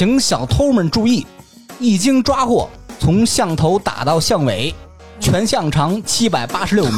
[0.00, 1.26] 请小偷们注意，
[1.78, 2.66] 一经抓获，
[2.98, 4.74] 从巷头打到巷尾，
[5.20, 6.92] 全巷长七百八十六米。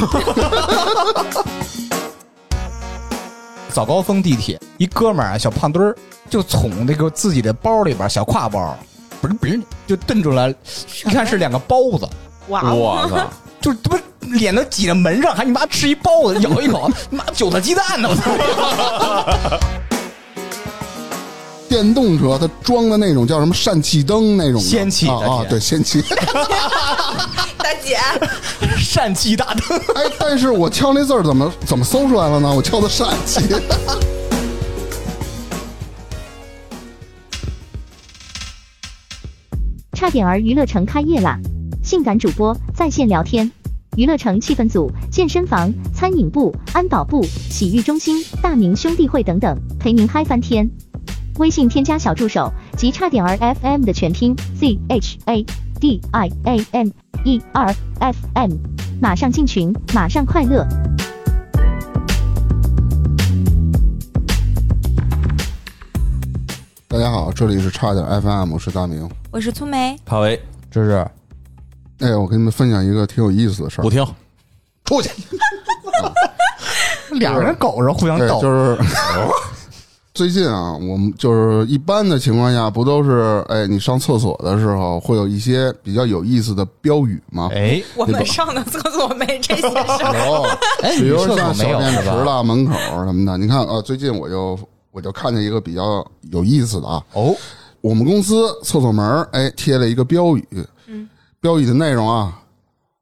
[3.71, 5.97] 早高峰地铁，一哥们儿啊，小胖墩儿，
[6.31, 8.79] 就从那个自己的包里边小挎包，
[9.21, 10.55] 不是不是，就瞪出来，
[11.05, 12.09] 一看是两个包子，
[12.51, 13.29] 哇哦，我操！
[13.61, 14.03] 就他妈
[14.39, 18.09] 脸都挤在门上，还你妈吃一包子，咬一口， 你妈韭菜鸡蛋呢！
[18.09, 18.31] 我操！
[21.73, 26.03] 电动车它装的那种叫什么疝气灯那种的氙气啊啊对氙气。
[27.57, 27.97] 大姐，
[28.77, 32.55] 疝气大灯， 哎，但是我敲那字儿怎么怎么搜出来了呢？
[32.55, 33.41] 我敲的疝气。
[39.95, 41.39] 差点儿娱乐城开业啦！
[41.83, 43.51] 性感主播在线聊天，
[43.97, 50.71] 娱乐城气氛组、健身房、餐饮部、安保部、洗浴中心、大明兄弟会等等，陪您嗨翻天。
[51.39, 55.43] 微信添加小助手及差点儿 FM 的全拼 Z H A
[55.81, 56.89] D I A M
[57.25, 58.51] E R F M，
[59.01, 60.67] 马上进群，马上快乐。
[66.87, 69.09] 大家好，这里是差点 FM，我是大明。
[69.31, 70.39] 我是粗梅，帕维
[70.71, 71.07] 这是
[72.01, 73.89] 哎，我跟你们分享一个挺有意思的事儿不。
[73.89, 74.07] 听，
[74.85, 75.11] 出去。
[77.19, 78.79] 俩人狗着互相对，斗，就是
[80.15, 87.49] 最近啊，我们就是一般的情况下，不都是哎，你上厕所的时候会有一些比较有意思的标语吗？
[87.55, 90.59] 哎我们上的厕所没这些事儿。
[90.99, 92.25] 比如女厕所像小便池吧？
[92.25, 92.75] 啦、门口
[93.07, 93.39] 什么的。
[93.39, 94.59] 你看啊，最近我就
[94.91, 97.35] 我就看见一个比较有意思的啊，哦，
[97.81, 100.47] 我们公司厕所门儿哎贴了一个标语，
[100.89, 101.09] 嗯，
[101.41, 102.39] 标语的内容啊，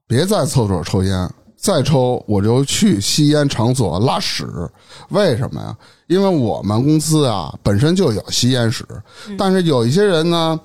[0.06, 1.28] 别在厕所抽烟，
[1.60, 4.46] 再抽我就去吸烟场所拉屎。
[5.10, 5.76] 为什么呀？
[6.06, 8.84] 因为我们公司啊本身就有吸烟室，
[9.38, 10.58] 但是有一些人呢，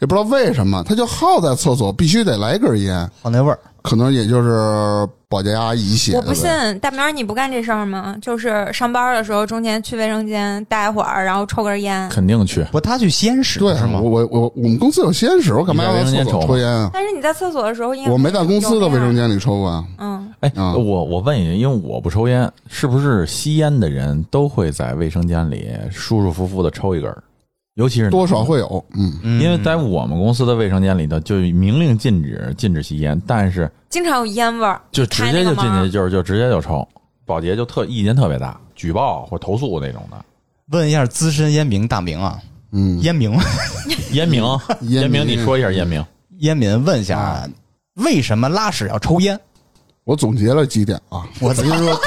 [0.00, 3.58] 也不知道为什么，他就好在厕所必须得来根烟，好那味儿。
[3.82, 6.18] 可能也就是保洁阿姨写的。
[6.18, 6.48] 我不信，
[6.78, 8.16] 大明儿你不干这事儿吗？
[8.22, 12.08] 就是上班的时候中间去卫生间待会儿，然后抽根烟。
[12.08, 12.62] 肯定去。
[12.72, 14.08] 不，他去吸烟室对是吗我？
[14.08, 16.90] 我我我们公司有吸烟室，我干嘛要在厕所抽烟啊？
[16.92, 19.12] 但是你在厕所的时候应该我没在公司的卫生。
[19.14, 19.84] 间里抽过啊。
[19.98, 27.22] 嗯，哎，啊我我问一下，因为我不抽烟，是不是吸烟的人都会在卫生间里舒舒服服的抽一根儿？
[27.74, 36.86] 尤其是多少会有，嗯，嗯因为在我们公司的卫生间里头就明令禁止禁止吸烟，但是经常有烟味儿，就直接就进去就是就直接就抽，
[37.24, 40.16] 保洁就特意见特别大，举报或投诉那种的。
[40.70, 42.38] 问一下资深烟民大明啊，
[42.72, 43.30] 嗯，烟民，
[44.12, 44.42] 烟民，
[44.82, 46.02] 烟烟民，你说一下烟民。
[46.38, 47.48] 烟民问一下啊，
[47.94, 49.38] 为什么拉屎要抽烟？
[50.04, 51.24] 我总结了几点啊。
[51.40, 52.00] 我操跟你说，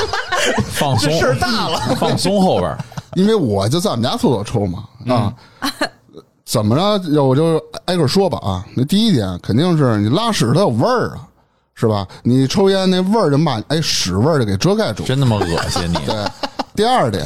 [0.72, 2.78] 放松，事儿大了，放松后边儿，
[3.14, 5.32] 因为我就在我们家厕所抽嘛，啊，
[6.44, 8.64] 怎么着，我就挨个说吧啊。
[8.74, 11.26] 那第一点肯定是你拉屎它有味儿啊，
[11.74, 12.06] 是吧？
[12.22, 15.02] 你抽烟那味儿就把哎屎味儿就给遮盖住。
[15.04, 15.94] 真他妈恶心你！
[16.06, 16.26] 对，
[16.74, 17.24] 第二点，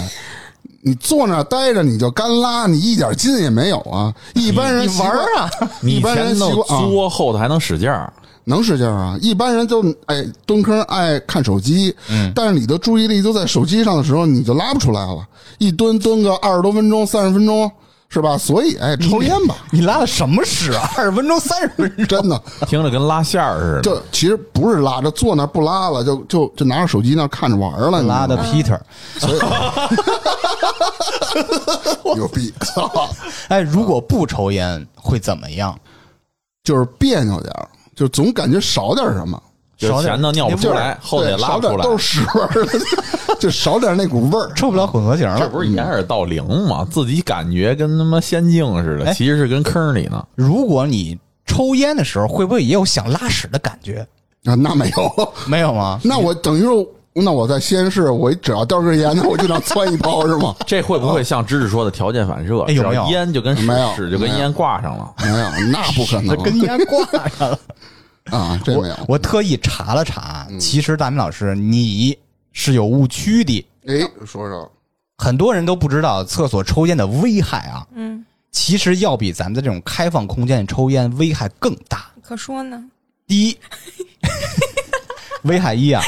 [0.82, 4.12] 你坐那儿待着你就干拉，你一点劲也没有啊。
[4.34, 8.12] 一般人玩儿啊，你一般人前头习惯啊作，后头还能使劲儿，
[8.48, 9.18] 能使劲儿啊！
[9.20, 15.26] 一般人就哎蹲坑爱看手机，嗯，但是你的注意力都在手机上的时候，你就拉不出来了。
[15.58, 17.68] 一蹲蹲个二十多分钟、三十分钟，
[18.08, 18.38] 是吧？
[18.38, 20.88] 所以哎，抽烟吧， 你拉的什么屎啊？
[20.96, 23.82] 二十分钟、三十分钟，真的，听着跟拉线儿似的。
[23.82, 28.78] 就其实不是拉着坐那不拉了，就就就拿着手机那看着玩儿了，拉的吗 Peter。
[32.16, 32.54] 有逼，
[33.48, 35.76] 哎，如果不抽烟会怎么样？
[36.62, 39.42] 就是别扭点儿，就总感觉少点什么。
[39.78, 42.66] 就少点前头尿不出来，后头也拉不出来，都是屎味儿，
[43.38, 44.50] 就少点那股味儿。
[44.54, 45.38] 抽不了混合型了。
[45.38, 46.86] 这不是掩耳盗铃吗？
[46.90, 50.24] 自己感觉跟他妈仙境似的，哎其实是跟坑里呢。
[50.34, 53.98] 如果你抽烟的时候，会不会也有想拉屎的感觉？
[54.46, 56.00] 啊，那没有，没有吗？
[56.04, 60.56] 那我等于说，那我在西安市，我只要叼根烟，那我就想窜一泡是吗？
[60.66, 62.46] 这会不会像芝芝说的条件反射？
[62.46, 65.12] 只要哎有没有烟就跟没有没有屎就跟烟挂上了。
[65.22, 65.36] 没有，
[65.70, 67.58] 那不可能跟烟挂上了。
[68.30, 68.96] 啊，这没有。
[69.08, 72.16] 我特意查了查，其实大明老师你
[72.52, 73.66] 是有误区的。
[73.86, 74.70] 哎，说说，
[75.18, 82.10] 很多人都不知道厕所抽烟的危害啊，嗯，其实要比咱们的这种开放空间抽烟危害更大。
[82.22, 82.82] 可说呢。
[83.26, 83.58] 第一，
[85.42, 86.02] 危害一啊，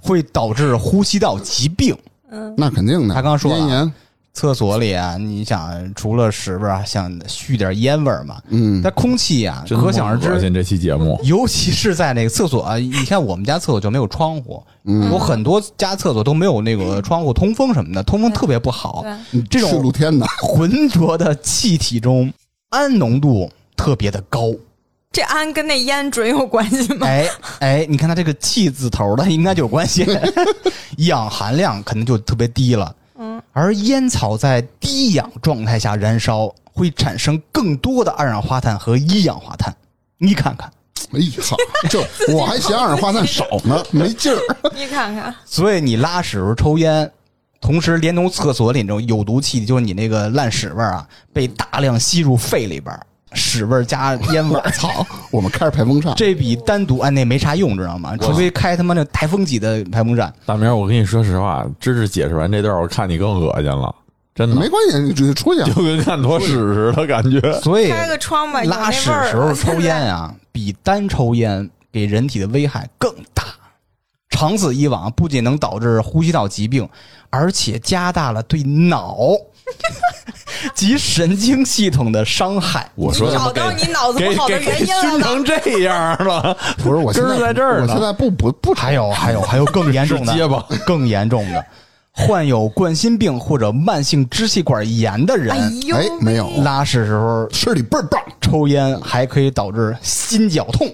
[0.00, 1.96] 会导致呼吸道疾病。
[2.30, 3.14] 嗯那肯定的。
[3.14, 3.92] 他刚说了
[4.38, 10.30] 厕所里啊，你想除了屎味儿啊，想续点烟味儿嘛，嗯，但空气啊，可想而知。
[10.30, 19.04] 恶心这期节目，尤其是在那个厕所啊， 你看我们家厕所就没有窗户，嗯我很多家厕所都没有那个窗户通风什么的，通风特别不好。
[19.50, 22.32] 这种露天的，浑浊的气体中，
[22.70, 24.52] 氨浓度特别的高。
[25.10, 27.08] 这氨跟那烟准有关系吗？
[27.08, 30.06] 哎哎，你看它这个“气”字头的，应该就有关系。
[31.08, 32.94] 氧含量肯定就特别低了。
[33.18, 39.74] 嗯，而烟草在低氧状态下燃烧，会产生更多的二氧化碳和一氧化碳。
[40.18, 40.70] 你看看，
[41.12, 41.56] 哎呀，
[41.90, 42.00] 这
[42.32, 44.38] 我还嫌二氧化碳少呢，没劲儿。
[44.74, 47.10] 你看看，所以你拉屎时候抽烟，
[47.60, 55.06] 同时连同厕所里那种有毒气体，就是你那个烂屎味儿啊，被大量吸入肺里边儿，屎味儿加烟味儿， 操！
[55.30, 58.16] 我们开着排风扇，这比单独按那没啥用，知道吗？
[58.16, 60.32] 除非开他妈那台风级的排风扇。
[60.46, 63.94] 大明，我跟你说实话，芝芝解释完这段，我看你更恶心了，
[64.34, 65.68] 真的没，关系，你直接出去啊。
[65.68, 67.40] 就跟看坨屎似的感觉。
[67.60, 73.44] 所以开个窗吧，拉屎时候抽烟啊， 比单抽烟给人体的危害更大。
[74.30, 76.88] 长此以往，不仅能导致呼吸道疾病，
[77.28, 79.16] 而且加大了对脑
[80.74, 82.88] 及神经系统的伤害。
[82.94, 85.20] 我说你找到你脑子好的给原因了熏？
[85.20, 90.34] 成这样了，不是我现根儿在这儿呢我现在不不不还有还有还有更严重的，
[90.86, 91.64] 更严重的，
[92.12, 95.56] 患有冠心病或者慢性支气管炎的人，
[95.94, 100.92] 哎没有拉屎时候吃里倍儿棒，抽烟还可以导致心绞痛、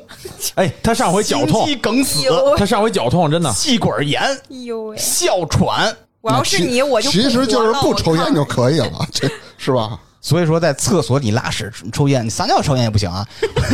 [0.57, 2.19] 哎，他上回绞痛心，肌梗死、
[2.59, 4.97] 他上回绞痛，真的，气管炎、哎呦喂！
[4.99, 5.95] 哮喘。
[6.25, 8.43] 我要是你，我就其实就是不抽烟就。
[8.47, 9.29] 可以了，这
[9.59, 10.01] 是吧？
[10.23, 13.27] 所以说，在厕所你拉屎、抽烟，你撒尿抽烟也不行啊。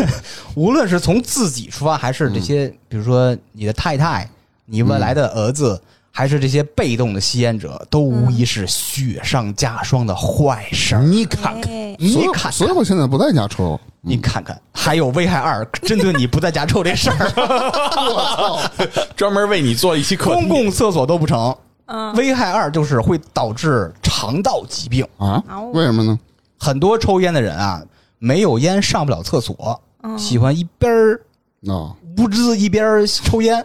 [0.56, 4.28] 无论是从自己出发，还是这些，比如说你的太太、
[4.66, 5.80] 你未来的儿子，
[6.10, 11.02] 还是这些被动的吸烟者，都无疑是雪上加霜的坏事儿。
[11.02, 13.78] 你看看，哎你看看，所以我现在不在家抽。
[14.00, 18.70] 你看看，还有危害二，针对你不在家抽这事儿，
[19.14, 21.56] 专门为你做一期课公共厕所都不成。
[21.92, 25.04] 嗯，危害二就是会导致肠道疾病。
[25.18, 25.70] 啊哦？
[25.74, 26.18] 为什么呢？
[26.58, 27.82] 很多抽烟的人啊，
[28.18, 29.80] 没有烟上不了厕所，
[30.16, 31.20] 喜欢一边儿
[31.66, 33.60] 啊，不知一边儿抽烟。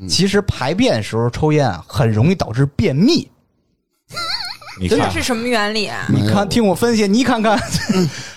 [0.00, 3.28] 嗯其实排便时候抽烟啊，很容易导致便秘。
[4.80, 6.06] 你看这是什么原理啊？
[6.08, 7.58] 没有你看，听我分析，你看看，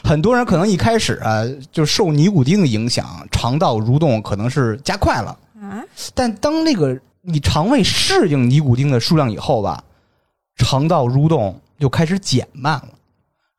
[0.03, 5.37] 很多人可能一开始啊，就受尼古丁的影响，肠道蠕动可能是加快了。
[5.61, 5.83] 啊，
[6.15, 9.83] 但当那个你肠胃适应尼古丁的数量以后吧，
[10.57, 12.89] 肠道蠕动就开始减慢了。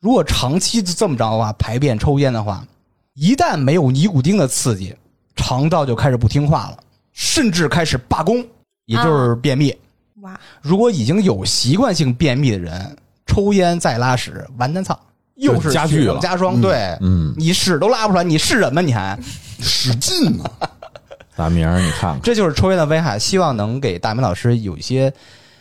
[0.00, 2.66] 如果长期这么着的话，排便、抽烟的话，
[3.14, 4.94] 一旦没有尼古丁的刺激，
[5.36, 6.78] 肠道就开始不听话了，
[7.12, 8.44] 甚至开始罢工，
[8.86, 9.72] 也就是便秘。
[10.22, 14.98] 哇，如果已经有习惯性便秘的人，抽烟再拉屎，完蛋操，
[15.36, 16.60] 又是加剧了雪上加霜。
[16.60, 18.82] 对，嗯，你屎都拉不出来，你是人吗？
[18.82, 19.16] 你还？
[19.62, 20.44] 使劲呢。
[21.36, 25.12] 大明儿，你看看，这就是抽烟的危害，希望能给大明老师有一些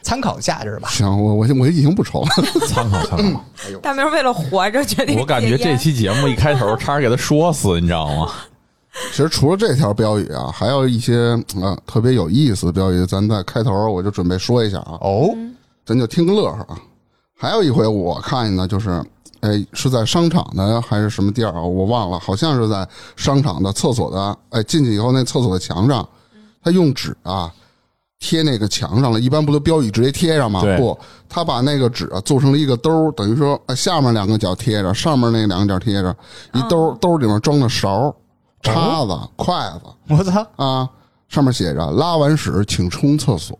[0.01, 0.89] 参考价值吧。
[0.89, 2.29] 行，我我我已经不抽了。
[2.67, 3.43] 参考参考。
[3.81, 5.17] 大明为了活着决定。
[5.19, 8.31] 我感觉这期节目一开头差点给他说死，你知道吗？
[9.11, 15.29] 其实除了这条标语啊，还有一些啊特别有意思的标语，咱在开头我就准备说一下啊，哦，
[15.85, 16.77] 咱就听个乐呵啊。
[17.39, 19.01] 还有一回我看见呢就是，
[19.41, 21.61] 哎，是在商场的还是什么地儿啊？
[21.61, 26.07] 我忘了，好像是在商场的厕所的，哎，进去以后那厕所的墙上，
[26.63, 27.51] 他用纸啊
[28.19, 30.61] 贴那个墙上了，一般不都标语直接贴上吗？
[30.77, 30.97] 不，
[31.27, 36.15] 他把那个纸啊做成了一个兜儿，等于说哎下面两个角贴着，上面那两个角贴着，
[36.53, 38.15] 一兜儿兜儿里面装的勺、
[38.61, 39.89] 叉子、筷子。
[40.15, 40.45] 我操！
[40.57, 40.89] 啊，
[41.27, 43.57] 上面写着“拉完屎请冲厕所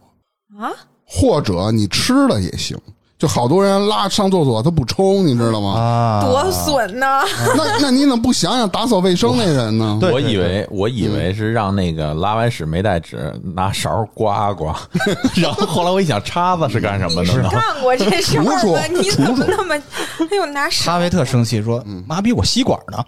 [0.59, 0.69] 啊，”，
[1.07, 2.77] 或者你吃了也行。
[3.21, 5.73] 就好多人拉上厕所他不冲，你知道吗？
[5.79, 7.21] 啊，多损呐！
[7.55, 9.95] 那那你怎么不想想打扫卫生那人呢？
[10.01, 14.75] 对我以为我以为是让那个拉完屎没带纸，拿勺刮刮，
[15.37, 17.49] 然后后来我一想，叉子是干什么的呢？
[17.51, 18.81] 干过这事儿楚楚吗？
[18.99, 19.75] 你怎么那么……
[19.75, 23.05] 哎呦，拿手哈维特生气说：“妈逼，我吸管呢，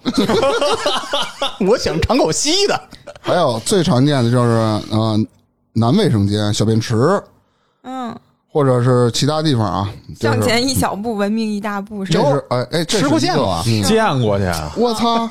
[1.67, 2.79] 我想尝口吸的。
[3.19, 4.51] 还有最常见的就是
[4.91, 5.17] 呃，
[5.73, 6.95] 男卫生间、小便池，
[7.83, 8.15] 嗯，
[8.53, 12.21] 或者是其他地方啊，就是向前一小步，文明一大步，是吧？
[12.23, 14.45] 这是哎哎，这是吃过一个见过见过去，
[14.79, 15.27] 我操！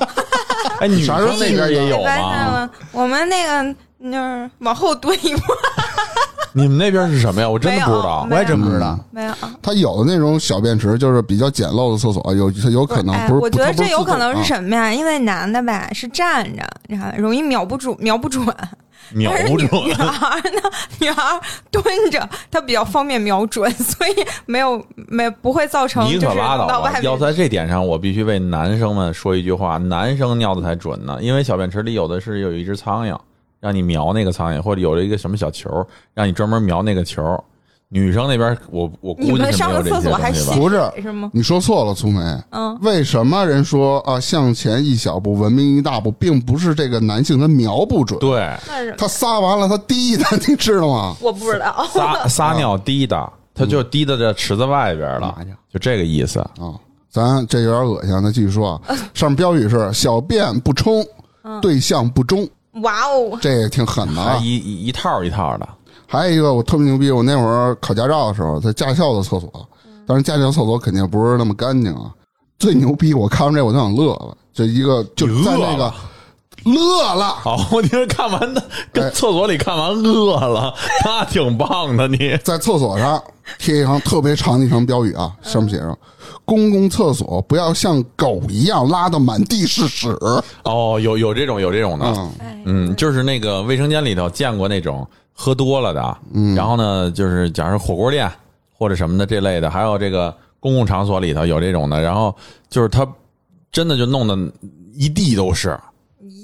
[0.81, 2.69] 哎，女啥时候生那边也有发现吗？
[2.91, 5.41] 我们那个就是往后蹲一步，
[6.51, 7.47] 你们那边是什么呀？
[7.49, 8.27] 我真的不知道。
[8.29, 8.99] 我也真不知道。
[9.09, 9.33] 没有。
[9.61, 14.93] 他有的那种小便池就是比较简陋的厕所，有它有可能哎不是，我觉得这有可能是啊什么呀？
[14.93, 18.45] 因为男的吧是站着，然后容易瞄不准，瞄不准。
[19.11, 20.61] 瞄但是女准女孩呢，
[20.99, 21.39] 女孩
[21.71, 24.13] 蹲着，她比较方便瞄准，所以
[24.45, 26.99] 没有没不会造成你就是可拉倒吧！
[27.01, 33.17] 要在这点上，我必须为男生们说一句话：男生尿的才准呢，因为小便池里有的是有一只苍蝇，
[33.59, 37.43] 让你瞄那个苍蝇，或者有了一个什么小球，让你专门瞄那个球。
[37.93, 40.91] 女生那边，我我估计是没有这上个厕所还些东西吧？
[40.93, 41.29] 不是是吗？
[41.31, 42.19] 你说错了，粗梅。
[42.49, 48.51] 嗯，为什么人说啊向前一小步，文明一大步，并不是这个男性他瞄不准，对，
[48.97, 51.15] 他撒完了他滴的，你知道吗？
[51.21, 51.85] 我不知道。
[51.93, 55.37] 撒撒尿滴的，他就滴到这池子外边了
[55.71, 56.39] 就这个意思。
[56.39, 56.73] 啊，
[57.11, 58.81] 咱这有点恶心，咱继续说啊。
[59.13, 61.05] 上面标语是“小便不冲，
[61.61, 62.49] 对象不忠
[62.81, 65.69] 哇哦”，，这也挺狠的一一套一套的，
[66.13, 69.49] 还有一个我特别牛逼，我那会儿考驾照的时候，在驾校的厕所，
[70.05, 72.13] 当然驾校厕所肯定不是那么干净啊。
[72.59, 75.95] 最牛逼，我看完这我就想乐了，就一个就在那个了
[76.65, 78.67] 乐了，好，你是看完的，哎。
[78.91, 82.37] 跟厕所里看完饿了， 那挺棒的你。
[82.43, 83.21] 在厕所上
[83.57, 85.97] 贴一行特别长的一行标语啊，上面写着
[86.45, 90.17] ：“公共厕所不要像狗一样拉的满地是屎。
[90.63, 92.31] 哦，有有这种有这种”的，
[92.65, 98.31] 嗯，就是那个卫生间里头见过那种喝多了的，嗯，然后呢，就是假如火锅店
[98.71, 102.33] 或者什么的这类的，还有这个公共场所里头有这种的，然后
[102.69, 103.05] 就是他
[103.71, 104.37] 真的就弄得
[104.95, 105.77] 一地都是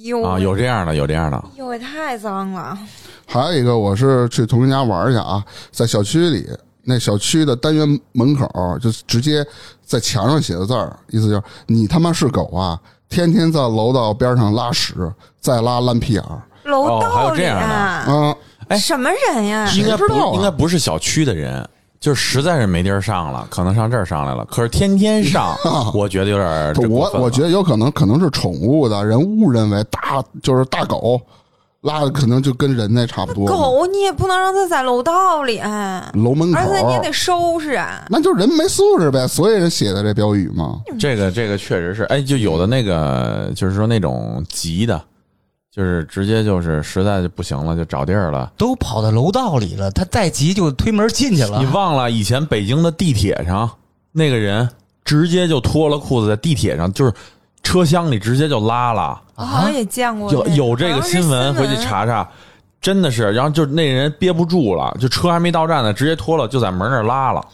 [0.03, 2.77] 哟啊，有这样的，有这样的，哟，也太脏了。
[3.25, 6.49] 还有一个，我是去同学家玩去啊，在小区里，
[6.83, 8.49] 那小区的单元门口
[8.81, 9.45] 就直接
[9.85, 14.93] 在墙上写的字儿，意思就是你他妈是狗啊，天天在楼道边上拉屎，
[15.39, 19.71] 再拉烂屁眼儿楼哦还有道里这样的啊，什么人呀？
[19.75, 21.67] 应该不知道啊应该不是小区的人。
[21.99, 24.45] 就是实在是没地儿上了，可能上这儿上来了。
[24.45, 25.55] 可是天天上，
[25.93, 31.19] 我觉得有点儿我我觉得有可能可能是宠物的人误认为大就是大狗
[31.81, 38.05] 拉的可能就跟人那差不多，狗你也不能让它在楼道里，哎楼门口，而且你也得收拾啊。
[38.09, 40.79] 那就人没素质呗，所以人写的这标语嘛。
[40.99, 45.01] 这个这个确实是，哎，就有的那个就是说那种急的，
[45.71, 48.51] 就是直接就是实在就不行了，就找地儿了。
[48.57, 51.65] 都跑到楼道里了，他再急就推门进去了你。
[51.67, 53.69] 忘了以前北京的地铁上
[54.11, 54.67] 那个人
[55.05, 57.13] 直接就脱了裤子在地铁上，就是
[57.61, 62.27] 车厢里直接就拉了，我好像也见过有有这个新闻，回去查查。
[62.81, 67.45] 真的是，然后就那人憋不住了，就车还没到站呢，直接脱了，就在门那儿拉了，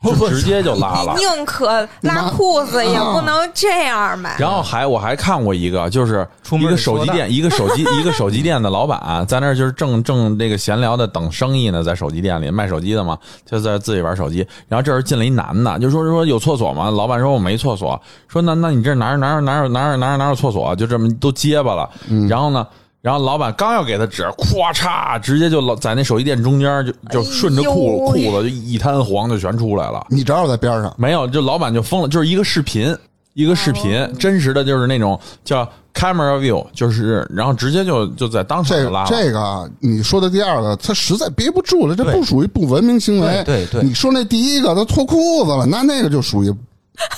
[0.18, 1.14] 就直接就拉了。
[1.20, 4.34] 宁可拉裤子也不能这样买？
[4.40, 14.38] 然后还我还看过一个，就是一个手机店，一个手机一个手机店的老板在那儿就是正正那个闲聊的等生意呢，在手机店里卖手机的嘛，就在自己玩手机。
[14.68, 16.90] 然后这时候进来一男的，就说说有厕所吗？
[16.90, 20.74] 老板说我没厕所，说那那你这哪有哪有哪有哪有哪有哪有厕所？
[20.76, 21.88] 就这么都结巴了。
[22.28, 22.66] 然后呢？
[23.02, 30.04] 然后老板刚要给他纸，咵嚓，直接就老在那手机店中间就就顺着裤哎裤子就一滩黄就全出来了。
[30.10, 32.94] 你正好在边上，没有，就老板就疯了，就是一个视频，
[33.32, 39.08] 一个视频，真实的就是那种叫 camera view，就是然后直接就就在当场拉了。
[39.08, 43.42] 这个啊你说的第二个，他实在憋不住了，这不属于不文明行为。
[43.46, 46.54] 对对对你说那第一个他脱裤子了，那那个就属于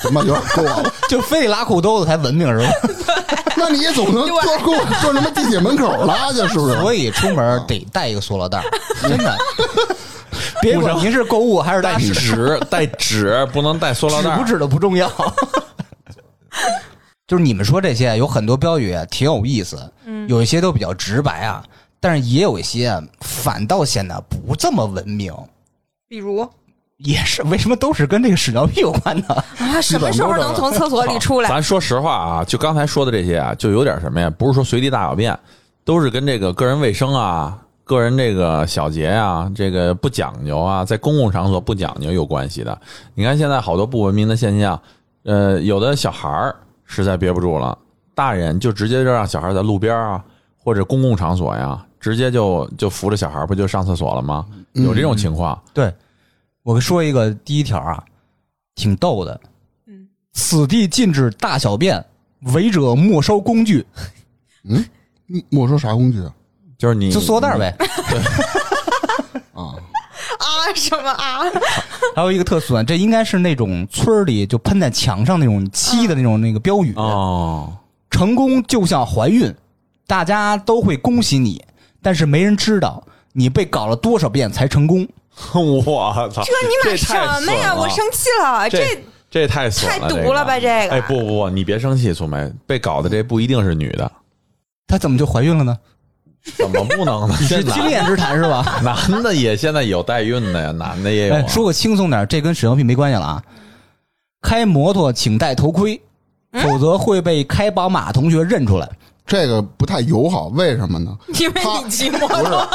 [0.03, 0.93] 他妈有点过了。
[1.09, 2.73] 就非得拉裤兜子才文明是吧？
[3.57, 6.81] 那你也总能脱裤子坐什么地铁门口拉去，是不是？
[6.81, 8.65] 所以出门得带一个塑料袋儿，
[9.09, 9.37] 真的。
[10.61, 14.45] 别管您是购物还是带，纸，带纸，不能带塑料袋纸不。
[14.45, 15.11] 纸的不重要。
[17.27, 19.91] 就是你们说这些有很多标语啊挺有意思，
[20.29, 21.65] 有一些都比较直白啊，
[22.01, 25.35] 但是也有一些啊反倒显得不这么文明。
[26.09, 26.49] 比如
[27.05, 29.27] 也是为什么都是跟这个屎尿屁有关呢？
[29.59, 31.49] 啊， 什么时候能从厕所里出来？
[31.49, 34.31] 咱说实话啊，就刚才说的这些啊，就有点什么呀？
[34.39, 35.37] 不是说随地大小便，
[35.85, 42.79] 都是跟这个个人卫生啊、个人这个小节啊、这个不讲究啊，在公共场所不讲究有关系的。
[43.15, 44.81] 你看现在好多不文明的现象，
[45.25, 46.55] 呃，有的小孩儿
[46.85, 47.77] 实在憋不住了，
[48.15, 50.23] 大人就直接就让小孩在路边啊
[50.63, 54.47] 或者公共场所呀，直接就就扶着小孩不就上厕所了吗？
[54.75, 55.61] 有这种情况。
[55.75, 55.93] 对，
[56.63, 58.03] 我说一个第一条啊，
[58.75, 59.41] 挺逗的。
[59.87, 62.05] 嗯，此地禁止大小便，
[62.55, 63.85] 违者没收工具，
[64.65, 64.85] 嗯，
[65.49, 66.33] 没收啥工具啊？
[66.79, 67.75] 就是你就塑料袋儿呗。
[69.55, 69.75] 啊，
[70.39, 71.41] 啊什么啊？
[72.15, 76.93] 还有一个特损，这应该是那种村里就喷在墙上那种漆的那种那个标语。
[76.95, 77.77] 哦，
[78.11, 79.53] 成功就像怀孕，
[80.07, 81.65] 大家都会恭喜你，
[82.01, 85.07] 但是没人知道你被搞了多少遍才成功。
[85.55, 86.43] 我操！
[86.45, 87.15] 这你买什
[87.47, 87.75] 么呀？
[87.75, 94.11] 我生气了，这这这太太毒了吧这这个哎，不不不，你别生气，苏梅，被搞的这不一定是女的，
[94.87, 95.77] 她怎么就怀孕了呢？
[96.57, 97.37] 怎么不能呢？
[97.41, 98.81] 是现在经验之谈是吧？
[99.09, 101.49] 男的也现在有代孕的呀，男的也有、啊哎，。
[101.49, 103.43] 说个轻松点，这跟屎尿屁没关系了啊。
[104.43, 106.01] 开摩托请戴头盔，
[106.63, 108.89] 否则会被开宝马同学认出来。
[109.27, 111.17] 这个不太友好，为什么呢？
[111.41, 112.69] 因为你骑摩托，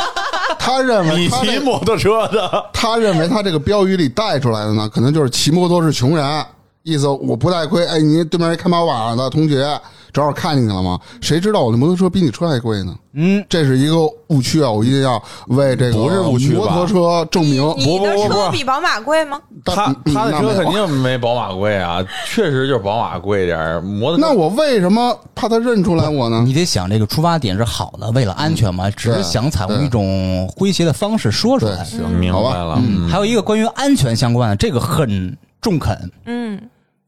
[0.57, 6.45] 他认为你骑摩托车的， 他认为他这个标语里带出来的呢，可能就是骑摩托是穷人，
[6.83, 7.85] 意思我不带亏。
[7.85, 9.67] 哎，你对面一开宝马的同学
[10.13, 10.99] 正好看见你了吗？
[11.21, 12.95] 谁知道我的摩托车比你车还贵呢？
[13.19, 13.95] 嗯，这是一个
[14.27, 14.69] 误区啊！
[14.69, 17.73] 我一定要为这个不是误区摩托车证明。
[17.75, 19.41] 你的车比宝马贵吗？
[19.65, 26.43] 他嗯他的车肯定没宝马贵啊，确实就是宝马贵点儿摩托那我为什么怕他认出来我呢？
[26.45, 31.83] 你得想这个出发点是好的，为了安全嘛，只是想采用一种诙谐的方式说出，来。
[31.83, 32.31] 行，明。
[32.31, 36.11] 白了，嗯还有一个关于安全相关的，这个很中肯。
[36.25, 36.61] 嗯，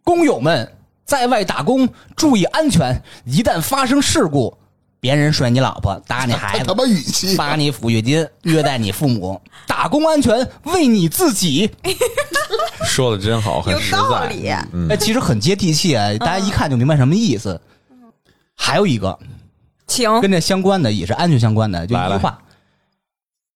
[0.03, 0.67] 工友们
[1.09, 4.55] 在外打工注意安全，一旦发生事故，
[4.99, 11.67] 别人甩你老婆、打你孩子、他妈语气，发你抚恤金、虐待你父母，打工安全为你自己。
[12.85, 13.97] 说的真好，很有实在。
[13.97, 14.53] 道理。
[14.71, 17.59] 嗯哎，其实很接地气啊，大家一看就明白什么意思。
[18.55, 19.17] 还有一个
[19.87, 22.39] 请跟这相关的，也是安全相关的，就一句话：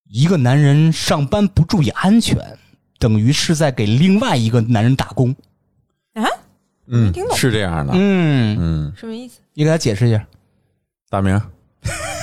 [0.09, 2.35] 一个男人上班不注意安全，
[2.97, 5.35] 等于是在给另外一个男人打工。
[6.83, 7.93] 啊，嗯听，懂是这样的。
[7.95, 9.39] 嗯，嗯，什么意思？
[9.53, 10.25] 你给他解释一下。
[11.09, 11.39] 大明，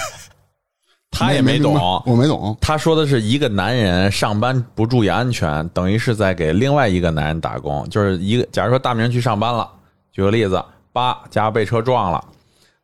[1.10, 1.74] 他也没懂。
[2.06, 2.56] 我没懂。
[2.60, 7.88] 他说的是一个男人上班不注意安全，等于是在给另外一个男人打工。
[7.88, 9.68] 就是一个，假如说大明去上班了，
[10.12, 10.62] 举个例子，
[10.92, 12.24] 八，家被车撞了，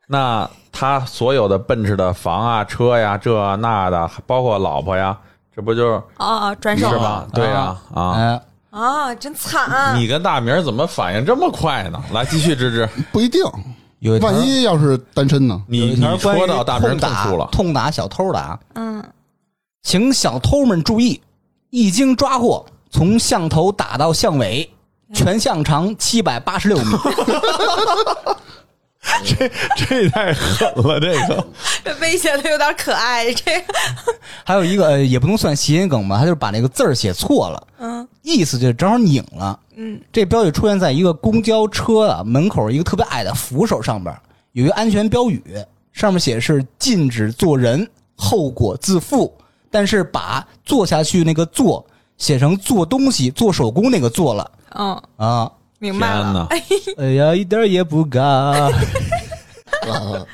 [0.06, 5.18] 那他所有的奔驰的房啊、车呀、这那的，包括老婆呀，
[5.54, 7.26] 这不就是哦，转手是吧？
[7.34, 8.40] 对呀，啊，
[9.18, 9.64] 真惨！
[9.66, 12.02] 啊你跟大明怎么反应这么快呢？
[12.12, 13.42] 来，继续芝芝， 不一定，
[14.00, 15.62] 有一万一要是单身呢？
[15.66, 19.02] 你你说到大明痛打痛处了，痛打小偷的啊，嗯，
[19.82, 21.20] 请小偷们注意，
[21.70, 24.70] 一经抓获，从巷头打到巷尾，
[25.14, 26.84] 全巷长七百八十六米。
[29.76, 31.46] 这也太狠了，这个
[31.84, 33.32] 这威胁的有点可爱。
[33.32, 33.74] 这个，
[34.44, 39.58] 还有一个呃也不能算谐音梗吧，他就是把那个字儿写错了，嗯意思就正好拧了。
[39.76, 44.14] 嗯，这标语出现在一个公交车啊门口一个特别矮的扶手上边，
[44.52, 45.42] 有一个安全标语，
[45.92, 49.32] 上面写是禁止坐人，后果自负。
[49.68, 51.84] 但是把坐下去那个坐
[52.16, 55.52] 写成做东西、做手工那个做了嗯，啊。
[55.78, 56.46] 明白了。
[56.50, 56.62] 哎，
[56.98, 58.20] 哎呀，一点儿也不尬。
[58.20, 58.70] 啊，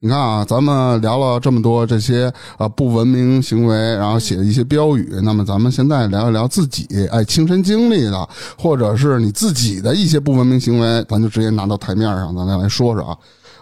[0.00, 13.16] 你看啊，咱们聊了这么多这些啊不文明行为，然后写的一些标语，那么咱们现在聊一聊自己哎亲身经历的，或者是你自己的一些不文明行为，咱就直接拿到台面上，咱再来说说啊。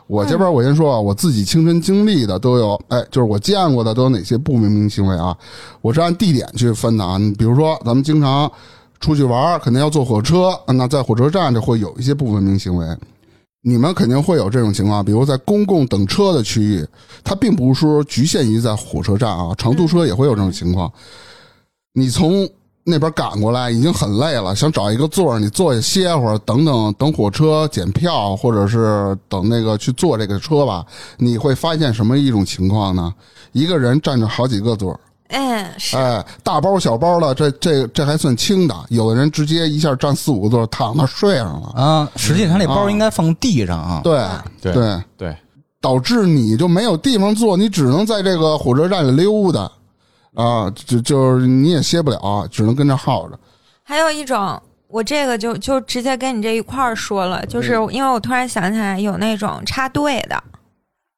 [0.06, 5.34] 我这边我先说啊，我自己亲身经历的都有，哎，就是我见过的都有哪些不文明行为啊？
[5.80, 7.16] 我是按地点去分的啊。
[7.16, 8.50] 你比如说，咱们经常
[9.00, 12.86] 出去玩，肯定要坐火车，那在火车站就会有一些不文明行为。
[13.66, 16.86] 你们肯定会有这种情况，比如在公共等车的区域，
[17.22, 20.92] 它并不是说局限于在火车站啊，长途车也会有这种情况。
[21.94, 22.46] 你从
[22.86, 30.84] 那边赶过来已经很累了，想找一个座儿你坐下歇会儿，等等等火车检票，或者是等那个去坐这个车吧，
[31.16, 33.14] 你会发现什么一种情况呢？
[33.52, 41.68] 一个人占着好几个座儿，嗯，是，哎，大包小包的，这这这还算轻的，有的人直接一下占四五个座，躺那睡上了。
[41.74, 44.00] 啊，实际上那包应该放地上啊。
[44.04, 44.22] 对
[44.60, 45.36] 对对，对，
[45.80, 49.70] 导致你就没有地方坐，你只能在这个火车站里溜达，
[50.34, 53.38] 啊，就就是你也歇不了，只能跟着耗着。
[53.82, 60.42] 还有一种，我这个就就直接跟你这一块儿说了，就是嗯因为我突然想起来有那种插队的，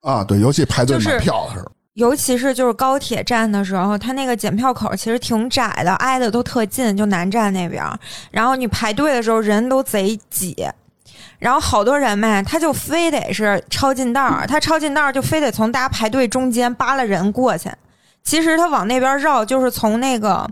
[0.02, 7.82] 啊，对，尤其排队买票的时候，尤其是就是高铁站的时候，它那个检票口其实挺窄的，挨的都特近，就南站那边。
[8.30, 10.68] 然后你排队的时候人都贼挤，
[11.38, 17.70] 然后好多人嘛，他就非得是抄近道儿，他抄近道儿就非得从大家排队中间扒拉人过去。
[18.22, 20.46] 其实他往那边绕，就是从那个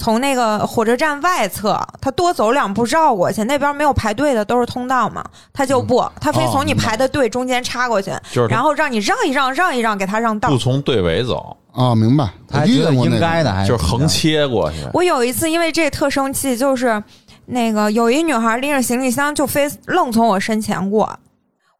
[0.00, 10.56] 从那个火车站外侧，他多走两步绕过去，那边没有排队的都是通道嘛，他就不，他非从你排的队中间插过去，就是然后让你让一让，让一让，给他让道不。
[10.56, 12.30] 从队尾走，啊，明白？
[12.48, 14.76] 他觉得应该的，还就是横切过去。
[14.92, 17.02] 我有一次因为这特生气，就是
[17.46, 21.18] 那个有一女孩拎着行李箱就非愣从我身前过，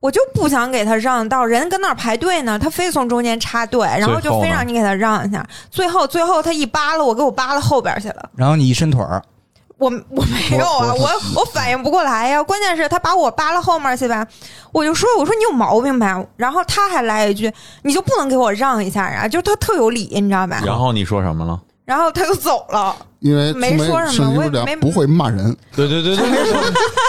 [0.01, 8.31] 我就不想给他让道，人跟那儿排队呢，他非从中间插队，然后就非让你给他让一下，最后最后他一扒拉我，给我扒拉后边去了。
[8.37, 9.21] 然后你一伸腿儿，
[9.77, 12.41] 我我没有啊，我我我反应不过来呀。
[12.41, 14.25] 关键是他把我扒拉后面去吧，
[14.71, 16.27] 我就说我说你有毛病呗。
[16.37, 19.27] 然后他还来一句，你就不能给我让一下啊？
[19.27, 20.63] 就是他特有理，你知道吧？
[20.65, 21.61] 然后你说什么了？
[21.89, 22.95] 然后他就走了。
[23.21, 26.25] 因为没说什么我也没不会骂人，对对对对，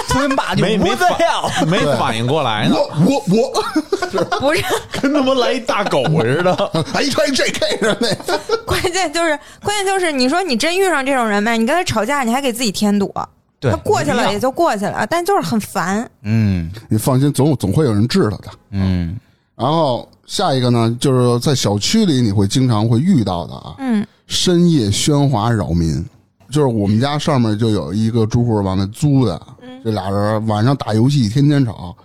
[0.08, 3.64] 特别 骂你没没反没反应过来呢，我我我。
[4.40, 4.64] 不是，
[5.00, 6.72] 跟他妈来一大狗似的。
[6.92, 13.14] 还一穿一 JK 的那，关键就是关键就是，你说你真遇上这种人呗，你跟他吵架，你还给自己添堵。
[13.62, 16.10] 他过去了也就过去了，但就是很烦。
[16.24, 16.72] 嗯。
[16.90, 18.46] 你放心，总总会有人治他的。
[18.72, 19.16] 嗯。
[19.56, 26.06] 然后下一个呢，就是在小区里你会经常会遇到的啊，嗯，深夜喧哗扰民。
[26.50, 29.40] 就是我们家上面就有一个住户往那租的，
[29.84, 31.96] 这俩人晚上打游戏，天天吵，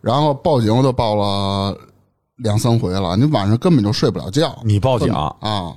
[0.00, 1.76] 然后报警我都报了
[2.36, 4.56] 两三回了，你晚上根本就睡不了觉。
[4.62, 5.74] 你报警啊！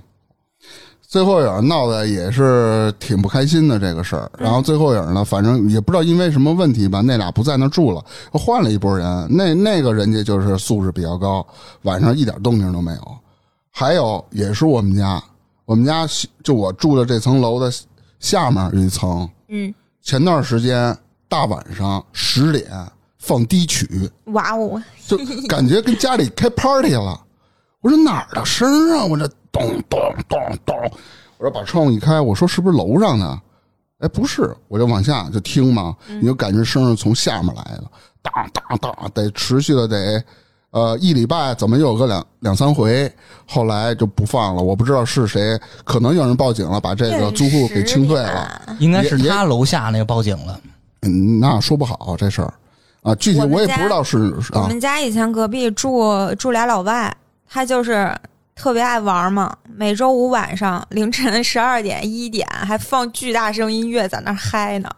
[1.02, 11.46] 最后影闹得也是挺不开心的这个事儿，然后最后影呢，反正也不知道因为什么问题吧，那俩不在那住了，换了一拨人，那那个人家就是素质比较高，
[11.82, 13.18] 晚上一点动静都没有。
[13.72, 15.22] 还有也是我们家，
[15.72, 16.06] 我们家
[16.44, 17.72] 就我住的这层楼的
[18.20, 20.94] 下面有一层，嗯，前段时间
[21.30, 22.70] 大晚上十点
[23.18, 27.18] 放低曲，哇哦，就感觉跟家里开 party 了。
[27.80, 29.06] 我说哪儿的声儿啊？
[29.06, 30.76] 我这咚咚咚咚，
[31.38, 33.42] 我说把窗户一开，我说是不是楼上的？
[34.00, 37.84] 哎，不是，我就往下就听嘛，你就感觉声是从下面来的，
[38.22, 40.22] 当当当，得持续的得
[40.72, 43.12] 呃一礼拜，怎么有个两两三回？
[43.46, 48.62] 后来就不放了，我不知道是谁，可能有人报警了，把这个租户给清退了。
[48.80, 50.60] 应该是他楼下那个报警了。
[51.02, 52.54] 嗯，那说不好这事儿
[53.02, 57.14] 啊，具体我也不知道是啊我们家以前隔壁住住俩老外，
[57.50, 58.16] 他就是
[58.56, 64.90] 特别爱玩嘛，每周五晚上凌晨十二点一点还放巨大声音乐在那嗨呢。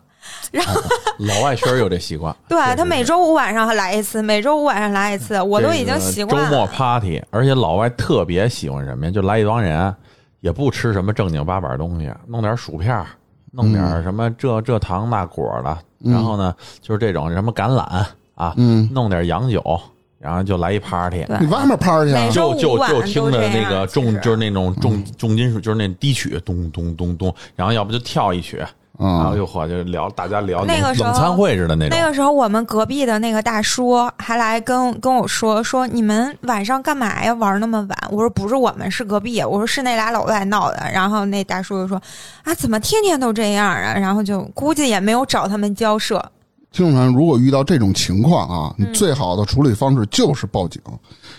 [1.19, 2.35] 老外确实有这习惯。
[2.47, 6.67] 对他每周五晚上还来一次，每周五晚上来一次，我都已经习惯了周末。
[6.67, 9.11] party，而且老外特别喜欢什么呀？
[9.11, 9.93] 就来一帮人，
[10.41, 13.03] 也不吃什么正经八百东西，弄点薯片，
[13.51, 18.05] 弄点什么这这糖那果的，然后呢，就是这种什么橄榄
[18.35, 19.61] 啊，嗯，弄点洋酒，
[20.19, 21.25] 然后就来一 party。
[21.39, 22.31] 你外面 party 啊每？
[22.31, 28.63] 周就就五晚就听着那个重，就是那种重重金属，就是那低曲，咚咚咚咚，然后要不就跳一曲，
[28.99, 31.97] 然后啊，又或就聊，大家聊那个时候冷餐会似的那种。
[31.97, 37.33] 那个时候，我们隔壁的那个大叔还来跟跟我说说你们晚上干嘛呀？
[37.33, 37.97] 玩那么晚？
[38.11, 39.41] 我说不是我们，是隔壁。
[39.41, 40.77] 我说是那俩老外闹的。
[40.93, 41.99] 然后那大叔就说
[42.43, 43.93] 啊，怎么天天都这样啊？
[43.97, 46.23] 然后就估计也没有找他们交涉。
[46.71, 50.79] 听众朋友，如果遇到这种情况啊，你最好的处理方式就是报警，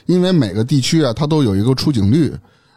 [0.07, 2.35] 因为每个地区啊，它都有一个出警率。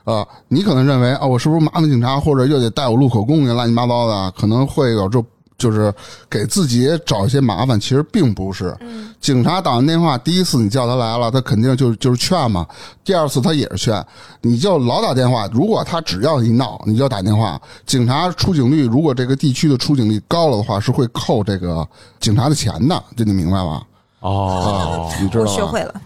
[0.07, 5.21] 啊，你可能认为啊，我是不是麻烦警察，或者又得带我录口供去，乱七八糟的，可能会有这
[5.57, 5.93] 就是
[6.29, 7.77] 给自己找一些麻烦。
[7.77, 8.73] 其实并不是，
[9.19, 12.63] 警察打完电话，第一次你叫他来了，他肯定就就是劝嘛；
[13.03, 14.05] 第二次他也是劝，
[14.39, 15.45] 你就老打电话。
[15.51, 17.61] 如果他只要一闹，你就打电话。
[17.85, 21.85] 警察出警率，如果这个地区的出警率高了的话，是会扣这个
[22.21, 23.83] 警察的钱的，这你明白吧？
[24.21, 25.51] 哦啊，，你知道吧？
[25.51, 26.01] 我学会了，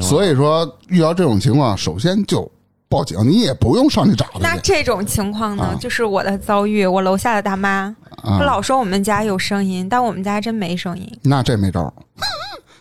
[0.00, 2.50] 所以说，遇到这种情况，首先就
[2.92, 4.60] 报警，你也不用上去找那他那。
[4.62, 6.84] 这种情况呢，啊就是我的遭遇。
[6.84, 11.18] 我楼下的大妈，她啊，老说我们家有声音，但我们家真没声音。
[11.22, 11.92] 那这没招儿，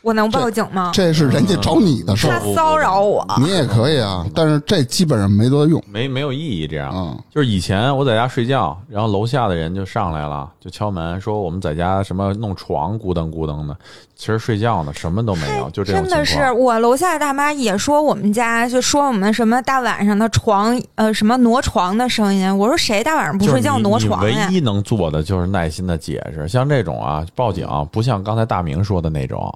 [0.02, 0.92] 我能报警吗？
[0.94, 3.26] 这是人家找你的事他，骚扰我。
[3.40, 4.26] 你也可以啊。
[4.34, 6.90] 但是这基本上没多用没没有意义这样。
[6.90, 7.18] 啊。
[7.30, 13.76] 就是以前我在家睡觉，然后楼下的人就上来了，就敲门说我们在家什么弄床咕噔咕噔的，
[14.16, 16.26] 其实睡觉呢，什么都没有，就这种真的。
[16.26, 22.58] 是，我楼下的大妈也说我们家，就说我们什么大晚上的床，呃，什么挪床的声音。
[22.58, 24.58] 我说谁大晚上不睡觉挪床呀你唯？
[24.58, 29.54] 一能做的就是耐心的解释，像这种啊，报警不像刚才大明说的那种，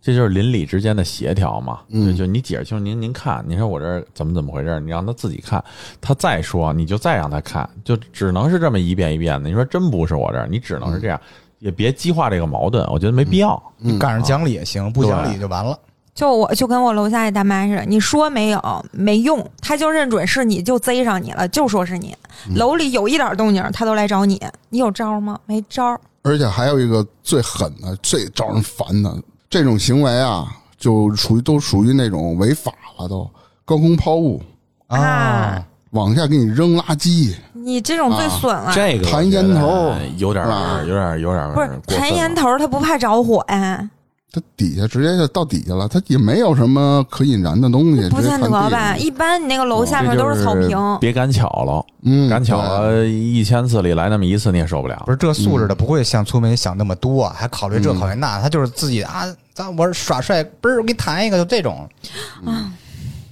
[0.00, 1.80] 这就是邻里之间的协调嘛。
[1.88, 5.62] 嗯就就你解释清楚，您您看，您说我这儿怎么怎么回事儿，你让他自己看，
[6.00, 9.48] 他再说你就再让他看，就只能是这么一遍一遍的。
[9.48, 11.20] 你说真不是我这儿，你只能是这样，
[11.58, 13.60] 也别激化这个矛盾，我觉得没必要。
[13.76, 15.78] 你赶上讲理也行，不讲理就完了。
[16.14, 22.12] 就我就跟我楼下那大妈似的，你说没有没用，他就认准是你就贼上你了，就说是你。
[22.56, 25.38] 楼里有一点动静，他都来找你，你有招吗？
[25.46, 25.96] 没招。
[26.22, 29.16] 而且还有一个最狠的、最招人烦的
[29.50, 33.28] 这种行为啊，就属于都属于那种违法了都，
[33.64, 34.42] 高空抛物，
[34.88, 35.64] 啊。
[35.92, 38.70] 往下给你扔垃圾，你这种最损了。
[38.74, 39.90] 这个弹烟头。
[40.18, 43.88] 有点儿有点儿有点儿不是弹烟头，他不怕着火呀？
[44.30, 48.94] 它底下直接就到底下了，它也没有什么可引燃的东西，不见得吧？
[48.98, 55.10] 一般你那个楼下面都是草坪，别赶巧了，嗯，赶巧了一千次里来那么一次你也受不了不。
[55.10, 61.88] 是这素质的不会像村民想那么多，还考虑这嗯考虑那，他就是自己啊，咱我耍帅，嘣儿我给你弹一个，就这种。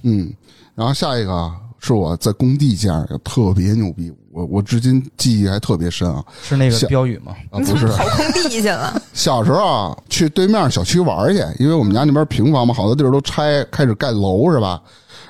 [0.01, 0.33] 嗯，
[0.73, 7.33] 然后下一个啊，是我在工地见着特别牛逼，我我至今记忆还特别深啊是那个标语吗？
[7.49, 9.01] 啊不是，跑空地去了。
[9.13, 14.81] 小时候啊去对面小区玩去，因为我们家那边平房嘛，好多地儿都拆开始盖楼是吧？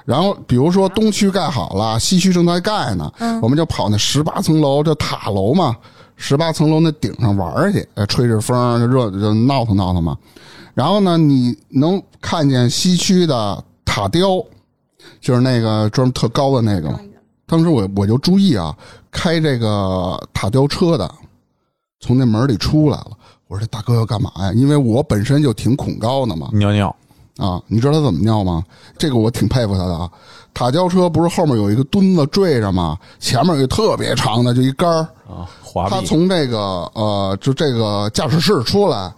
[0.06, 5.76] 然后比如说东区盖好了，西区正在盖呢，我们就跑那十八层楼，就塔楼嘛，
[6.16, 10.18] 十八层楼那顶上玩去，呃吹着风，就热就闹腾闹腾嘛。
[10.74, 14.44] 然后呢，你能看见西区的塔雕，
[15.20, 16.90] 就是那个专门特高的那个。
[17.48, 18.76] 当时我我就注意啊，
[19.10, 21.10] 开这个塔吊车的
[22.00, 23.12] 从那门里出来了。
[23.48, 24.52] 我说这大哥要干嘛呀？
[24.52, 26.50] 因为我本身就挺恐高的嘛。
[26.52, 26.94] 尿尿，
[27.38, 28.62] 啊，你知道他怎么尿吗？
[28.98, 30.12] 这个我挺佩服他的啊。
[30.54, 32.98] 塔吊车不是后面有一个墩子坠着吗？
[33.20, 35.08] 前面有一个特别长的，就一杆儿。
[35.30, 36.60] 啊，滑他，从这个
[36.94, 39.10] 呃，就这个驾驶室出来，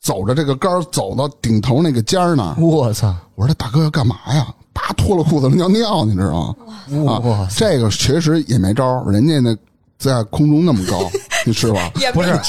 [0.00, 2.56] 走着这个杆儿走到顶头那个尖儿那儿。
[2.60, 3.14] 我操！
[3.36, 4.46] 我说这大哥要干嘛呀？
[4.78, 7.12] 啪脱了裤子尿尿，你知道吗？
[7.12, 9.56] 啊哇，这个确实也没招儿，人家那
[9.98, 11.00] 在空中那么高，
[11.44, 11.90] 你是吧？
[12.00, 12.42] 也不招儿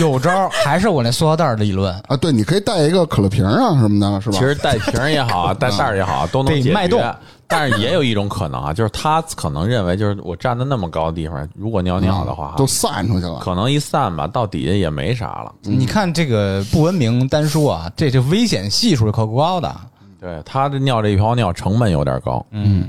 [0.00, 4.38] 有招儿，还是我那塑料袋儿理论，啊，对，你可以带一个可乐瓶啊什么的，是吧？
[4.38, 7.16] 其实带瓶也好啊，带袋儿也好啊，都能解得脉动决。
[7.50, 13.38] 但是也有一种可能啊，就是他可能认为，就是我站在那么高的地方，如果尿尿的话，都散出去了。
[13.38, 15.54] 可能一散吧，到底下也没啥了。
[15.62, 19.74] 你看这个不文明单说啊，这这危险系数可高的。
[20.20, 22.88] 对他这尿这一泡尿成本有点高，嗯，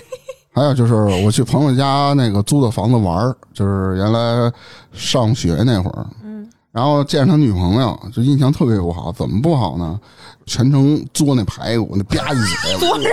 [0.52, 4.50] 还有就是我去朋友家那个租的房子玩儿，就是原来
[4.92, 9.10] 上学那会儿，嗯，然后见着他女朋友，就印象特别不好。
[9.12, 9.98] 怎么不好呢？
[10.46, 12.88] 全程嘬那排骨，那吧唧嘴，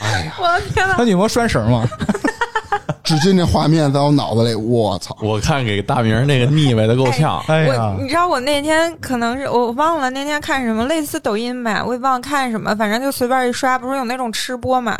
[0.00, 0.94] 哇哎呀，我的天呐！
[0.96, 1.86] 他女朋友拴绳吗？
[3.02, 5.16] 至今这画面在我脑子里，我操！
[5.20, 7.42] 我看给大明儿那个腻歪的够呛。
[7.48, 14.96] 哎呀我，你知道我那天可能是我忘了那天看什么，类似抖音呗，我也忘了看什么，反正就随便一刷，不是有那种吃播嘛，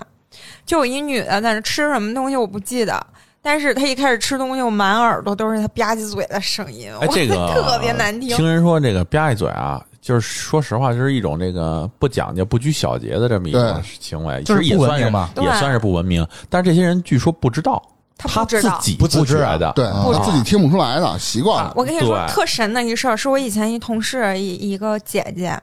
[0.66, 3.00] 就有一女的在那吃什么东西，我不记得。
[3.42, 8.36] 但是她一开始吃东西，我满耳朵都是她吧唧嘴的声音，哎，这个特别难听。
[8.36, 15.04] 听人说这个吧唧嘴啊，就是说实话，就是一种这个不讲究、不拘小节的这么一个行为，就是其实也算是
[15.42, 16.26] 也算是不文明。
[16.48, 17.82] 但是这些人据说不知道，
[18.16, 18.78] 他他不知道。
[18.80, 21.72] 自己不自知啊觉得，对，他自己听不出来的，习惯了。
[21.76, 25.58] 我跟你说，特神的一事儿，是我以前一同事一一个姐姐，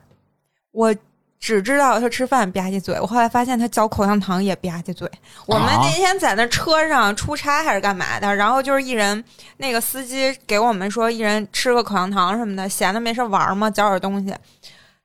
[0.72, 0.94] 我
[1.40, 5.10] 只知道他吃饭吧唧嘴，我后来发现他嚼口香糖也吧唧嘴。
[5.46, 9.24] 我们啊那天在那车上出差还是干嘛的，然后就是一人
[9.58, 14.36] 那个司机给我们说，一人吃个口香糖什么的，闲的没事玩嘛，嚼点东西。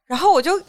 [0.07, 0.61] 然后我就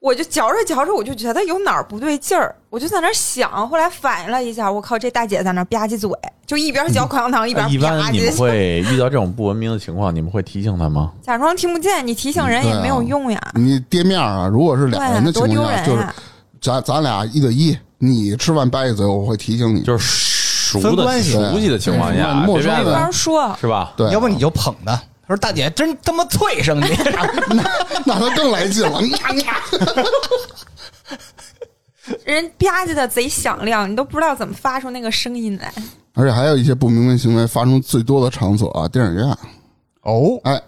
[0.00, 6.10] 我就嚼着嚼着，我就觉得有哪儿不对劲儿，我就在那儿想，后来反应了一下，我靠，这大姐在那吧唧嘴，
[6.46, 11.12] 就一边嚼口香糖一边吧般你们唧，会 遇到这种不文明的情况，你们会提醒他吗？
[11.20, 13.38] 假装听不见，你提醒人也没有用呀。
[13.54, 16.06] 你爹面啊，如果是对俩人的啊，多丢情况下，就是！
[16.62, 19.82] 咱咱俩一对一，你吃饭吧唧嘴，我会提醒你。
[19.82, 23.92] 就是熟的关系熟悉的情况下，陌生的别别没法说，是吧？
[23.98, 24.98] 对，要不你就捧他。
[25.30, 26.88] 他说：“大姐真他妈脆生你。
[27.54, 27.62] 那
[28.04, 29.00] 那他更来劲了。
[32.24, 35.72] 人吧唧的贼响亮，你都不知道怎么发出那个声音来。
[36.14, 39.24] 而且还有一些不明文行为发生最多的场所啊，电影院。”
[40.02, 40.60] 哦，哎，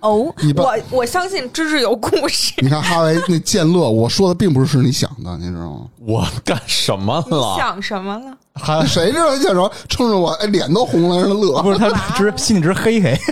[0.00, 2.54] 哦一，般我我相信芝芝有故事。
[2.62, 5.80] 你看哈维那贱乐，我说的并不是你想的，你知道吗？
[6.06, 7.56] 我干什么了？
[7.58, 8.36] 想什么了？
[8.54, 9.70] 还谁知道你想什么？
[9.88, 11.62] 冲着我，哎，脸都红了，让他乐。
[11.62, 13.16] 不是他直心里直黑黑。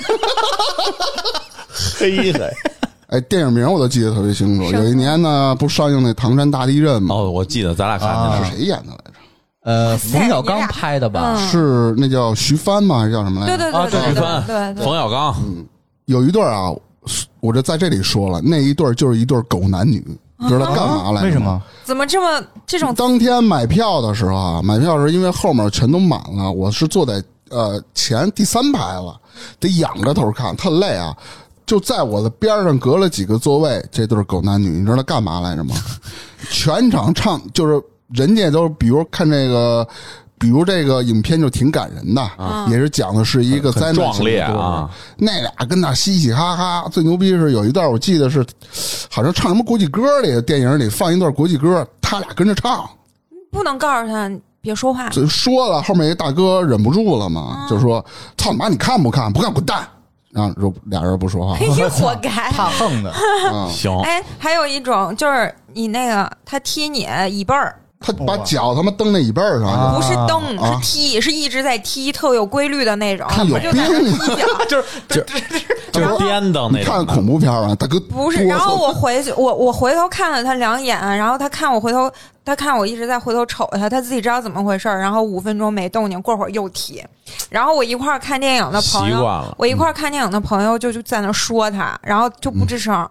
[1.98, 2.50] 黑黑。
[3.08, 4.64] 哎，电影名我都记得特别清楚。
[4.72, 7.14] 有一年呢，不上映那唐山大地震吗？
[7.14, 9.12] 哦，我记得咱俩看啊的是是谁演的来着？
[9.62, 11.34] 呃，冯小刚拍的吧？
[11.36, 12.98] 嗯是那叫徐帆吗？
[12.98, 13.56] 还是叫什么来着？
[13.56, 15.34] 对对啊，对对对周徐帆、对对，冯小刚，
[16.06, 16.70] 有一对啊，
[17.40, 20.00] 我这在这里说了，那一对就是一对狗男女，
[20.48, 21.22] 知道干嘛来着吗？
[21.22, 21.62] 为什么？
[21.84, 29.20] 怎么这么这种当天买票的时候啊，买票的时候因为后面全都满了，我是坐在呃前第三排了，
[29.60, 31.16] 得仰着头看，特累啊。
[31.64, 35.74] 就在我的边上隔了几个座位，这对狗男女，你知道他干嘛来着吗？
[36.48, 37.82] 全场唱就是
[38.14, 39.84] 人家都，比如看这个，
[40.38, 42.30] 比如这个影片就挺感人的，
[42.68, 44.90] 也是讲的是一个灾难壮烈性的故事啊。
[45.16, 48.44] 那俩跟那嘻嘻哈哈，最牛逼是有一段我记得是，
[49.10, 52.88] 好像唱什么国际歌里，电影里放一段国际歌，他俩跟着唱。
[53.50, 55.08] 不能告诉他别说话。
[55.08, 58.04] 就说了，后面一大哥忍不住了嘛，就说
[58.36, 59.32] ：“操你妈，你看不看？
[59.32, 59.88] 不看滚蛋！”
[60.30, 62.28] 然后俩人不说话你活该。
[62.52, 67.74] 怕横的，啊，行，哎，还有一种就是你那个他踢你椅背儿，
[68.06, 74.46] 他把脚他妈蹬那椅背儿上啊不是蹬，啊是踢，是一直在踢，特有规律的那种，他有就在那病踢 脚。
[74.68, 74.84] 就是
[75.92, 77.06] 就是 颠蹬那种看。
[77.06, 82.10] 恐怖片儿啊，大哥不是，然后我回去，我我回头看了他两眼，然后他看我回头，
[82.44, 87.02] 他看我一直在回头瞅他，他自己知道怎么回事儿然后五分钟没动静，过会儿又踢，
[87.48, 93.08] 然后我一块儿看电影的朋友，我一块儿看电影的朋友就就在那说他，然后就不吱声，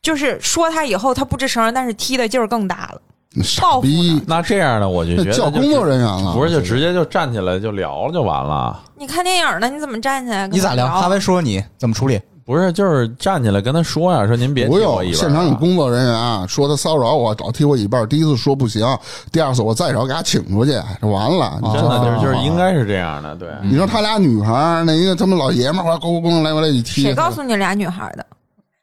[0.00, 3.00] 就是说他以后他不吱声，但是踢的劲儿更大了。
[3.40, 10.48] 傻报复逼，那这样的我就觉得叫工作人员了，不是就直接就站起来就聊就完了，你看电影呢，你怎么站起来？
[10.48, 10.88] 你咋聊？
[10.88, 12.20] 哈维说你怎么处理？
[12.44, 18.06] 不是就是站起来跟他说呀，说您别踢不我一边用，现场有啊工作人员啊，说他骚扰我，老踢我一半。
[18.08, 18.84] 第一次说不行，
[19.30, 21.60] 第二次我再找给他请出去，就完了。
[21.62, 22.74] 你真的就是就是应该。
[22.74, 23.48] 是这样的，对。
[23.62, 27.02] 你说他俩女孩儿，那一个他们老爷们儿，咣咣咣来回来一踢。
[27.02, 28.26] 谁告诉你俩女孩的？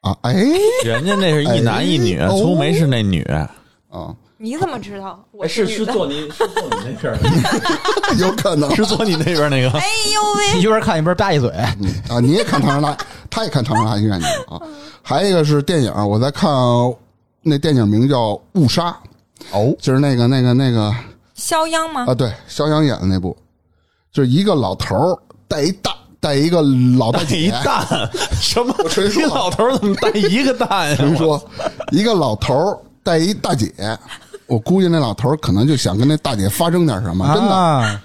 [0.00, 0.16] 啊？
[0.22, 0.32] 哎
[0.82, 3.22] 人家那是一男一女，哎哦粗梅是那女，
[3.90, 4.08] 啊，
[4.42, 5.22] 你怎么知道？
[5.32, 5.84] 我是是。
[5.84, 7.18] 坐你是坐你那边儿，
[8.18, 9.70] 有可能是坐你那边那个。
[9.78, 10.20] 哎呦
[10.54, 10.60] 喂！
[10.60, 11.50] 一边看一边吧一嘴，
[11.80, 12.88] 嗯啊，你也看《唐人街》，
[13.28, 14.58] 他也看《唐人拉医院》去啊。
[15.02, 16.50] 还有一个是电影，我在看
[17.42, 18.88] 那电影名叫《误杀》，
[19.52, 20.90] 哦，就是那个那个那个
[21.34, 22.06] 肖央吗？
[22.08, 23.36] 啊，对，肖央演的那部，
[24.10, 26.62] 就是一个老头儿带一蛋，带一个
[26.98, 27.86] 老大带姐，一蛋，
[28.40, 28.74] 什么？
[28.88, 30.96] 谁说老头儿怎么带一个蛋呀？
[30.96, 31.42] 谁说
[31.90, 33.72] 一个老头儿带一大姐，
[34.50, 38.02] 我估计那老头儿可能就想跟那大姐发生点什么，真的，啊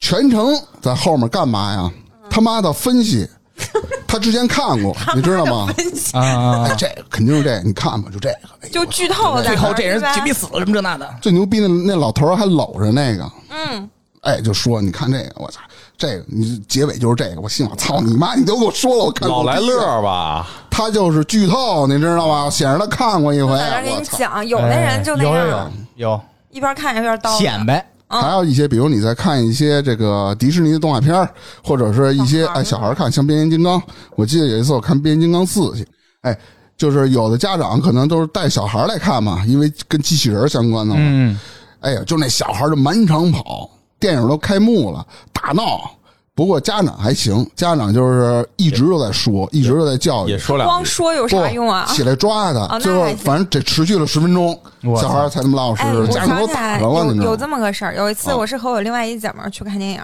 [0.00, 1.90] 全程在后面干嘛呀？
[2.28, 3.28] 他妈的分析，
[4.08, 5.72] 他之前看过，你知道吗？
[6.14, 8.36] 啊这个肯定是这个，你看吧，就这个。
[8.62, 10.14] 哎就剧透了最后这人对吧？
[10.14, 13.88] 紧逼死了什么这那的，最牛逼的那老头还搂着那个，嗯，
[14.22, 15.60] 哎，就说你看这个，我操，
[16.02, 22.50] 这个你结尾就是这个，我心想操你妈，你都给我说了，我看老来乐吧，他就是剧透，你知道吗？
[22.50, 24.16] 显示他看过一回，在这给我操。
[24.16, 27.38] 你讲，有的人就那哎有有样，有有一边看一边叨叨。
[27.38, 31.30] 显摆，还有一些，比如你在看一些这个迪士尼的动画片儿
[31.62, 33.80] 或者是一些小孩儿哎小孩看，像变形金刚。
[34.16, 35.86] 我记得有一次我看变形金刚四去，
[36.22, 36.36] 哎，
[36.76, 41.00] 就是有的家长可能都是带小孩来看嘛，因为跟机器人相关的嘛。
[41.00, 41.38] 嗯，
[41.78, 43.70] 哎呀，就那小孩就满场跑，
[44.02, 45.88] 电影都开幕了，大闹。
[46.34, 50.72] 不过家长还行，家长就是一直都在说，一直都在教育也，说两句。
[50.72, 51.86] 光说有啥用啊？
[51.94, 54.58] 起来抓他，哦那最后还反正这持续了十分钟，
[55.00, 57.94] 小孩才那么老实哎，，家长都打上了，有这么个事儿。
[57.94, 60.02] 有一次，啊我是和我另外一姐们去看电影，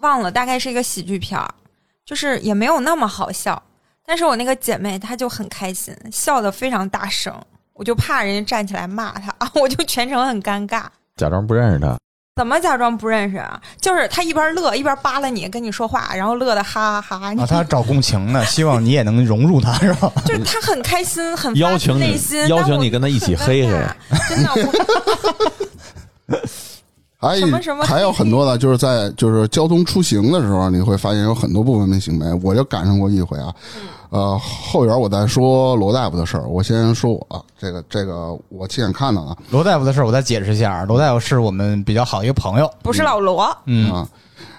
[0.00, 1.52] 忘了大概是一个喜剧片儿，
[2.06, 3.60] 就是也没有那么好笑。
[4.06, 7.34] 但是我那个姐妹她就很开心，笑得非常大声，
[7.74, 10.84] 我就怕人家站起来骂她，我就全程很尴尬。
[11.16, 11.98] 假装不认识他，
[12.34, 13.60] 怎么假装不认识啊？
[13.78, 17.34] 就是他一边乐一边扒拉你，跟你说话，然后乐的哈哈哈。
[17.36, 20.10] 啊，他找共情呢，希望你也能融入他，是吧？
[20.24, 24.50] 就是他很开心，很邀请你内心，邀请你跟他一起黑黑很尴尬真的
[26.30, 26.38] 我。
[27.20, 32.40] 还有什么什么还有很多的，就是在就是交通出行的时候，你会发现有很多不文明行为。
[32.42, 33.54] 我就赶上过一回啊，
[34.12, 40.84] 呃，后边我再说罗大夫的事儿，我先说我这个这个我亲眼看到的罗大夫的事儿，我再解释一下。
[40.84, 44.06] 罗大夫是我们比较好一个朋友，不是老罗，嗯，啊。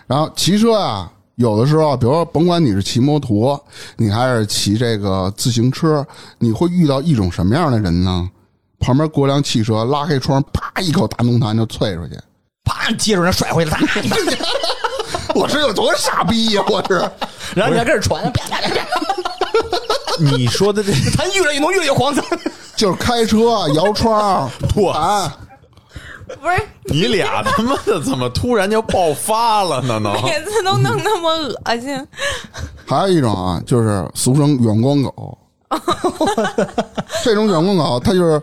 [0.07, 3.63] 然后骑车啊，有的时候，比如说甭管你是骑摩托，
[3.95, 6.03] 你还是骑这个自行车，
[6.39, 8.27] 你会遇到一种什么样的人呢？
[8.79, 12.19] 旁边过辆汽车，拉开窗，啪一口大浓痰就啐出去。
[12.63, 14.01] 啪接着人甩回来，啪
[15.35, 16.99] 我是有多傻逼呀、我是。
[17.55, 18.85] 然后你还跟着传，啪啪啪啪，
[20.19, 22.13] 你说的这 咱越来越浓，越来越黄。
[22.75, 25.37] 就是开车摇窗，我啊，
[26.41, 29.99] 不是你俩他妈的怎么突然就爆发了呢？
[29.99, 32.07] 能每次都弄那么恶心。
[32.85, 35.37] 还有一种啊，就是俗称远光狗。
[37.23, 38.41] 这种远光狗，它就是，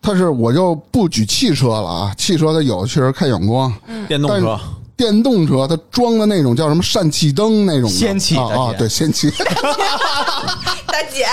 [0.00, 3.72] 它是我就不举汽车了啊，汽车它有的确实开远光，
[4.08, 4.58] 电动车
[5.00, 9.32] 电动车它装的那种叫什么氙气灯那种的氙气啊啊，对氙气。
[10.86, 11.24] 大姐，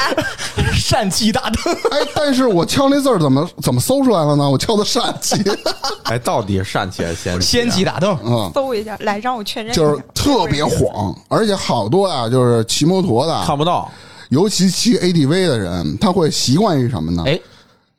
[0.74, 4.50] 疝气大灯，哎，但是我敲那字儿怎么怎么搜出来了呢？
[4.50, 5.36] 我敲的疝气，
[6.06, 7.40] 哎，到底是疝气还是氙气啊？
[7.42, 9.82] 仙气大灯，嗯，搜一下，来让我确认一下。
[9.82, 13.92] 就是特别晃，而且好多啊，就是骑摩托的，看不到。
[14.30, 17.24] 尤其骑 ADV 的人，他会习惯于什么呢？
[17.26, 17.38] 哎，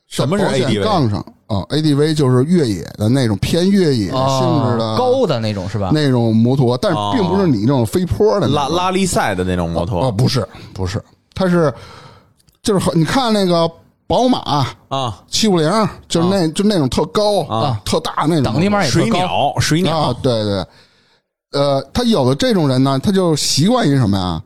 [0.09, 0.83] 什么是 ADV？
[0.83, 5.91] 杠上啊，ADV 就是越野的那种偏越野性质的、哦高的那种是吧？
[5.93, 11.03] 那种摩托，但是哦并不是你那种飞坡的那种拉拉力赛的那种摩托哦，托不是不是，
[11.35, 11.73] 它是
[12.63, 13.69] 就是很你看那个
[14.07, 14.39] 宝马
[14.89, 15.71] 啊，七五零，
[16.07, 20.66] 就是那、就那种特高啊特大那种挡地面也水鸟，水鸟啊，对对，
[21.53, 24.43] 呃，他有的这种人呢，他就习惯于什么呀？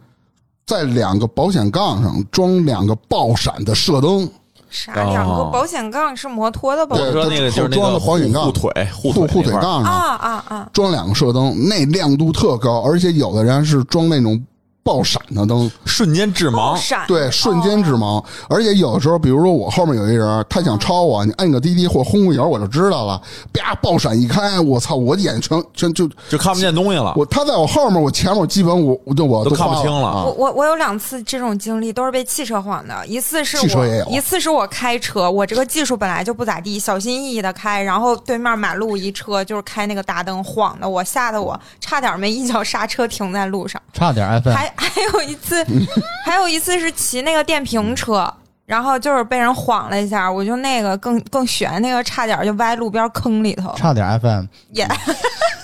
[0.64, 4.28] 在两个保险杠上装两个爆闪的射灯，
[4.72, 10.68] 啥两个哦保险杠是摩托的保险对我说那个就是装的保险杠护腿护护护腿杠上啊啊！
[10.72, 14.42] 装两个射灯，那亮度特高，而且有的人是装那种
[14.84, 18.22] 爆闪的灯，瞬间致盲，闪对，瞬间致盲。
[18.48, 23.20] 而且有的时候，比如说我后面有一人，他想超我，你按个滴滴或轰个油，我就知道了。
[23.52, 27.14] 啪，爆闪一开，我操，我眼全全就就看不见东西了。
[27.16, 30.32] 我他在我后面，我前面我基本我我就我都看不清了啊我。
[30.32, 33.06] 我我有两次这种经历，都是被汽车晃的。
[33.06, 43.80] 一次是我汽车也有一次是我开车，我这个技术本来就不咋地，小心翼翼的开，然后对面马路一车就是开那个大灯晃的我，吓得我差点没一脚刹车停在路上。
[43.92, 45.64] 差点还 还有一次，
[46.24, 48.32] 还有一次是骑那个电瓶车，
[48.66, 54.88] 然后就是被人晃了一下，我就那个更更悬，那个差点就歪路边坑里头，差点 FM，也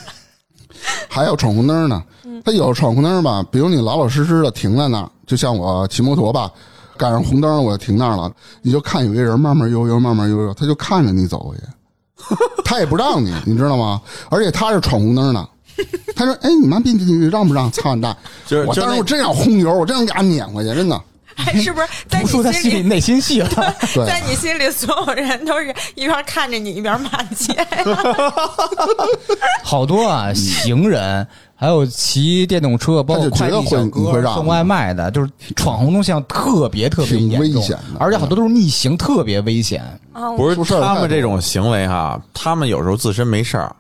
[1.09, 2.03] 还有闯红灯呢，
[2.45, 6.51] 他有闯红灯吧，比如你老老实实的停在那儿，就像我骑摩托吧，
[6.97, 8.31] 赶上红灯了，我就停那儿了，
[8.63, 11.63] 你就看有一人慢慢悠悠，慢慢悠悠，他就看着你走过去，
[12.65, 14.01] 他也不让你，你知道吗？
[14.31, 15.49] 而且他是闯红灯的。
[16.17, 17.71] 他说：“哎，你妈逼，你你让不让？
[17.71, 18.17] 操你大！
[18.67, 21.01] 我当时我真想轰油，我真想给他撵回去，真的。
[21.37, 22.75] 哎是不是 在不出他你心里？
[22.75, 23.49] 心里内心戏了。
[23.95, 27.55] 对在你心里，所有人都是一边看着你一边骂街。
[29.63, 31.25] 好多啊，行人
[31.55, 39.81] 还有骑电动车，包括快递小他就觉得会你会让哥送外卖的，就是闯红灯线特别特别挺严重危险的而且好多都是逆行，特别危险。
[40.13, 43.77] 啊，不是他们这种行为哈，他们有时候自身没事儿，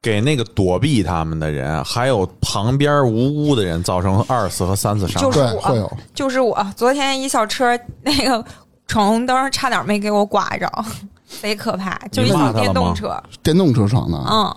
[0.00, 5.28] 给那个躲避他们的人，还有旁边无辜的人造成二次和三次伤害。
[5.28, 5.92] 就是我会有。
[6.14, 8.44] 就是我昨天一小车那个
[8.86, 10.70] 闯红灯，差点没给我刮着，
[11.40, 11.98] 贼可怕。
[12.12, 14.54] 就一小电动车，电动车闯的，嗯啊，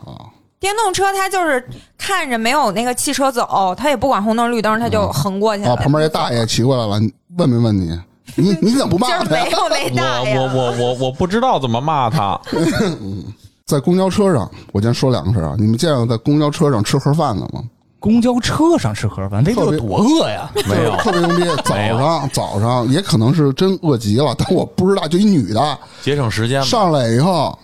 [0.59, 1.67] 电动车它就是
[1.97, 5.71] 看着没有那个汽车走，它也不管红灯绿灯，它就横过去了。
[5.71, 7.01] 啊，旁边那大爷骑过来了，
[7.37, 7.99] 问没问你？
[8.37, 9.43] 你你怎么不骂他呀？
[9.43, 12.39] 没有那大爷我我我我我不知道怎么骂他，
[13.72, 15.55] 在公交车上，我先说两个事儿啊。
[15.57, 17.63] 你们见过在公交车上吃盒饭的吗？
[17.99, 20.51] 公交车上吃盒饭，那得有多饿呀！
[20.67, 21.61] 没有 特别牛逼。
[21.63, 25.07] 早上早上也可能是真饿极了，但我不知道。
[25.07, 26.61] 就一女的节省时间。
[26.63, 27.57] 上来以后，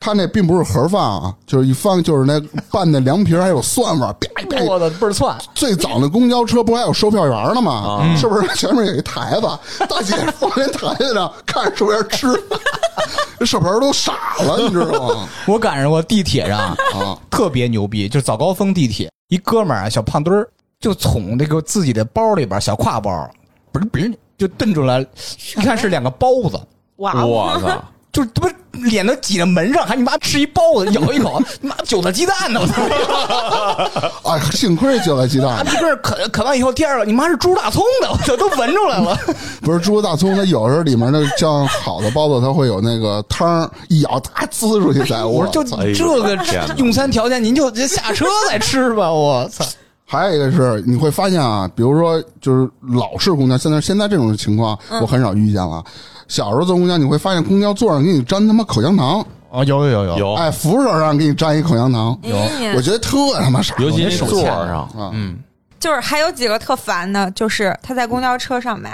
[0.00, 2.40] 她那并不是盒饭啊，就是一放就是那
[2.70, 7.72] 拌的凉皮儿还有蒜味儿， 啪啪我的倍儿窜，最早那公交车不还有售票员呢吗？
[8.02, 8.16] 啊。
[8.16, 8.46] 是不是？
[8.54, 9.48] 前面有一台子，
[9.88, 12.28] 大姐放那台子上看着售票员吃，
[13.40, 14.12] 这售票员都傻
[14.44, 15.28] 了，你知道吗？
[15.46, 16.58] 我赶上过地铁上
[16.94, 20.48] 啊，特别牛逼，就是早高峰地铁，一哥们儿啊，小胖墩儿，
[20.80, 23.28] 就从那个自己的包里边小挎包，
[23.72, 25.00] 不是不是，就瞪出来，
[25.56, 26.58] 一看是两个包子，
[26.96, 27.20] 哇。
[27.20, 27.84] 哦，我操！
[28.12, 28.54] 就是他妈
[28.88, 32.60] 脸都挤在门上，还你妈吃一包子，咬一口， 你妈韭菜鸡蛋呢！
[32.60, 32.82] 我操！
[34.32, 39.18] 哎，幸亏韭菜鸡蛋，一个啃啃完以后，第二个你妈是猪大葱的， 我操，都闻出来了。
[39.60, 45.24] 不是猪大葱，它有时候里面那像好的包子，它会有那个汤儿，一咬它滋出去再。
[45.24, 46.38] 我说就这个
[46.76, 49.12] 用餐条件，您就直接下车再吃吧。
[49.12, 49.64] 我操！
[50.10, 55.84] 还有一个是你会发现啊，比如说就是老式公交，现在现在这种情况我很少遇见了。
[56.28, 62.36] 小时候坐公交，你会发现公交座上给你粘他妈口香糖，哦，有有有有，有，哎，扶手上给你粘一口香糖，有
[62.76, 63.74] 我觉得特他妈傻。
[63.78, 65.38] 尤其手座我那手欠上，啊，嗯，
[65.80, 68.92] 就是还有几个特烦的，就是他在公交车上面，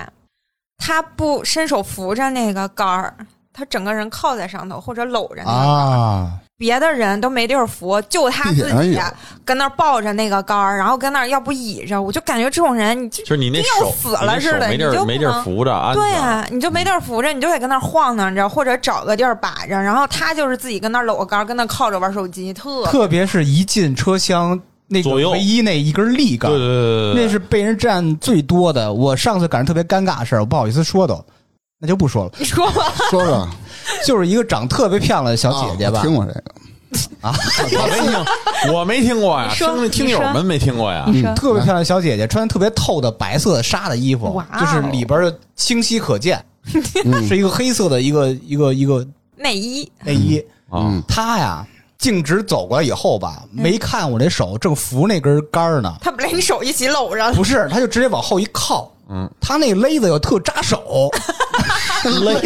[0.79, 3.15] 他不伸手扶着那个杆儿，
[3.53, 5.67] 他整个人靠在上头或者搂着那个杆儿。
[5.67, 8.99] 啊，别的人都没地儿扶，就他自己
[9.45, 19.75] 跟那儿抱着那个杆儿，然后跟那儿要不倚着，我就感觉这种人，你就就是你那要手死了似的，你就没地儿扶着，对啊，你就没地儿扶着，你就得跟那儿晃荡着，或者找个地儿把着。
[19.75, 28.93] 然后他就是自己跟那儿搂个杆儿，跟那儿靠着玩手机，特 特别是一进车厢那个左右唯一那一根立杆对，对对对，那是被人占最多的。
[28.93, 31.23] 我上次赶上特别尴尬的事儿，我不好意思说都，
[31.81, 32.31] 那就不说了。
[32.39, 33.49] 你说吧，说说
[34.07, 36.01] 就是一个长特别漂亮的小姐姐吧。
[36.01, 36.43] 啊，听过这个，
[37.21, 37.35] 啊
[37.73, 41.07] 我没听，我没听过呀，听听友们没听过呀。
[41.35, 46.43] 特别漂亮的小姐姐，穿特别透的白色的纱的衣服就是里边的清晰可见，
[47.05, 47.27] 嗯。
[47.27, 49.05] 是一个黑色的一个一个一个
[49.37, 49.91] 内衣。
[50.05, 50.39] 内衣。
[50.71, 50.79] 啊。
[50.81, 51.67] 嗯，她呀，
[51.99, 57.17] 径直走过来以后吧，没看我这手正扶那根杆儿呢，她不连你手一起搂着。
[57.17, 58.89] 了，不是，她就直接往后一靠。
[59.09, 61.11] 嗯，他那勒子又特扎手，
[62.05, 62.41] 勒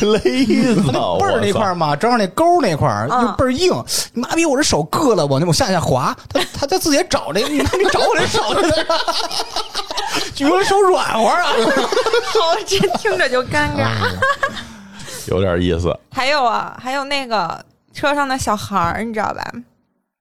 [0.00, 0.82] 勒子
[1.20, 3.72] 背儿那块儿嘛，正好那沟那块儿嗯就倍儿硬。
[4.12, 8.40] 你妈逼，我这手硌了，我那我下下滑，他他他自己找这，你妈你找我这手
[10.34, 11.44] 去，你说手软和啊？
[11.44, 13.88] 好，这听着就尴尬。
[15.28, 15.96] 有点意思。
[16.10, 19.52] 还有啊，还有那个车上的小孩儿，你知道吧？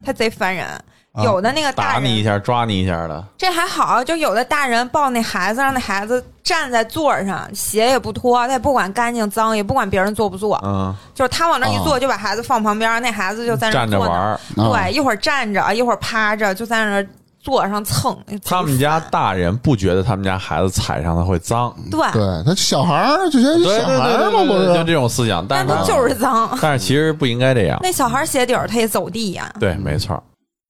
[0.06, 0.68] 他贼烦人。
[1.14, 13.74] 啊有的那个大打你一，下，抓你一下的，这还好，就有的大人抱那孩子，让那孩子站在座上，鞋也不脱，他也不管干净脏，也不管别人坐不坐，嗯，就是他往那一坐，啊就把孩子放旁边，那孩子就在那。
[13.74, 17.08] 站着玩对，一会儿站着，一会儿趴着，就在那儿
[17.42, 18.18] 座上蹭。
[18.46, 24.54] 他们家大人不觉得他们家孩子踩上他会脏，对，对他小孩儿就觉得小孩儿嘛，不？
[24.54, 25.46] 是，就这种思想。
[25.46, 26.58] 但是他就是脏。
[26.62, 27.78] 但是其实不应该这样。
[27.82, 29.52] 那小孩鞋底儿他也走地呀。
[29.60, 30.24] 对，没错。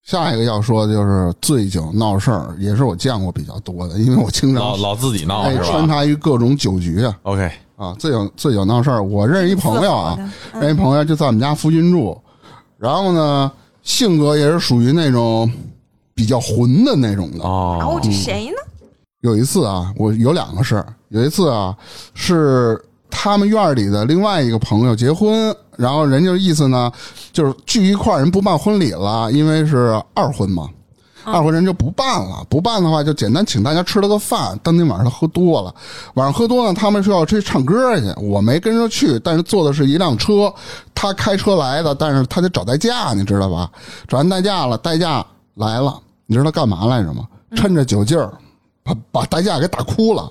[0.04, 9.04] 下一个要说的就是醉酒闹事儿，也是我见过比较多的，因为我经常老老自己闹穿插于各种酒局啊？OK，啊，醉酒醉酒闹事儿。
[9.04, 10.16] 我认识一朋友啊，
[10.54, 12.20] 嗯认识一朋友就在我们家附近住，
[12.78, 13.52] 然后呢，
[13.84, 15.50] 性格也是属于那种
[16.16, 17.44] 比较混的那种的。
[17.44, 18.58] 哦哦，，这谁呢？
[19.22, 20.94] 有一次啊，我有两个事儿。
[21.10, 21.78] 有一次啊，
[22.16, 26.92] 是他们院里的另外一个朋友结婚，然后人家意思呢，
[27.34, 30.70] 就是聚一块儿，人不办婚礼了，因为是二婚嘛。
[31.24, 34.60] 二婚人就不办了，不办的话就简单请大家吃了个饭。
[34.64, 35.72] 当天晚上他喝多了，
[36.16, 40.52] 晚上喝多呢，他们说要去唱歌去，我没跟着去，但是坐的是一辆车，
[40.96, 43.70] 他开车来的，但是他得找代驾，你知道吧？
[44.08, 45.24] 找完代驾了，代驾
[45.54, 47.28] 来了，你知道他干嘛来着吗？
[47.56, 48.34] 趁着酒劲儿，
[48.82, 50.28] 把把代驾给打哭了。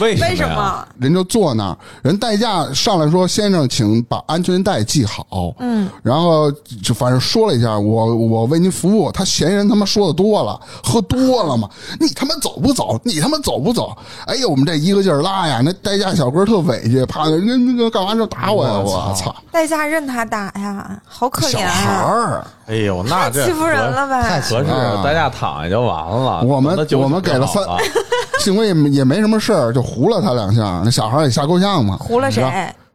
[0.00, 0.86] 为什为什么？
[0.98, 5.24] 人就坐那儿，人代驾上来说：“先生，请把安全带系好。”
[5.60, 6.50] 嗯，然后
[6.82, 9.10] 就反正说了一下，我我为您服务。
[9.12, 11.68] 他嫌人他妈说的多了，喝多了嘛，
[12.00, 12.98] 你他妈走不走？
[13.04, 13.96] 你他妈走不走？
[14.26, 18.78] 哎呀，我们这一个劲儿拉呀，那代驾小哥特委屈，怕人家那个干嘛就打我呀！
[18.78, 22.02] 我操，代驾任他打呀，好可怜小怜孩啊！
[22.02, 24.22] 儿，哎呦，那这欺负人了呗？
[24.22, 26.42] 太合适啊，大家躺下就完了。
[26.42, 27.62] 我们我们给了三
[28.40, 30.82] 幸亏也没也没什么事儿，就糊了他两下。
[30.84, 32.42] 那小孩也吓够呛嘛，糊了谁？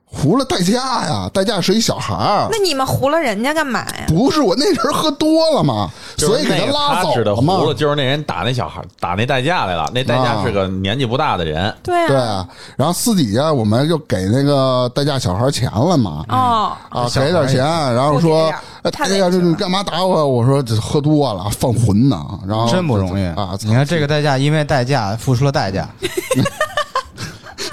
[0.09, 2.57] 糊了代驾呀，代驾是一小孩儿那。
[2.63, 4.05] 你们糊了人家干嘛呀？
[4.07, 7.55] 不是我那人喝多了嘛，所以给就是那个拉走嘛。
[7.55, 9.85] 糊了，就是那人打那小孩，打那代驾来了。
[9.93, 16.23] 那代驾是个年纪不大的人，对啊，对啊，然后私底下我们就给那个代驾小孩钱了嘛。
[16.29, 17.59] 哦，啊，给点钱，
[17.93, 18.49] 然后说
[18.83, 20.25] 哎呀，你干嘛打我？
[20.25, 22.17] 我说这喝多了，犯浑呢。
[22.47, 23.57] 然后真不容易啊！
[23.61, 25.85] 你看这个代驾，因为代驾付出了代价，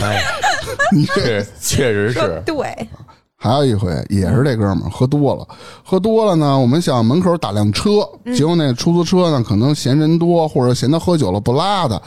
[0.05, 0.23] 哎，
[0.93, 2.43] 你这确实是。
[2.45, 2.89] 对，
[3.37, 5.47] 还有一回也是这哥们儿喝多了，
[5.85, 12.01] 喝多了呢，我们想门口打辆车，结果那出租车呢可能嫌人多，或者嫌他喝酒了不拉他，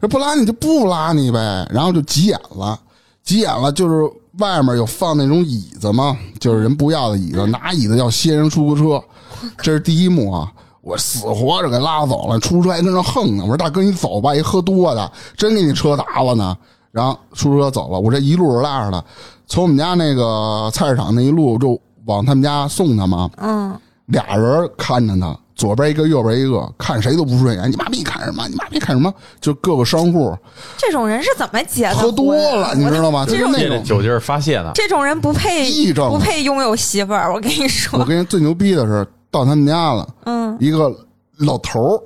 [0.00, 2.78] 这不拉你就不拉你呗，然后就急眼了，
[3.22, 9.04] 急眼了就是外面有放那种椅子嘛，就是人不要的椅子，拿椅子要掀人出租车，
[9.58, 10.50] 这是第一幕啊。
[10.80, 13.42] 我死活着给拉走了，出租车还跟那横呢。
[13.42, 16.54] 我说大哥你走吧，一喝多的，真给你车砸了呢。
[16.94, 19.04] 然后出租车走了，我这一路拉着他，
[19.48, 23.28] 从我们家那个菜市场那一路就往他们家送他嘛。
[23.38, 23.76] 嗯，
[24.06, 27.68] 俩人看着他，左边一个，右边一个，看谁都不顺眼。
[27.68, 28.46] 你妈逼看什么？
[28.46, 29.12] 你妈逼看什么？
[29.40, 30.32] 就各个商户
[30.78, 31.96] 这种人是怎么结的？
[31.96, 33.26] 喝多了，你知道吗？
[33.26, 33.82] 就是那种。
[33.82, 34.70] 酒劲儿发泄的。
[34.72, 38.04] 这种人不配癔症不配拥有媳妇儿，我跟你说我。
[38.04, 40.94] 跟你最牛逼的是，到他们家了，嗯，一个
[41.38, 42.02] 老头儿，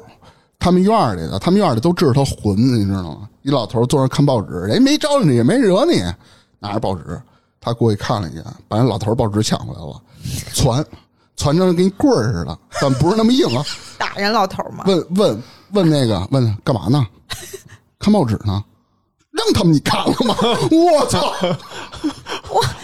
[0.59, 3.28] 他们院儿里的，他们院里都知道他混，你知道吗？
[3.43, 6.03] 一老头坐那看报纸，人没招你，也没惹你，
[6.59, 7.20] 拿着报纸，
[7.61, 10.03] 他过去看了一眼，把人老头报纸抢回来了，
[10.55, 10.84] 传
[11.36, 13.64] 传成跟棍儿似的，但不是那么硬啊。
[13.97, 14.84] 打人老头嘛。
[14.86, 17.07] 问问问那个问干嘛呢？
[17.99, 18.64] 看报纸呢？
[19.30, 20.34] 让他们你看了吗？
[20.72, 21.32] 我操！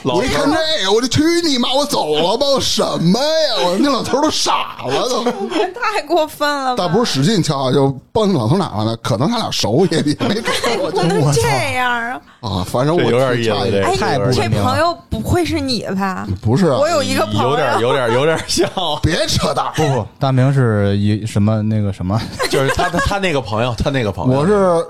[0.05, 1.73] 老我一看这个，我就去你妈！
[1.75, 2.47] 我走了吧！
[2.47, 3.65] 我什么呀？
[3.65, 5.25] 我那老头儿都傻了都。
[5.25, 6.83] 太过分了吧！
[6.85, 8.97] 倒不是使劲敲，就帮那老头哪了呢？
[9.03, 11.41] 可能他俩熟也也没看我 不能这
[11.75, 12.21] 样啊！
[12.41, 16.29] 啊，反正我有点意思哎，太不这文明了朋友不会是你吧？
[16.43, 18.69] 不是啊我有一个朋友，有点有点有点像，
[19.03, 24.85] 别扯淡，不不，大明是一什么那个什么， 就是他他他那个朋友，他那个朋友，我是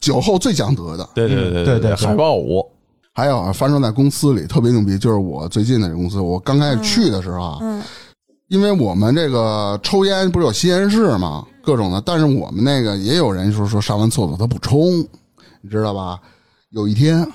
[0.00, 1.08] 酒后最讲德的。
[1.12, 2.64] 对对对对对对海豹舞，
[3.20, 7.82] 还有啊，发生在公司里特别牛逼，就是我最近的这公司，我刚开始去的时候啊，嗯
[8.48, 15.06] 因为我们这个抽烟不是有吸烟室嘛，各种的，但是我们那个也有人说说上完厕所他不冲，
[15.60, 16.18] 你知道吧？
[16.70, 17.30] 有一天，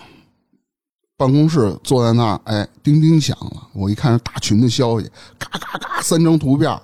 [1.17, 5.07] 办公室坐在那儿，哎，叮叮响了，我一看是大群的消息，
[5.37, 6.75] 嘎嘎嘎，三张图片，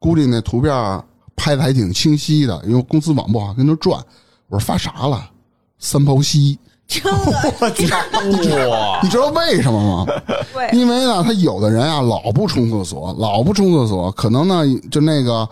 [0.00, 0.74] 估计那图片
[1.36, 4.04] 拍的还挺清晰的，因为公司网不好跟那转。
[4.48, 5.30] 我说发啥了？
[5.78, 6.58] 三泡稀。
[6.86, 7.88] 真恶心！
[8.68, 10.12] 哇，你知道为什么吗？
[10.52, 15.48] 对，因为呢，他有的人啊，老不冲厕所，老不冲厕所，可能呢，就那个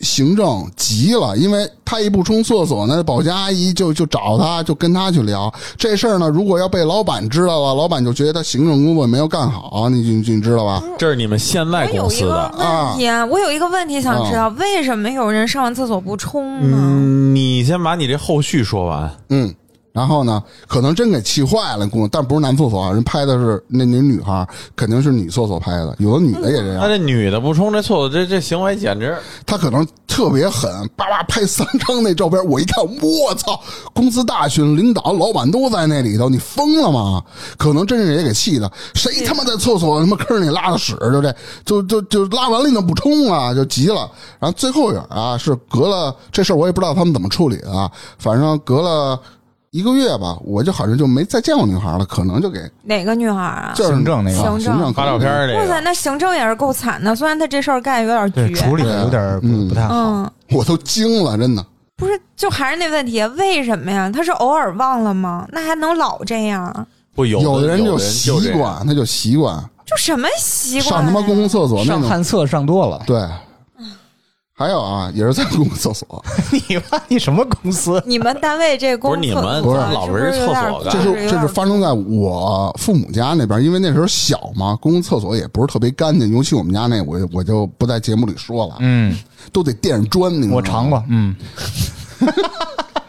[0.00, 6.28] 行政急了，因为他一不冲厕所呢，保洁阿姨就就找他，就跟他去聊这事儿呢。
[6.28, 10.82] 如果要被老板知道了，老板就觉得他行政工作没有干好，你你你知道吧？
[10.98, 12.54] 这是你们现在公司的。
[12.58, 16.76] 问题啊，我有一个问题想知道，为什么有人上完厕所不冲呢？
[16.78, 19.10] 嗯，你先把你这后续说完。
[19.30, 19.54] 嗯，
[19.96, 26.88] 然后呢，可能真给气坏了，工但不是男厕所啊，人拍的是那那女孩，肯定是女厕所拍的，有的女的也这样那。
[26.88, 29.16] 这女的不冲这厕所，这这行为简直
[29.46, 33.58] 他可能特别狠，叭叭拍三张那照片，我一看，我操！
[33.94, 37.22] 公司大群领导、老板都在那里头，你疯了吗？
[37.56, 41.34] 可能真是也给气的，谁他妈在厕所他妈坑里拉的屎，就这
[41.64, 43.54] 就就就拉完了你怎么不冲啊？
[43.54, 44.10] 就急了。
[44.38, 49.18] 然后最后眼啊，是隔了这事儿，我也不知道他们怎么处理的啊，反正隔了。
[49.76, 53.74] 一个月吧，我就好像就没再见过女孩了，可能就给哪个女孩啊？
[53.76, 57.14] 就是行政那个啊行政行政发照片儿这哇塞，那行政也是够惨的。
[57.14, 59.94] 虽然他这事儿干得有对，点绝，处理的有点不嗯不太好。
[59.94, 61.62] 嗯，我都惊了，真的。
[61.94, 64.10] 不是，就还是那问题，为什么呀？
[64.10, 65.46] 他是偶尔忘了吗？
[65.52, 66.86] 那还能老这样？
[67.14, 70.90] 不有有的人就就习这样，惯，他就习惯就什么习惯呀？
[70.90, 72.00] 上他妈公共厕所那种。
[72.00, 73.20] 上旱厕上多了，对，
[74.58, 78.02] 还有啊，也是在公共厕所， 你妈你什么公司？
[78.06, 80.90] 你们单位这公不是你们不是老围着厕所干？
[80.90, 89.14] 这是这是发生在我父母家那边，因为那时候小嘛，公共厕所也不是特别干净，尤其我们家那，我我就不在节目里说了，嗯，
[89.52, 91.36] 都得垫砖，你知道吗我尝过，嗯，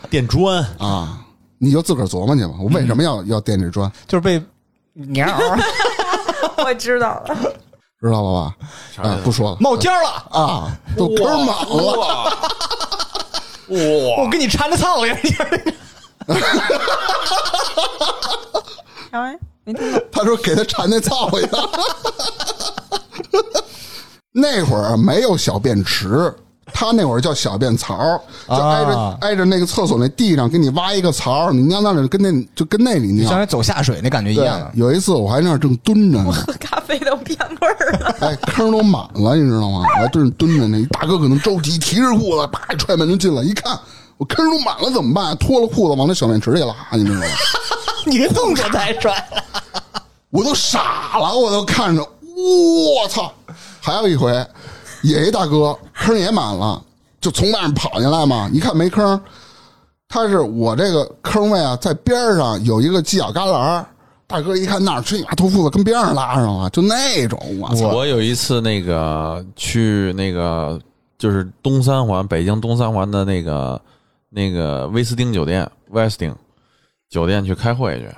[0.09, 1.25] 垫砖，啊，
[1.57, 4.43] 你就自个儿琢磨去吧，我为什么要要垫这砖，就是被
[4.91, 5.57] 鸟儿。
[6.65, 7.37] 我知道了，
[7.99, 8.55] 知道了
[8.97, 9.03] 吧？
[9.03, 11.93] 啊，不说了冒尖儿了，啊，都坑满了，
[13.69, 13.77] 哇！
[14.23, 15.07] 我给你缠的操了，
[19.11, 20.01] 哎，没听懂。
[20.11, 21.69] 他说给他缠那操去了。
[24.31, 26.33] 那会儿没有小便池，
[26.73, 27.95] 他那会儿叫小便槽，
[28.47, 33.23] 就挨着、啊挨着那个厕所那地上给你挖一个槽，你尿那里跟那就跟那里尿。
[33.23, 34.69] 相当于走下水那感觉一样，。
[34.73, 38.15] 有一次我还那儿正蹲着呢，喝咖啡都变味儿了。
[38.21, 39.79] 哎，坑都满了，你知道吗？
[39.97, 43.77] 我还蹲着蹲着呢，大哥可能着急，提着裤子，啪一踹门就进来，一看
[44.17, 45.35] 我坑都满了怎么办？
[45.37, 47.25] 脱了裤子往那小便池里拉，你知道吗？
[48.05, 49.43] 你这动作太帅了，
[50.29, 53.31] 我都傻了，我都看着，我操！
[53.81, 54.31] 还有一回，
[55.07, 56.83] 也一大哥坑也满了，
[57.21, 59.19] 就从外面跑进来嘛，一看没坑，
[60.07, 63.85] 他是我这个坑位啊，在边上有一个犄角旮旯儿，
[64.25, 67.89] 大哥一看那儿，去你妈脱裤子跟边上拉上了，就那种，我操！
[67.89, 70.79] 我有一次那个去那个
[71.17, 73.81] 就是东三环，北京东三环的那个
[74.29, 76.35] 那个威斯汀酒店，威斯汀
[77.09, 78.09] 酒店去开会去，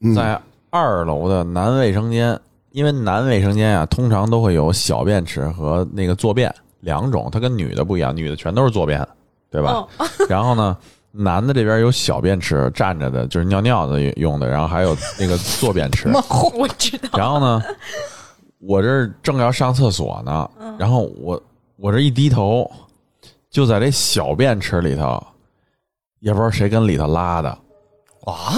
[0.00, 2.38] 嗯在二楼的男卫生间，
[2.70, 9.06] 因为男卫生间啊，通常都会有小便池和那个坐便两种，它跟女的不一样，女的全都是坐便，
[9.50, 9.86] 对吧？
[10.28, 10.76] 然后呢，
[11.10, 16.08] 男的这边有小便池，站着的就是尿尿的用的，然后还有那个坐便池。
[16.54, 17.62] 我知道，然后呢，
[18.60, 20.48] 我这儿正要上厕所呢，
[20.78, 21.42] 然后我
[21.76, 22.70] 我这一低头，
[23.50, 25.20] 就在这小便池里头，
[26.20, 27.58] 也不知道谁跟里头拉的，
[28.26, 28.52] 哇，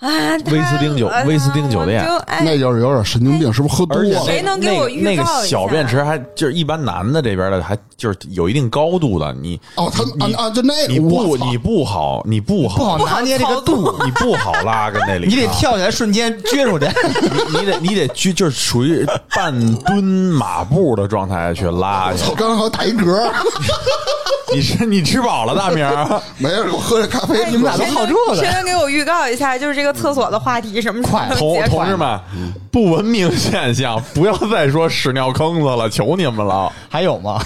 [0.00, 0.08] 啊，
[0.46, 2.06] 威斯汀酒威斯汀酒店
[2.44, 4.08] 那就是有点神经病，是不是喝多了？
[4.08, 16.86] 那谁能给我预那个告一下那个小便池还就是一般男的这边的还就是有一定高度的，你哦，他你啊啊，就那你不你不好你不好不好好拿捏这个度，你不好拉跟那里，你得跳起来瞬间撅出去。
[17.50, 22.34] 你你得你得撅就是属于半蹲马步的状态去拉去操，。
[22.36, 23.28] 刚好打一嗝，
[24.54, 25.84] 你吃你吃饱了大明？
[26.38, 27.44] 没有，我喝着咖啡。
[27.50, 32.20] 你们俩都好这个，谁能给我预告一下，就是这个厕所的话题什么时候快同同志们，
[32.70, 36.72] 不文明现象，不要再说屎尿坑子了，求你们了。
[36.88, 37.40] 还有吗？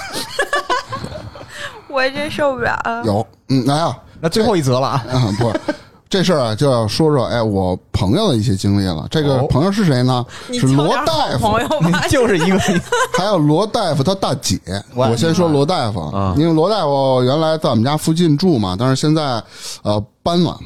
[1.88, 3.02] 我真受不了了。
[3.04, 5.60] 有，嗯，来啊，那最后一则了啊，啊， 不是。
[6.08, 9.06] 这事儿啊，就要说说哎，我朋友的一些经历了。
[9.10, 10.22] 这个哦朋友是谁呢？
[10.46, 12.58] 你是罗大夫朋，友吧，就是一个
[13.16, 14.60] 还有罗大夫他大姐。
[14.94, 19.42] 我先说罗大夫，啊因为罗大夫原来在我们家附近住嘛，但是现在
[19.82, 20.58] 呃搬了，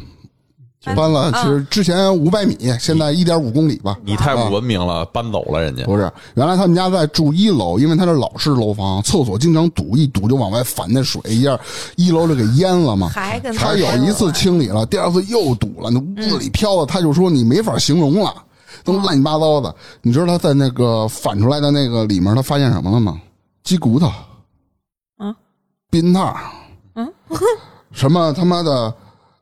[0.94, 1.32] 搬了。
[1.32, 3.96] 其实之前五百米，现在一点五公里吧。
[4.04, 5.84] 你太不文明了，搬走了人家。
[5.84, 11.58] 不是，原来他们家在住一楼，因为他是老式楼房，厕所经常堵，一堵就往外反那水，一下
[11.96, 13.08] 一楼就给淹了嘛。
[13.08, 18.34] 还跟他有一次清理了，第二次又堵了，那屋子里飘的，他就说你没法形容了，
[18.84, 19.74] 都乱七八糟的。
[20.02, 23.20] 你知道他在那个反出来的那个里面，他发现什么了吗？
[23.64, 24.06] 鸡骨头，
[25.16, 25.34] 啊，
[25.90, 26.36] 避孕套，
[26.94, 27.12] 嗯，
[27.90, 28.94] 什么他妈的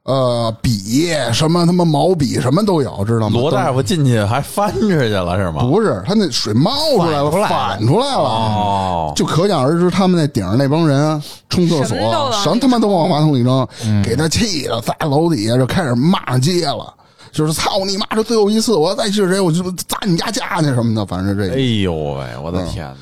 [0.05, 3.41] 呃，笔什么他妈毛笔什么都有，知道吗？
[3.41, 5.63] 罗大夫进去还翻出去了是吗？
[5.63, 11.97] 不是他那水冒出来了，反出来了就可想而知，他们那顶上那帮人冲厕所
[12.33, 13.67] 什么他妈都往马桶里扔，
[14.05, 16.93] 给他气的，在楼底下就开始骂街了，
[17.33, 18.05] 就是操你妈！
[18.11, 22.95] 这最后一次，我要再去谁，我就砸你家家去什么的，反正这哎呦喂，我的天！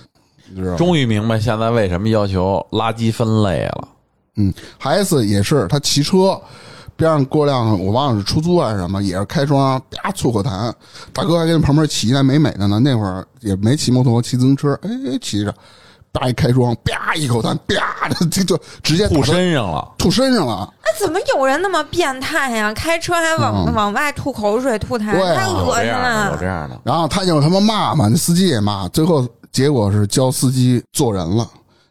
[0.54, 3.88] 你知道终于明白现在为什么要求垃圾分类了。
[4.36, 6.40] 嗯，还有一次也是他骑车，
[7.02, 10.72] 边上过辆我忘了是出租还是什么，也是开窗啪吐口痰，
[11.12, 12.78] 大哥还跟旁边骑呢，美美的呢。
[12.78, 14.88] 那会儿也没骑摩托，骑自行车，哎，
[15.20, 15.52] 骑着，
[16.12, 20.72] 叭一开窗，啪一口痰，啪的就就直接吐身上了，吐身上了。
[20.84, 22.72] 那怎么有人那么变态呀？
[22.72, 26.46] 开车还往、嗯往外吐口水、吐痰，啊太恶心有这样的，有这。
[26.46, 26.80] 样的。
[26.84, 31.48] 然后他就他妈骂嘛，那司机也骂，最后结果是教司机做人了。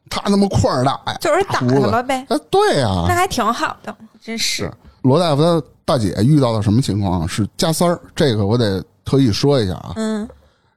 [0.09, 4.72] 他他妈块儿大呀，就是打他了呗，哎，对呀、那还挺好的，真是。
[5.02, 7.28] 罗大夫他大姐遇到的什么情况？
[7.28, 9.93] 是加塞儿，这个我得特意说一下啊。
[9.95, 10.28] 嗯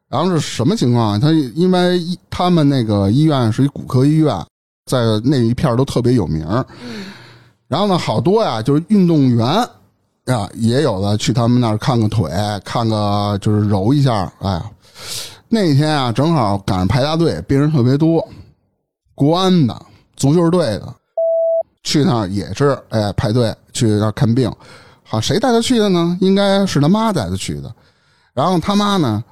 [0.07, 1.18] 然后是什么情况啊？
[1.18, 4.33] 他因为医他们那个医院是一骨科医院，
[4.87, 6.64] 在那一片儿都特别有名儿。
[7.66, 9.45] 然后呢，好多呀，就是运动员
[10.27, 12.31] 啊，也有的去他们那儿看个腿，
[12.64, 14.33] 看个就是揉一下。
[14.39, 14.70] 哎呀，
[15.49, 18.25] 那天啊，正好赶上排大队，病人特别多，
[19.16, 19.75] 国安的、
[20.14, 20.95] 足球队的
[21.85, 24.53] 去那儿也是哎排队去那儿看病。
[25.05, 26.18] 好，谁带他去的呢？
[26.20, 27.72] 应该是他妈带他去的。
[28.32, 29.22] 然后他妈呢，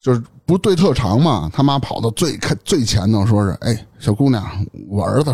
[0.00, 4.44] 就是不对特长嘛，他妈跑到最看最前头，说是：“哎，小姑娘，
[4.88, 5.32] 我儿子。”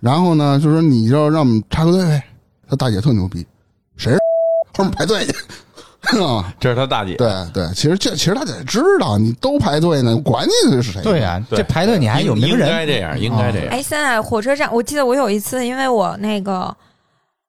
[0.00, 2.22] 然后呢，就说你就让我们插个队呗。
[2.68, 3.46] 他大姐特牛逼，
[3.96, 4.16] 谁
[4.76, 5.34] 后面排队去？
[6.00, 11.02] 啊， 这是他大姐，对对，其实这其实大姐知道，你都排队呢，管你是谁？
[11.02, 13.68] 对呀、对这排队你还有名人应人，该这样，应该这样。
[13.70, 16.74] 哎，现在火车站，我记得我有一次，因为我那个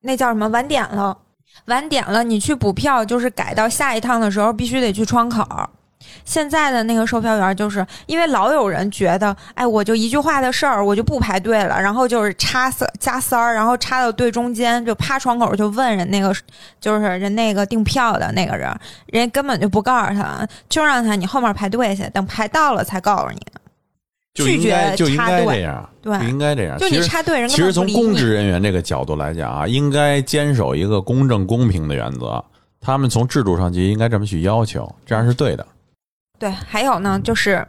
[0.01, 1.17] 那叫什么晚点了，
[1.65, 5.45] 晚点了，你去补票，就是改到下一趟的时候，必须得去窗口。
[6.25, 16.35] 现在的那个售票员，就是因为老有人觉得，哎，我就一句话的事儿，我就不排队了，然后就是插塞加塞儿，然后插到队中间，就趴窗口就问人那个，
[16.79, 18.69] 就是人那个订票的那个人，
[19.07, 23.39] 人家根本就不告诉他，就让他你后面排队去，等排到了才告诉你。
[24.33, 26.77] 就应拒该就应绝插队该这样，对就应该这样。
[26.77, 32.41] 就你插队，人其实从公职人员这个角度来讲啊，应该坚守一个公正公平的原则。
[32.79, 35.67] 他们从制度上就应该这么去要求，这样是对的。
[36.41, 37.63] 对，还有呢，就是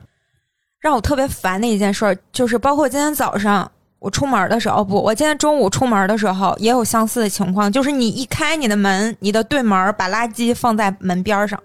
[0.80, 11.62] 让我特别烦的一件事儿，就是包括今天早上我出门的时候，不，我今天中午出门的时候也有相似的情况，就是你一开你的门，你的对门把垃圾放在门边上，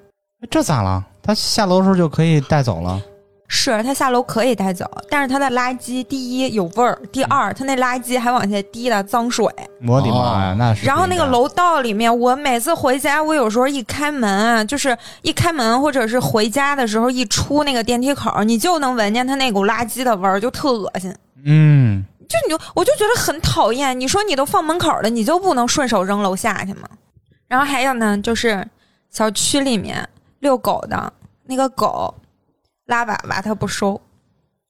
[0.52, 1.02] 这咋了？
[1.24, 3.02] 他下楼的时候就可以带走了。
[3.48, 9.46] 是他下楼可以带走，但是他的垃圾第一有味儿，第二他那垃圾还往下滴了脏水。
[9.88, 10.86] 我的妈呀，那是。
[10.86, 21.16] 然后那个楼道里面，我每次回家，我有时候一开门啊，就是一开门或者是回家的时候，一出那个电梯口，你就能闻见他那股垃圾的味儿，就特恶心。
[21.46, 23.98] 嗯，就你就我就觉得很讨厌。
[23.98, 26.90] 你说你都放门口了，你就不能顺手扔楼下去吗？
[27.48, 28.68] 然后还有呢，就是
[29.10, 30.06] 小区里面
[30.40, 31.14] 遛狗的
[31.46, 32.14] 那个狗
[32.88, 34.00] 拉粑粑，他不收。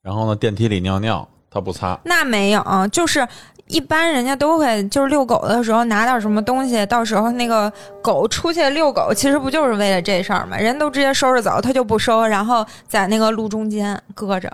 [0.04, 3.28] 然后呢，电梯里尿尿他不擦，那没有，就是
[3.68, 10.58] 一般人家都会就是遛狗的时候拿点什么东西，到时候那个狗出去遛狗，其实不就是为了这事儿吗？
[10.58, 14.52] 人都直接收拾走，他就不收，然后在那个路中间搁着。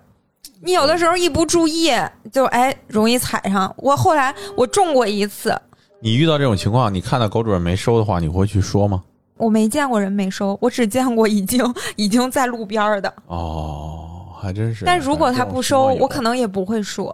[0.62, 1.92] 你有的时候一不注意，
[2.32, 3.74] 就哎容易踩上。
[3.78, 5.56] 我后来我中过一次，
[6.02, 9.04] 你遇到这种情况，你看到狗主人没收的话，你会去说吗？
[9.38, 11.64] 我没见过人没收，我只见过已经
[11.96, 13.14] 已经在路边儿的。
[13.28, 14.86] 哦，还真是。
[14.86, 17.14] 但如果他不收，我可能能也不会说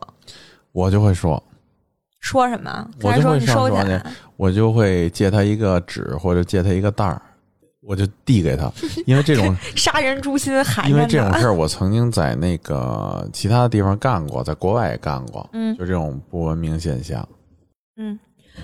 [0.72, 1.42] 我就会说，
[2.20, 4.02] 说什么，我就会上说去。
[4.38, 7.22] 我就会借他一个纸或者借他一个袋儿，
[7.82, 8.72] 我就递给他，
[9.08, 11.06] 因为这种 杀人诛心，寒因为。
[11.08, 17.28] 这种事儿，我曾经在那个其他的地方干过，在国外也干过，嗯就这种不文明现象。
[17.98, 18.18] 嗯，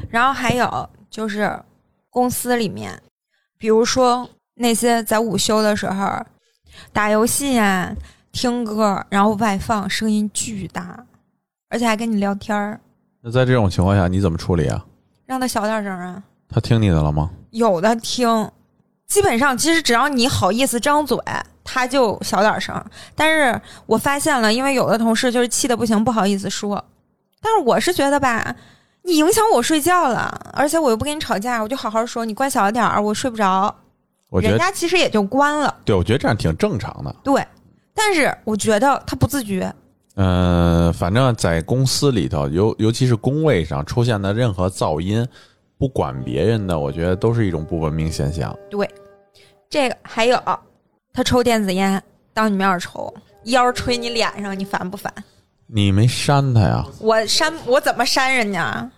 [0.10, 1.52] 然后还有就是
[2.10, 2.98] 公司里面，
[3.66, 6.24] 比如说那些在午休的时候
[6.94, 7.92] 打游戏呀、
[8.32, 11.04] 听歌，然后外放，声音巨大，
[11.68, 12.80] 而且还跟你聊天儿，
[13.24, 14.86] 那在这种情况下，你怎么处理啊？
[15.26, 16.22] 让他小点声啊。
[16.48, 17.32] 他听你的了吗？
[17.50, 18.48] 有的听，
[19.08, 21.18] 基本上其实只要你好意思张嘴，
[21.64, 22.80] 他就小点声。
[23.16, 26.86] 但是我发现了，因为有的同事就是气的不行，不好意思说。
[27.42, 28.56] 但是我是觉得吧，
[29.06, 33.64] 你影响我睡觉了，而且我又不跟你吵架，我就好好说，你关小点儿，我睡不着。
[33.64, 33.74] 人
[34.30, 37.16] 我觉得，家其实也就关了，对，我觉得这样挺正常的。
[37.24, 37.46] 对。
[37.94, 39.74] 但是我觉得他不自觉，
[40.16, 45.26] 嗯、反正在公司里头，尤尤其是工位上出现的任何噪音，
[45.78, 48.54] 不管别人的，我觉得都是一种不文明现象。
[48.70, 48.90] 对，
[49.70, 50.38] 这个还有
[51.14, 52.02] 他抽电子烟
[52.34, 55.14] 当你面儿抽，烟儿吹你脸上，你烦不烦？
[55.68, 56.86] 你没扇他呀？
[57.00, 58.92] 我扇我怎么扇人家？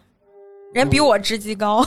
[0.78, 1.78] 人比我职级高，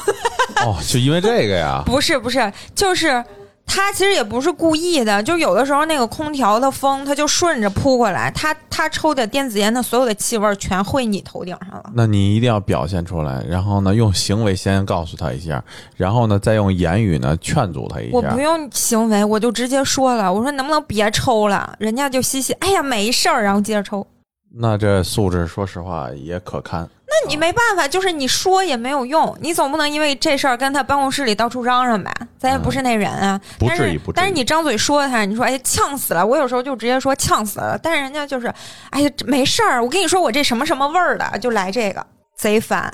[0.67, 1.83] 哦，就因为这个呀？
[1.87, 3.25] 不是不是，就是
[3.65, 11.91] 他其实也不是故意的，就有的时候那个空调的风，他就顺着扑过来，他他抽的电子烟的所有的气味全汇你头顶上了。
[11.95, 15.63] 那你一定要表现出来，然后呢，用行为先告诉他一下，
[15.97, 18.41] 然后呢，再用言语呢劝阻他一下我不。
[18.41, 21.77] 用行为，我就直接说了，我说能不能别抽了？
[21.79, 24.05] 人家就嘻嘻，哎呀没事儿，然后接着抽。
[24.53, 26.89] 那这素质，说实话也可堪。
[27.25, 32.13] 那你没办法，就是你说也没有用，你总不能因为这事儿跟他办公室里到处嚷嚷吧？
[32.39, 33.41] 咱也不是那人啊。
[33.59, 38.53] 不但是至于不至于但是你张嘴说他，你说哎呛死了，我有时候就直接说呛死了，但是人家就是
[38.91, 42.07] 哎呀没事儿，我跟你说我这什么什么味儿的，就来这个
[42.37, 42.93] 贼烦。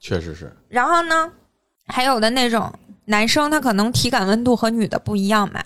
[0.00, 1.30] 确实是，然后呢，
[1.86, 2.72] 还有的那种
[3.04, 5.62] 男生他可能体感温度和女的不一样嘛，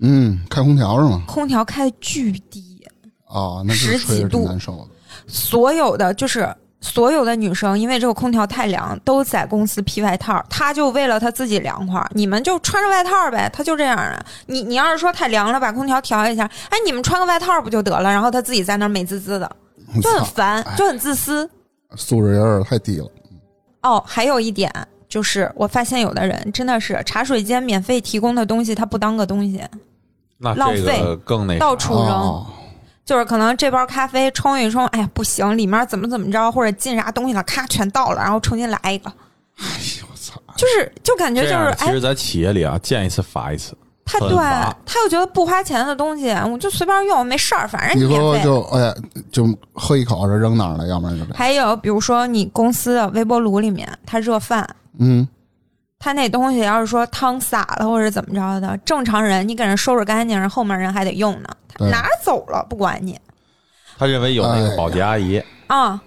[0.00, 1.22] 嗯，开空调是吗？
[1.26, 2.86] 空调开的巨低，
[3.26, 4.88] 啊，那十几度挺难受的。
[5.26, 6.54] 所有的就是
[6.84, 10.44] 所有的女生，因为这个空调太凉，都在公司披外套。
[10.50, 13.50] 她就为了她自己凉快，你们就穿着外套呗。
[13.50, 14.22] 她就这样啊。
[14.44, 18.10] 你你要是说太凉了，把空调调一下，哎，你们穿个外套不就得了？
[18.10, 19.50] 然后她自己在那儿美滋滋的，
[20.02, 21.48] 就很烦，就很自私。
[21.96, 23.08] 素质有点太低了。
[23.80, 24.70] 哦，还有一点
[25.08, 29.62] 就是，我发现有的人真的是茶水间免费提供的东西，他不当个东西，
[30.36, 32.10] 那浪费更那啥到处扔。
[32.10, 32.46] 哦，
[33.04, 39.10] 就是可能这包咖啡冲一冲，哎呀不行，里面怎么怎么着，或者进啥东西了，咔全倒了，然后重新来一个，
[39.58, 39.64] 哎
[40.00, 40.40] 呦我操！
[40.56, 43.76] 就是就感觉就是哎，其实，在企业里啊，见一次罚一次。
[44.06, 44.36] 他对
[44.84, 48.26] 他又觉得不花钱的东西，我就随便用，没事儿，反正你免费。
[48.26, 48.94] 喝就哎
[49.32, 51.24] 就喝一口这扔哪儿了，要不然就。
[51.34, 55.26] 还有比如说你公司的微波炉里面，它热饭，嗯，
[55.98, 63.18] 它那东西要是说汤洒了或者怎么着的，正常人你给人收拾干净，人后面人还得用呢，他对拿走了不管你
[63.98, 66.02] 他认为有那哎个保洁阿姨，啊。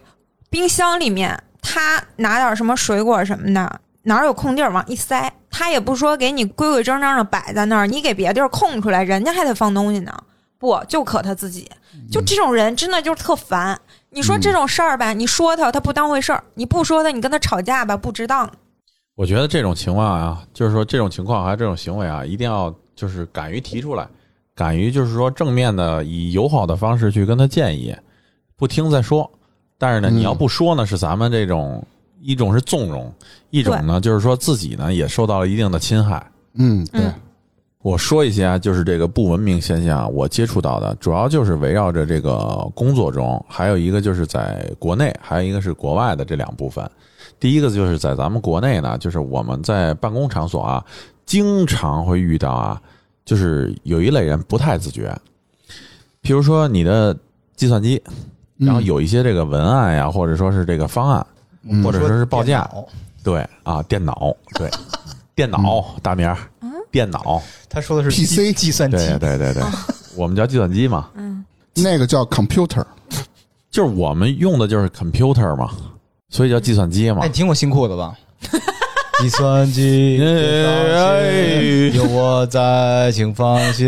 [0.49, 10.23] 冰箱里面他拿点什么水果什么的，哪儿有空地儿往一塞，他也不说给你规规整整的摆在那儿，你给别地儿空出来，人家还得放东西呢。
[10.57, 11.69] 不，就可他自己，
[12.09, 13.79] 就这种人真的就是特烦。
[14.09, 18.49] 你说这种事儿吧，你说他他不当回事儿，你不说他，你跟他吵架吧，不值当。
[19.15, 24.07] 我觉得这种情况啊，就是说这种情况还有这种行为啊，一定要就是敢于提出来，
[24.57, 27.95] 敢于就是说正面的以友好的方式去跟他建议，
[28.55, 29.29] 不听再说。
[29.77, 31.85] 但是呢，嗯你要不说呢，是咱们这种
[32.19, 33.13] 一种是纵容，
[33.51, 36.25] 一种呢就是说自己呢也受到了一定的侵害。
[36.55, 37.13] 嗯，对，嗯
[37.83, 46.89] 我说一些啊，就是这个不文明现象啊，我接触到的主要就是围绕着这个工作中，还有一个就是在国内，还有一个是国外的这两部分。
[47.39, 50.83] 第一个就是在咱们国内呢，就是我们在办公场所啊，
[51.27, 52.81] 经常会遇到啊，
[53.27, 55.13] 就是有一类人不太自觉，
[56.23, 57.13] 譬如说你的
[57.57, 58.01] 计算机，
[58.55, 61.27] 然后有一些这个文案呀，或者说是这个方案，
[61.63, 61.83] 嗯。
[61.83, 62.65] 或者说是报价，
[63.21, 64.71] 对啊，电脑，对，
[65.35, 66.37] 电脑，大名儿，
[66.89, 69.63] 电脑，他说的是 PC 计计算机，对对对对，
[70.15, 71.43] 我们叫计算机嘛，嗯，
[71.75, 72.85] 那个叫 computer，
[73.69, 75.71] 就是我们用的就是 computer 嘛，
[76.29, 77.19] 所以叫计算机嘛。
[77.23, 77.27] 哎，。
[77.27, 78.17] 你听过新裤子吧？
[79.19, 83.87] 计算机，哎有我在，请放心。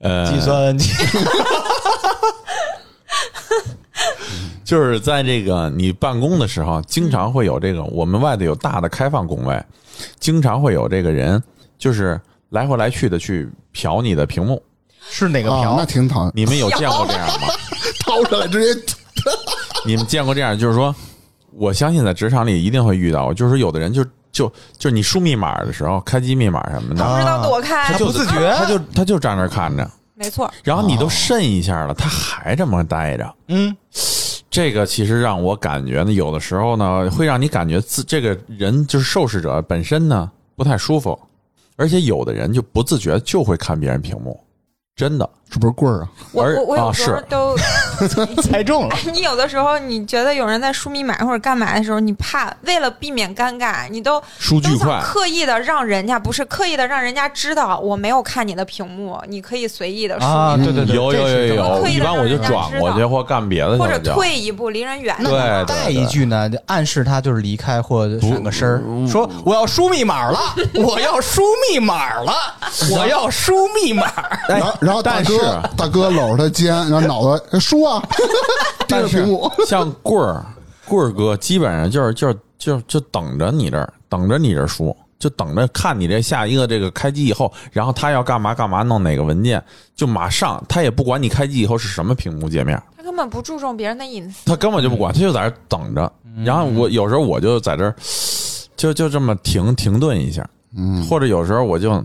[0.00, 0.92] 呃，计算机，
[4.64, 9.62] 就是在这个你办公的时候，经常会有这个，我们外头有大的开放工位，
[10.18, 11.42] 经常会有这个人，
[11.78, 12.20] 就是
[12.50, 14.62] 来回来去的去瞟你的屏幕。
[15.08, 15.86] 是哪个啊，瓢那？
[15.86, 17.48] 挺讨厌，你们有见过这样吗？
[18.04, 18.82] 掏出来直接
[19.86, 20.58] 你们见过这样？
[20.58, 20.94] 就是说，
[21.56, 33.34] 我相信在职场里一定会遇到，就是有的人就就就你输密码的时候，开机密码什么的，不知道躲开，他不自觉，他就他就站那儿看着，没错，然后你都慎一下了，他还这么待着。
[33.48, 33.76] 嗯，
[34.50, 41.18] 这个其实让我感觉呢，有的时候呢，会让你感觉自这个人就是受试者本身呢不太舒服，
[41.76, 44.38] 而且有的人就不自觉就会看别人屏幕，
[44.96, 45.28] 真的。
[45.54, 46.08] 是不是棍儿啊？
[46.32, 47.56] 我我我有啊时候是都，
[48.42, 48.96] 猜中了。
[49.12, 64.00] 你有的时候你觉得有人在输密码或者干嘛的时候，你怕为了避免尴尬，你都都想数据快，刻意的让人家不是刻意的让人家知道我没有看你的屏幕，你可以随意的输啊，对对对，有有有有一般我就让人家转过去知道或干别的或者。
[64.14, 65.64] 退一步离人远对点。
[65.64, 70.38] 对带一句呢，就暗示他就是离开或者闪个身儿，说我要输密码了，
[70.74, 72.32] 我要输密码了，
[72.92, 74.12] 我要输密码。
[74.48, 75.24] 然后然后大但
[75.76, 78.02] 大哥搂着他肩，然后脑袋哎输啊，
[78.86, 80.44] 盯着但是屏幕， 像棍儿
[80.86, 89.62] 棍儿哥，基本上就是就是就就等着你这儿，等着你这儿输，就等着看你这下一个这个开机以后，然后他要干嘛干嘛，弄哪个文件，
[89.94, 94.44] 就马上他也不管你开机以后是什么屏幕界面，他根本不注重别人的隐私。
[94.46, 96.12] 他根本就不管，他就在这儿等着。
[96.44, 97.94] 然后我有时候我就在这儿，
[98.76, 100.44] 就就这么停停顿一下，
[100.76, 102.02] 嗯，或者有时候我就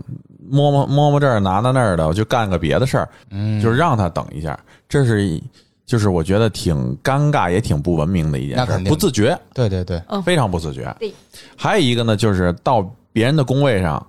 [0.50, 4.58] 摸摸摸摸这儿拿拿那儿的，我就干个别的事儿，嗯，就是让他等一下。
[4.88, 5.40] 这是
[5.86, 10.94] 就是我觉得挺尴尬也挺不文明的一件事儿，那肯定不自觉，对对对，嗯非常不自觉。
[10.98, 11.12] 对，
[11.56, 14.04] 还有一个呢，就是到别人的工位上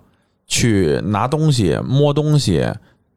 [0.48, 2.68] 去拿东西、摸东西、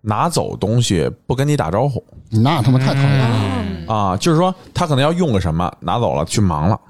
[0.01, 3.64] 拿走东西，不跟你打招呼那他妈太讨厌了。
[3.66, 6.81] 嗯，啊，就是说他可能要用个什么，拿走了去忙了，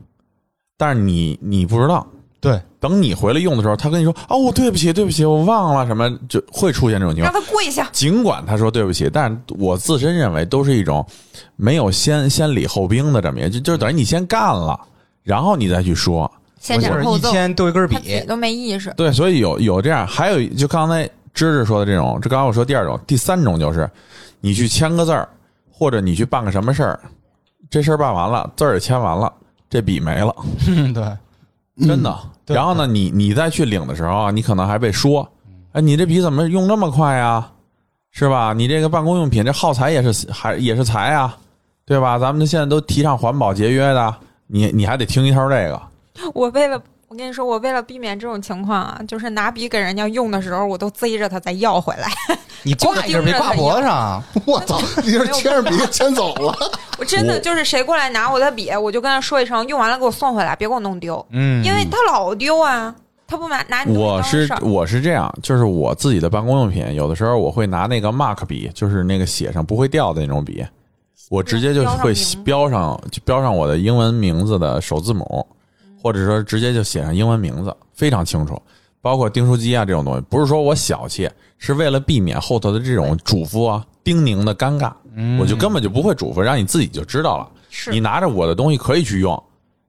[0.77, 2.07] 但是你你不知道。
[2.45, 7.45] 对，等你回来用的时候，他跟你说：“哦，对不起，对不起，我忘了什么。”就会出现这种情况让况。
[7.45, 7.89] 他跪下。
[7.93, 11.05] 尽管他说对不起，但是我自身认为都是一种
[11.57, 14.79] 没有先先礼后兵的这么一个，就就等于你先干了，
[15.23, 16.31] 然后你再去说。
[16.61, 18.93] 先斩后奏，天丢一根笔，都没意识。
[18.97, 23.89] 对，所以有有这样，还有就刚才芝芝说的这种，这刚才我说第二种，第三种就是
[24.41, 25.29] 你去签个字儿，
[25.71, 26.99] 或者你去办个什么事儿，
[27.69, 29.31] 这事儿办完了，字儿也签完了，
[29.69, 30.35] 这笔没了，
[30.67, 31.05] 嗯， 对，
[31.81, 32.17] 真的。
[32.47, 35.27] 对然后呢，你你再去领的时候啊，你可能还被说，
[35.73, 37.51] 哎，你这笔怎么用那么快呀？
[38.11, 38.53] 是吧？
[38.53, 41.37] 你这个办公用品这耗材也是还也是财啊，
[41.85, 42.17] 对吧？
[42.19, 44.15] 咱们现在都提倡环保节约的，
[44.47, 45.83] 你你还得听一套这个。
[46.33, 46.81] 我为了
[47.15, 52.09] 我跟你说，我为了避免这种情况啊，就是拿笔给人家用的时候，我都贼着他再要回来。
[52.65, 54.81] 你挂一根别挂脖子上，我操！
[55.05, 56.53] 你这牵着笔牵走了，
[56.99, 62.93] 我真的就是谁过来拿我的笔，我就跟他说一声，用完了给我送回来，别给我弄丢，嗯，因为他老丢啊，
[63.29, 70.67] 他不拿拿你我是我是这样，就是我自己的办公用品，有的时候我会拿那个 mark 笔，就是那个写上不会掉的那种笔，
[71.31, 75.47] 我直接就会标上名标上就标上我的英文名字的首字母，
[76.05, 78.61] 或者说直接就写上英文名字，非常清楚。
[79.01, 84.93] 包括订书机啊这种东西，不是说我小气，是为了避免后头的这种嘱咐啊、叮咛的尴尬，
[85.41, 87.49] 我就根本就不会嘱咐，让你自己就知道了。
[87.71, 89.43] 是你拿着我的东西可以去用，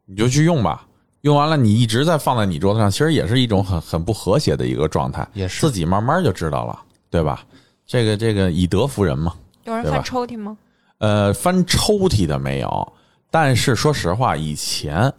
[0.06, 0.88] 你就去用吧。
[1.22, 5.28] 用完了，你一直在放在你桌子上，其实也是一种很很不和谐的一个状态。
[5.34, 7.44] 也是自己慢慢就知道了，对吧？
[7.86, 9.34] 这个这个以德服人嘛。
[9.66, 10.58] 有人翻抽屉吗？
[11.00, 12.94] 呃，翻抽屉的没有，
[13.30, 15.12] 但是说实话，以前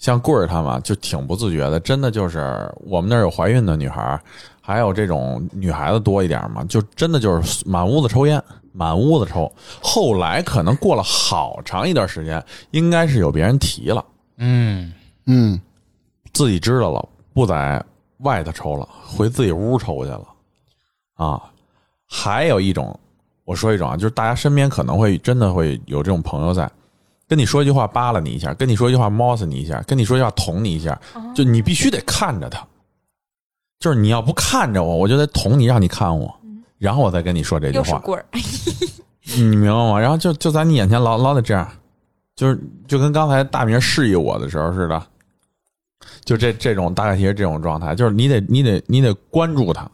[0.00, 4.20] 像棍儿他们就挺不自觉的，真的就是我们那儿有怀孕的女孩儿，
[4.60, 8.42] 还有这种女孩子多一点嘛，就真的就是满屋子抽烟，
[8.72, 9.52] 满屋子抽。
[9.82, 14.02] 后来可能过了好长一段时间，应该是有别人提了，
[14.38, 14.90] 嗯，
[15.26, 15.60] 嗯，
[16.32, 17.84] 自己知道了，不在
[18.20, 20.26] 外头抽了，回自己屋抽去了
[21.14, 21.42] 啊。
[22.06, 22.98] 还有一种，
[23.44, 26.68] 我说一种啊，就是大家身边可能会真的会有这种朋友在，
[27.30, 31.00] 跟你说一句话扒拉你一下，跟你说一句话猫死你一下，跟你说一句话捅你一下，
[31.32, 32.66] 就你必须得看着他，
[33.78, 36.34] 就是你要不看着我，我就得捅你，让你看我，
[36.76, 38.26] 然后我再跟你说这句话，棍儿，
[39.36, 40.00] 你明白吗？
[40.00, 41.68] 然后就就在你眼前老老得这样，
[42.34, 45.00] 就是就跟刚才大明示意我的时候似的，
[46.24, 49.88] 就这这种大概其实这种状态，就是你得你得你得关注他，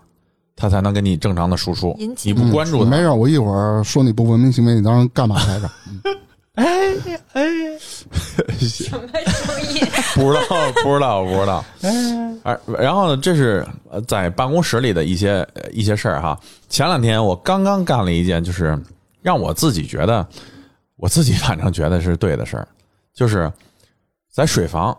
[0.56, 1.94] 他才能给你正常的输出。
[2.24, 5.70] 你不关注他，没事，我一会儿说你不文明行为，你当时干嘛来着？
[8.58, 9.84] 什么声音？
[10.16, 11.64] 不知道，不知道，不知道。
[12.44, 16.38] 哎然后呢，这是呃在办公室里的一些呃一些事儿哈。
[16.68, 18.78] 前两天我刚刚干了一件，就是
[19.20, 20.26] 让我自己觉得，
[20.96, 22.66] 我自己反正觉得是对的事儿，
[23.12, 23.52] 就是
[24.32, 24.96] 在水房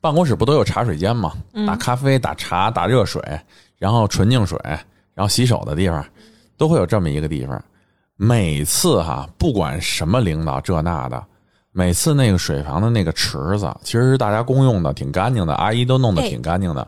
[0.00, 1.32] 办公室不都有茶水间吗？
[1.66, 3.22] 打咖啡、打茶、打热水，
[3.78, 4.58] 然后纯净水，
[5.14, 6.04] 然后洗手的地方，
[6.58, 7.64] 都会有这么一个地方。
[8.16, 11.22] 每次哈，不管什么领导这那的，
[11.72, 16.86] 每次那个水房的那个池子，其实是大家公用的，挺干净的，阿姨都弄得挺干净的，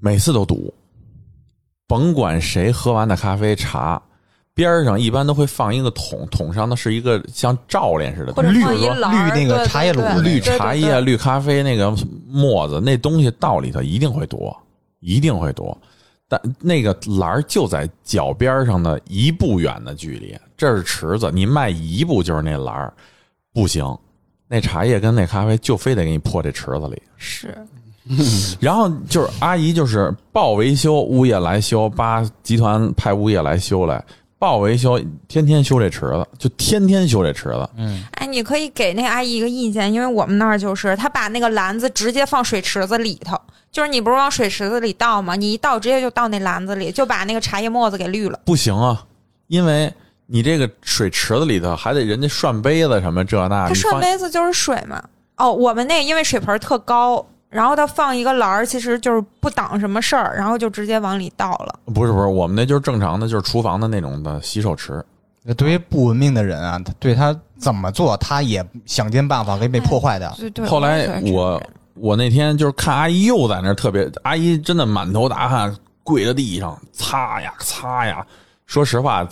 [0.00, 0.72] 每次都堵。
[1.88, 4.00] 甭管谁喝完的咖啡茶，
[4.54, 8.64] 边上一般都会放一个桶，桶上的是一个像罩帘似的绿绿
[9.34, 11.90] 那个茶叶绿茶叶、绿咖啡那个
[12.26, 14.56] 沫子，那东西到里头一定会多，
[15.00, 15.76] 一定会多。
[16.28, 22.92] 但那个栏儿就在脚边上的一步远的距离，这是池子，你迈一步就是那栏儿，
[23.52, 23.96] 不行，
[24.48, 27.00] 那茶叶跟那咖啡就非得给你泼这池子里。
[27.16, 27.56] 是
[28.60, 34.04] 然后就是阿姨就是报维修，物业来修，八集团派物业来修来，
[34.38, 37.68] 报维修，天天修这池子，就天天修这池子。
[37.76, 43.40] 嗯哎，你可以给那阿姨一个意见，因为我们那儿就是他把那个篮子直接放水池子里头，
[43.72, 45.34] 就是你不是往水池子里倒吗？
[45.36, 48.38] 你一倒直接就倒那篮子里，就把那个茶叶沫子给滤了。
[48.44, 49.04] 不行啊，
[49.46, 49.92] 因为
[50.26, 55.02] 你这个水池子里头还得人家涮杯子什么这那，它涮杯子就是水嘛，
[55.36, 61.78] 哦，我们那因为水盆特高，然后他放一个篮儿，其实就是不挡什么事儿，然后就直接往里倒了。
[61.94, 65.04] 不是不是，我们那就是正常的，就是厨房的那种的洗手池。
[65.56, 70.34] 对于不文明的人啊，他对他怎么做，他也想尽办法给被破坏掉。
[70.36, 70.66] 对对。
[70.66, 71.62] 后来我
[71.94, 75.72] 我那天就是看阿姨又在那儿特别，阿姨真的满头大汗，
[76.02, 78.26] 跪在地上擦呀擦呀。
[78.66, 79.24] 说实话，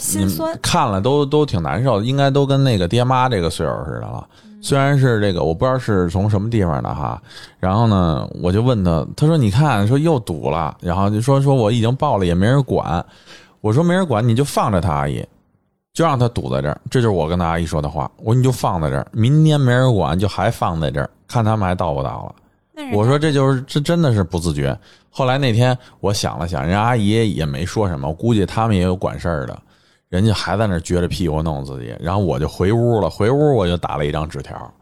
[0.63, 4.25] 看了都都挺难受，应该都跟那个爹妈这个岁数似的了。
[4.65, 7.21] 虽然是这个，我不知道是从什么地方的哈。
[7.61, 13.05] 然后呢，我就问他，他说：“你看，说又堵了。”然后就说：“说我已经报了，也没人管。”
[13.61, 15.23] 我说：“没人管，你就放着他，阿姨，
[15.93, 18.11] 就让他堵在这儿。”这就是我跟他阿姨说的话。
[18.17, 22.35] 我说：“你就放在这儿，明天没人管，就还放在这儿，看他们还到不到了。”
[22.93, 24.77] 我说这就是这真的是不自觉。
[25.09, 29.57] 后来那天我想了想，人家阿姨也没说什么，我估计他们也有管事儿的，
[30.15, 31.93] 人家还在那儿撅着屁股弄自己。
[32.01, 34.73] 然后我就回屋了，回屋我就打了一张纸条，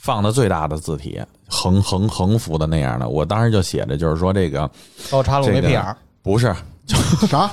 [0.00, 3.08] 放的最大的字体，横横横幅的那样的。
[3.08, 4.70] 我当时就写着，就是说这个
[5.10, 6.54] 刀插了我没屁眼儿，不是，
[7.28, 7.50] 啥？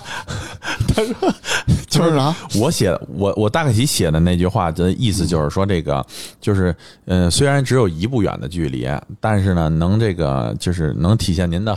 [0.88, 1.34] 他说
[1.90, 2.34] 就是啥？
[2.60, 6.06] 我写我我大概其写的那句话的意思就是说，这个
[6.40, 6.74] 就是
[7.06, 8.88] 呃，虽然只有一步远的距离，
[9.20, 11.76] 但是呢，能这个就是能体现您的，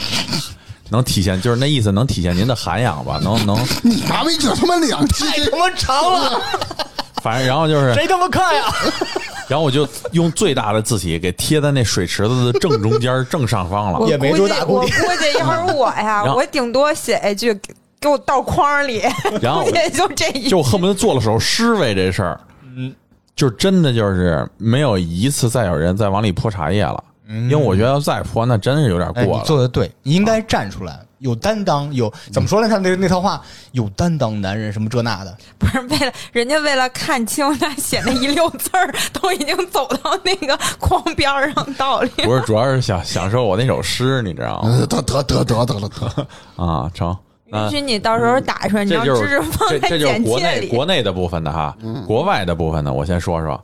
[0.90, 6.40] 能体现就是那意思，能体现您的涵养吧，能能，你妈逼这他妈两期，他妈长了，
[7.22, 8.64] 反正然后就是，谁他妈看呀？
[9.48, 14.06] 然后我就用最大的字体给贴在那水池子的正中间正上方了。
[14.06, 19.02] 也没多大估计我估计要是我呀，我顶多写一句给给我倒筐里，
[19.40, 20.50] 然后也就这一句。
[20.50, 22.38] 就恨不得做了首诗为这事儿，
[22.76, 22.94] 嗯，
[23.34, 29.44] 就真的就是没有一次再有人再往里泼茶叶了，因为我觉得要再泼那真是有点哎，你过了。
[29.44, 32.68] 做的对，你应该站出来，有担当，有怎么说呢？
[32.68, 42.10] 他那那套话，有担当男人什么这那的，不是为了人家为了看清他写那一溜字儿， 都已经走到那个框边上倒里。
[42.16, 44.70] 不是，主要是想享受我那首诗，你知道吗？
[44.70, 46.26] 呃得得得得得了得，
[46.64, 47.14] 啊，成，
[47.52, 50.40] 允许你到时候打出来，你要这就是知识放这在这就是国。
[50.40, 51.76] 内国内的部分的哈，
[52.06, 53.62] 国外的部分呢，我先说说，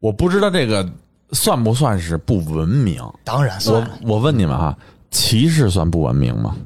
[0.00, 0.84] 我不知道这个
[1.34, 3.02] 算不算是不文明。
[3.24, 4.74] 当然算我，我问你们哈，
[5.10, 6.56] 歧视算不文明吗？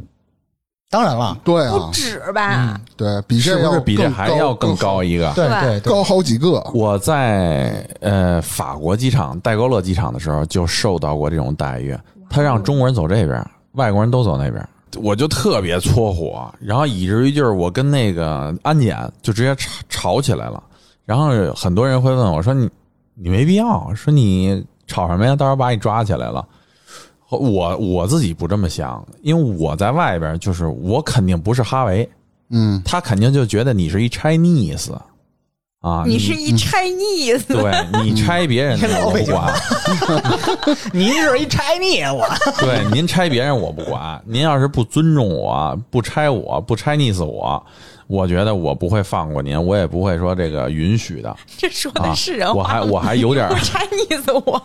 [0.91, 2.81] 当然了，对啊不，止吧？
[2.97, 5.31] 对比是这要不是比这还要更高一个？
[5.35, 6.61] 对对对对，高好几个？
[6.73, 11.95] 我在呃法国机场戴高乐机场的时候就受到过这种待遇，
[12.31, 14.67] 他让中国人走这边，外国人都走那边，
[15.03, 20.63] 我就特别搓火，然后以至于就是我跟那个安检就直接吵吵起来了，
[21.05, 22.67] 然后很多人会问我说你
[23.21, 25.35] 你没必要，说你吵什么呀？
[25.35, 26.47] 到时候把你抓起来了。
[27.31, 32.09] 我我自己不这么想，因为我在外边，就是我肯定不是哈维，
[32.49, 34.95] 嗯，他肯定就觉得你是一 Chinese
[35.81, 39.53] 啊，你是一 Chinese，对你拆别人的 我不管，
[40.91, 42.27] 您是一 Chinese，我，
[42.61, 47.63] 对您拆别人我不管，您要是不尊重我，不拆我，不拆腻死我，
[48.09, 52.49] 我觉得我不会放过您，我也不会说这个允许的 这说啊的是人。
[52.49, 52.59] 话吗。
[52.59, 54.61] 我还我还有点 Chinese 我，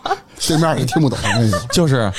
[0.46, 1.18] 对面也听不懂。
[1.70, 2.10] 就是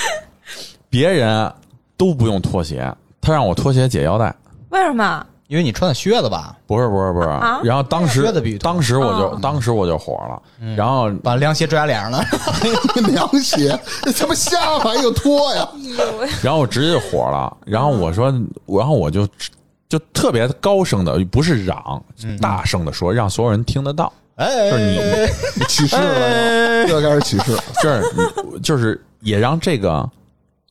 [0.89, 1.51] 别人
[1.97, 4.33] 都不用脱鞋，他让我脱鞋解腰带。
[4.69, 5.25] 为什么？
[5.47, 10.41] 因为你穿的靴子吧，不是不是不是，啊然后当时靴子比当时我就、哦当时我就火了，
[10.75, 12.25] 然后把凉鞋拽脸上了。
[13.11, 15.67] 凉鞋，这他妈下巴又脱呀！
[16.41, 18.33] 然后我直接就火了，然后我说，
[18.65, 19.27] 然后我就
[19.87, 22.03] 就特别高声的，不是嚷，
[22.41, 27.63] 大声的说，让所有人听得到，哎，就是你歧视了，又又开始歧视了。
[27.81, 28.01] 这
[28.59, 30.09] 就是也让这个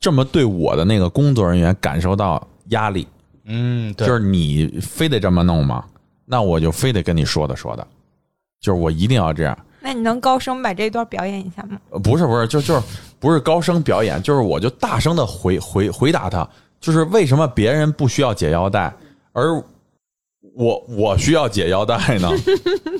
[0.00, 3.06] 这么对我的那个工作人员感受到压力，
[3.44, 5.84] 嗯，对，就是你非得这么弄吗？
[6.26, 7.86] 那我就非得跟你说的说的，
[8.60, 9.56] 就是我一定要这样。
[9.80, 11.78] 那你能高声把这段表演一下吗？
[11.90, 12.82] 呃不是不是，就就是
[13.20, 16.48] 不是高声表演，就是我就大声的回回回答他，
[16.80, 18.90] 就是为什么别人不需要解腰带，
[19.34, 19.62] 而
[20.54, 22.30] 我我需要解腰带呢？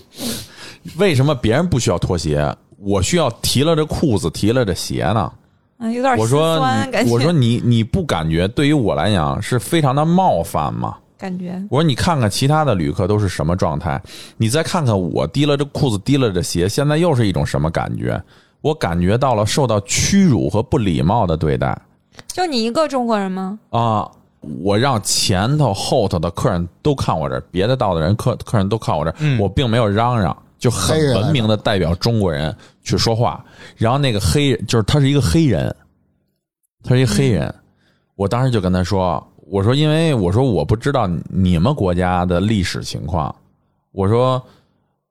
[0.99, 5.33] 为什么别人不需要脱鞋，我需要提了这裤子，提了这鞋呢？
[5.79, 6.61] 啊，有点心我说
[7.09, 10.99] 我说你你不感觉对于我来讲是非常的冒犯吗？
[11.17, 14.03] 感觉我说你看看其他的旅客都是什么状态，
[14.37, 18.21] 你再看看我提了这裤子，提了这鞋，现在又是一种什么感觉？
[18.61, 21.79] 我感觉到了受到屈辱和不礼貌的对待
[22.29, 23.59] 就你一个中国人吗？
[23.71, 24.11] 啊！
[24.61, 29.39] 我让前头后头的客人都看我这儿，别的道的人客客人都看我这儿，嗯。
[29.39, 33.45] 我并没有嚷嚷，就很文明的代表中国人去说话。
[33.77, 35.75] 然后那个黑人就是他是一个黑人，
[36.83, 37.55] 他是一个黑人，
[38.17, 43.35] 我当时就跟他说：“我说因为我说我不知道你们国家的历史情况，
[43.93, 44.43] 我说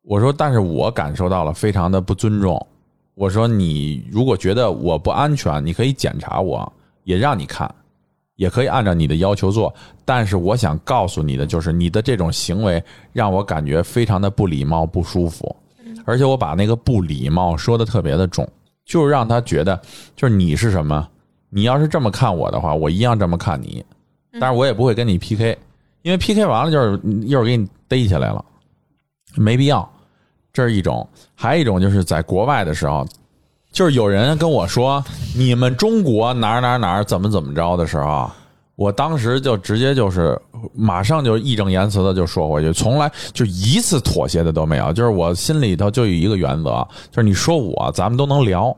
[0.04, 2.68] 我说但是我感受到了非常的不尊重，
[3.16, 6.72] 我说你如果觉得我不安全，你可以检查我，
[7.04, 7.74] 也让你看，
[8.36, 9.74] 也可以按照你的要求做。
[10.06, 15.56] 但是我想告诉你的就是，你的这种行为让我感觉非常的不礼貌、不舒服，
[16.06, 18.48] 而且我把那个不礼貌说的特别的重，
[18.86, 19.80] 就是让他觉得，
[20.16, 21.08] 就是你是什么，
[21.50, 23.86] 你要是这么看我的话，我一样这么看你，
[24.40, 25.58] 但是我也不会跟你 PK，
[26.02, 28.44] 因为 PK 完了就是一会儿给你逮起来了，
[29.36, 29.90] 没必要。
[30.52, 33.04] 这是一种，还有一种就是在国外的时候，
[33.74, 35.04] 就是有人跟我说
[35.36, 38.30] 你们中国哪儿哪儿哪儿怎么怎么着的时候，
[38.76, 40.40] 我当时就直接就是
[40.74, 44.94] 马上就义正言辞的就说回去，从来就一次妥协的都没有。
[44.94, 48.76] 就是我心里头就有一个原则，就是你说我咱们都能聊，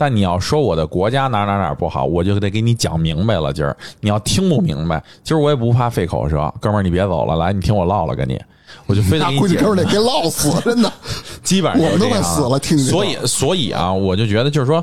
[0.00, 3.52] 但你要说我的国家哪哪哪不好，我就得给你讲明白了。
[3.52, 8.40] 今儿你要听不明白，今儿我也不怕费口舌，哥们儿你别走了，来你听我唠唠跟你，
[8.88, 10.90] 我就非得那估计哥们儿得给唠死，真的。
[11.42, 14.82] 基本上我们都快死了听见所以，所以啊，我就觉得就是说，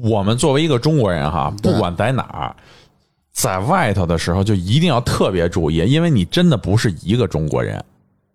[0.00, 2.54] 我们作为一个中国人哈，不管在哪儿，
[3.32, 7.84] 在外头的时候就一定要特别注意，因为你真的不是一个中国人。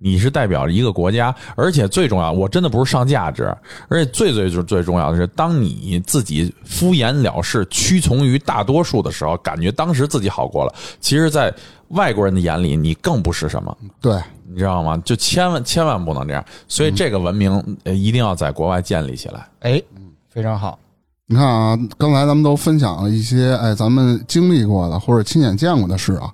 [0.01, 3.53] 你是代表着一个国家，而且最重要，我真的不是上价值，
[3.89, 11.53] 而且最最最最重要的是，当你自己敷衍了事、屈从于大多数的时候，感觉当时自己好过了，其实，在
[11.89, 13.77] 外国人的眼里，你更不是什么。
[13.99, 14.17] 对，
[14.47, 14.95] 你知道吗？
[15.03, 19.45] 就千万千万不能这样，所以这个文明呃一定要在国外建立起来。
[19.59, 19.81] 哎，
[20.30, 20.80] 非常好。
[21.26, 26.34] 你看啊，刚才咱们都分享了一些哎，咱们经历过的或者亲眼见过的事啊。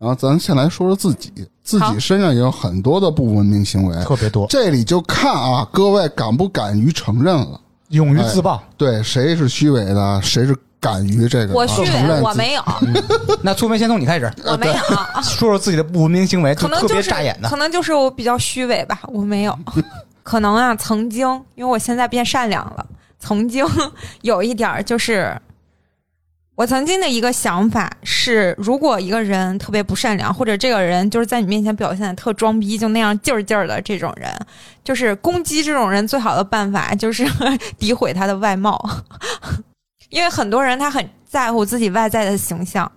[0.00, 1.30] 然后咱先来说说自己，
[1.62, 7.60] 自己身上也有很多的不文明行为，特别多，这里就看啊，各位敢不敢于承认了？
[7.90, 8.62] 勇于自爆。
[8.78, 11.52] 对，谁是虚伪的，谁是敢于这个？
[11.52, 12.62] 我虚伪，承认我没有，
[13.42, 14.74] 那粗眉先从你开始，我没有。
[15.22, 17.56] 说说自己的不文明行为，可能就是别扎眼的可。
[17.56, 19.54] 能就是我比较虚伪吧，我没有。
[20.22, 22.86] 可能啊，曾经因为我现在变善良了，
[23.18, 23.66] 曾经
[24.22, 25.38] 有一点儿就是，
[26.60, 34.30] 我曾经的一个想法是，如果一个人特别不善良，或者这个人就是在你面前表现的特装逼，就那样劲儿劲儿的这种人，
[34.84, 37.24] 就是攻击这种人最好的办法就是
[37.80, 38.78] 诋毁他的外貌，
[40.10, 42.92] 因为很多人他很在乎自己外在的形象。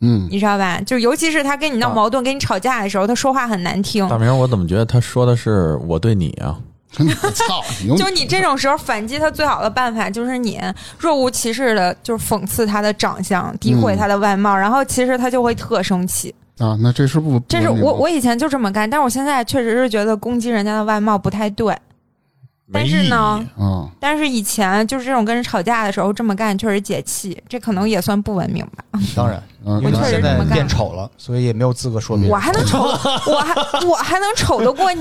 [0.00, 0.80] 嗯，你知道吧？
[0.82, 4.08] 就尤其是他跟你闹矛盾、跟你吵架的时候，他说话很难听。
[4.08, 6.56] 大明，我怎么觉得他说的是我对你啊？
[6.90, 7.62] 操，
[7.96, 10.60] 就你这种时候反击他最好的办法就是你
[10.98, 16.34] 若无其事的，就是讽刺他的长相，诋毁他的外貌，然后其实他就会特生气。
[16.58, 17.38] 啊，那这是不？
[17.48, 21.76] 这是我我以前就这么干，但是我现在确实是觉得攻击人家的外貌不太对。
[22.70, 28.84] 但是呢没意义，啊，但是以前就是这种跟人吵架的时候这么干，确实解气，这可能也算不文明吧。
[29.16, 32.32] 当然，嗯我确实现在这么干变丑了，所以也没有资格说别人。
[32.32, 32.82] 我还能丑，
[33.30, 35.00] 我还我还能丑得过你？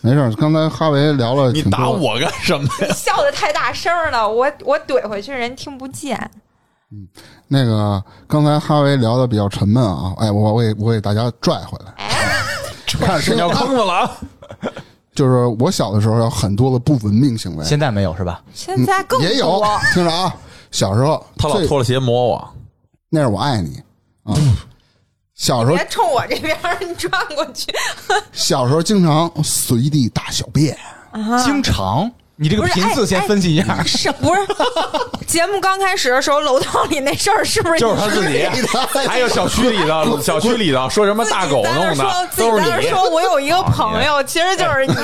[0.00, 0.30] 没事。
[0.36, 2.92] 刚才哈维聊了你，打我干什么呀？
[2.94, 6.18] 笑的太大声了，我我怼回去人听不见。
[6.92, 7.08] 嗯
[7.48, 11.94] 那个刚才哈维聊的比较沉闷啊，哎，我我给我给大家拽回来，
[12.86, 14.10] 看谁尿坑子了啊！
[15.14, 18.42] 就是我小的时候有很多的不文明行为，现在没有是吧？
[18.52, 19.62] 现在更也有，，
[19.92, 20.34] 听着啊，
[20.70, 22.54] 小时候他老脱了鞋摸我，
[23.10, 23.82] 那是我爱你
[24.24, 24.34] 啊。
[25.34, 27.72] 小时候别冲我这边，你转过去。
[28.32, 30.76] 小时候经常随地大小便，
[31.44, 33.82] 经常，你这个频次先分析一下。
[33.86, 34.40] 是不是？
[35.26, 38.46] 节目刚开始的时候，楼道里那事儿是不是就是他自己，
[39.08, 44.94] 还有小区里的小区里的说什么大狗弄的，自己都是你，在那说，我有一个朋友，其实就是你。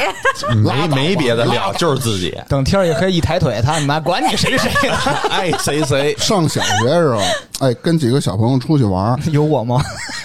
[0.63, 2.37] 没没别的料，就是自己。
[2.49, 4.97] 等天儿也可以一抬腿，他妈管你谁谁了，
[5.31, 6.15] 爱谁谁。
[6.19, 7.21] 上小学的时候，
[7.61, 9.83] 哎，跟几个小朋友出去玩，有我吗？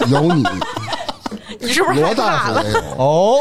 [0.08, 0.44] 有你，
[1.60, 2.62] 你是不是害罗大怕了？
[2.62, 2.80] 夫也有。
[2.98, 3.38] 哦，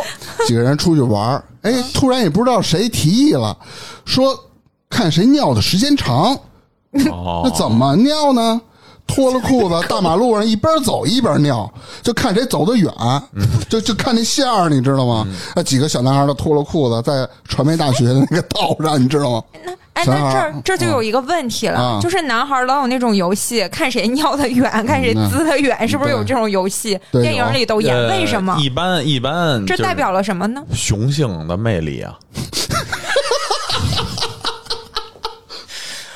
[0.48, 3.58] 几个人出去玩儿，哎，突然也不知道谁提议了，
[4.06, 4.40] 说
[4.88, 6.40] 看谁尿的时间长，
[7.10, 7.42] 哦。
[7.44, 8.62] 那怎么尿呢？
[9.07, 11.72] 脱了裤子，大马路上一边走一边尿，
[12.02, 12.91] 就看谁走得远，
[13.69, 15.26] 就就看那线儿，你知道吗？
[15.56, 19.44] 那几个小男孩都脱了裤子，在传媒大学的那个道上，你知道吗？
[19.94, 26.99] 哎，小孩儿那这儿这就有一个问题了，啊就是男孩儿老有那种游戏，看谁尿的远，看谁嗯滋的远，是不是有这种游戏？
[27.14, 28.57] 电影里都演，呃为什么？
[28.60, 30.61] 一般一般，这代表了什么呢？
[30.73, 32.14] 雄性的魅力啊！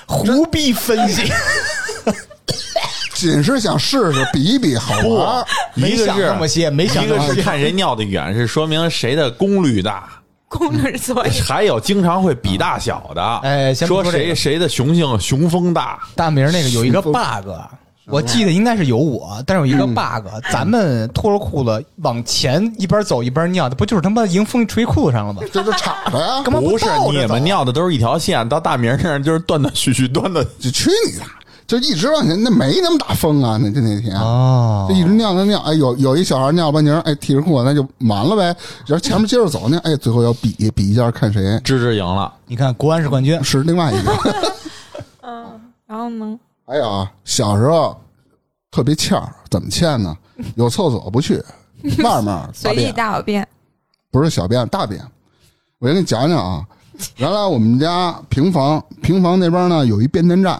[0.06, 1.32] 胡逼分析，
[3.28, 5.46] 仅是想试试比一比好玩儿。
[5.74, 7.28] 没想一个是那么些，没想一那么些。
[7.30, 10.04] 个是看谁尿的远，是说明谁的功率大；
[10.48, 16.00] 功率所以还有经常会比大小的，哎先说说这个谁谁的雄性雄风大。
[16.16, 17.50] 大明那个有一个 bug，
[18.06, 25.44] 我记得应该是有我，但是有一个 bug，、咱们脱了裤子往前一边走一边尿，那不就是他妈迎风吹裤子上了吗？
[25.54, 30.44] 这就岔着呀，不是你们尿的都是一条线，到大明那儿就是断断续续断断。
[30.60, 31.24] 就去你的！
[31.70, 34.20] 就一直往前，那没那么大风啊，那就那天。
[34.20, 38.46] 哦就一直尿尿尿，哎，有有一小孩尿半截儿，哎，提着裤子那就完了呗。
[38.88, 44.12] 然后前面接着走呢，哎，最后要比比一下，看谁芝芝赢了，你看国安是冠军，是另外一个。
[45.22, 46.40] 嗯然后呢？
[46.66, 47.96] 还有啊，小时候
[48.72, 50.18] 特别欠儿，怎么欠呢？
[50.56, 51.40] 有厕所不去，
[52.02, 53.48] 慢慢随地大小便，
[54.10, 55.00] 不是小便大便。
[55.78, 56.66] 我先给你讲讲啊，
[57.18, 60.60] 原来我们家平房平房那边呢有一变电站，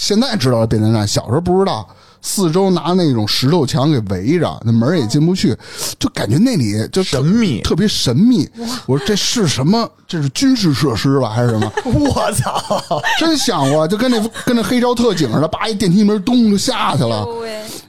[0.00, 1.86] 现在知道了变电站，小时候不知道。
[2.22, 5.56] 四周拿那种石头墙给围着，那门也进不去，
[5.98, 8.48] 就感觉那里就神秘特别神秘。
[8.86, 9.90] 我说这是什么？
[10.06, 11.70] 这是军事设施吧，还是什么？
[11.84, 13.02] 我操！
[13.18, 17.26] 真想过，就跟那跟那黑超特警似的，叭一电梯门咚就下去了。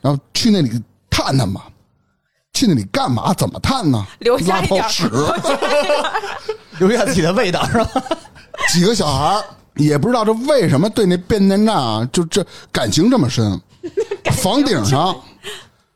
[0.01, 0.69] 然后去那里
[1.09, 1.65] 探探吧，
[2.53, 3.33] 去那里干嘛？
[3.33, 4.05] 怎么探呢？
[4.19, 5.09] 留下一点拉泡屎，
[6.79, 7.89] 留下自己的味道是吧？
[8.71, 9.43] 几个小孩儿
[9.75, 13.59] 也不知道这为什么对那变电站啊，就这感情这么深。
[14.33, 15.15] 房顶上，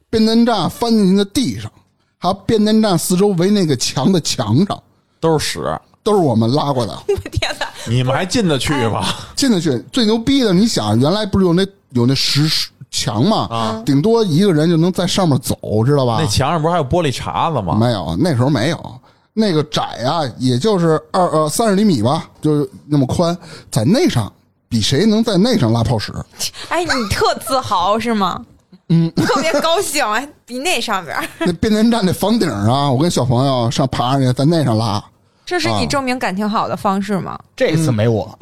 [0.10, 1.72] 变电站翻进去的地上，
[2.18, 4.82] 还有变电站四周围那个墙的墙上，
[5.20, 6.94] 都是屎，都是我们拉过的。
[7.08, 7.68] 我天哪！
[7.88, 9.06] 你们还进得去吗？
[9.36, 9.78] 进得去。
[9.92, 13.48] 最牛逼的，你想，原来不是有那有那石石墙吗？
[13.52, 16.18] 啊顶多一个人就能在上面走，知道吧？
[16.20, 17.76] 那墙上不是还有玻璃碴子吗？
[17.76, 19.00] 没有，那时候没有。
[19.38, 23.38] 那个窄啊，也就是二呃三十厘米吧，就是那么宽，
[23.70, 24.32] 在那上
[24.70, 26.14] 比谁能在那上拉泡屎？
[26.70, 28.44] 哎，你特自豪是吗？
[28.90, 35.03] 嗯，特别高兴，哎，比那上边，那变电站那房顶啊，我跟小朋友上爬上去，在那上拉。
[35.45, 37.38] 这是你证明感情好的方式吗？
[37.56, 38.36] 这次没我，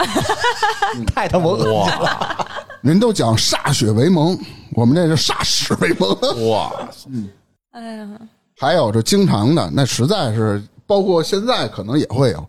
[1.14, 2.48] 太他妈恶心了。
[2.82, 4.38] 人都讲歃血为盟，
[4.74, 6.49] 我们这是歃屎为盟。
[6.49, 6.72] 哇，
[7.72, 8.07] 哎呀，
[8.57, 12.48] 还有这经常的，那实在是包括现在可能也会有，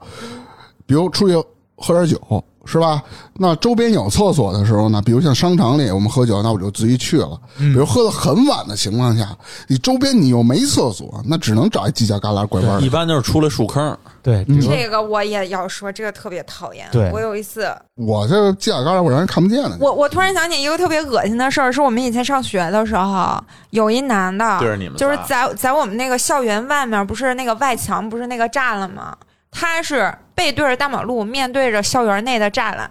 [0.86, 1.48] 比如出去
[1.85, 3.02] 喝点酒，是吧？
[3.35, 7.39] 那周边有厕所的时候呢，比如像商场里我们喝酒，那我就自己去了。
[7.59, 9.36] 比如喝的很晚的情况下，
[9.69, 12.89] 你周边你又没厕所，那只能找一犄角旮旯拐弯一。
[12.89, 16.86] 般就是出来树坑，对，这个我也要说，这个特别讨厌。
[16.90, 19.77] 对我有一次，我这犄角旮旯我让人看不见了。
[19.78, 23.39] 我我突然想起一个特别恶心的事儿，是我们以前上学的时候，
[23.70, 29.15] 有一男的，对着你们就是在在我们那个校园外面，不是那个外墙，不是那个栅栏吗？
[29.51, 32.90] 他是背对着大马路，面对着校园内的栅栏。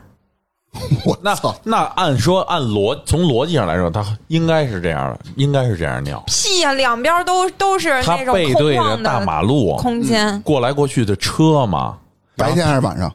[0.74, 1.36] 那 我那！
[1.64, 6.24] 那按说按逻从逻辑上来说，他应该是这样的，应该是这样尿。
[6.26, 10.42] 屁呀、两边都都是他那种背对着空旷的大马路，空间。
[10.42, 11.98] 过来过去的车嘛。
[12.36, 13.14] 白天还是晚上？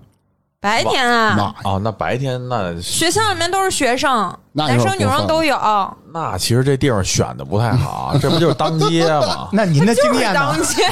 [0.61, 1.55] 白天啊，妈呀！
[1.63, 5.57] 哦，那白天那学校里面都是学生， 男生女生都有。
[6.13, 9.49] 那其实这地方选的不太好，这不就是当街吗？
[9.55, 10.63] 那您的经验呢当？
[10.65, 10.85] 街，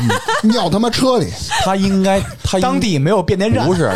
[0.42, 1.28] 尿他妈车里，
[1.64, 3.90] 他应该他当地没有变电站，不是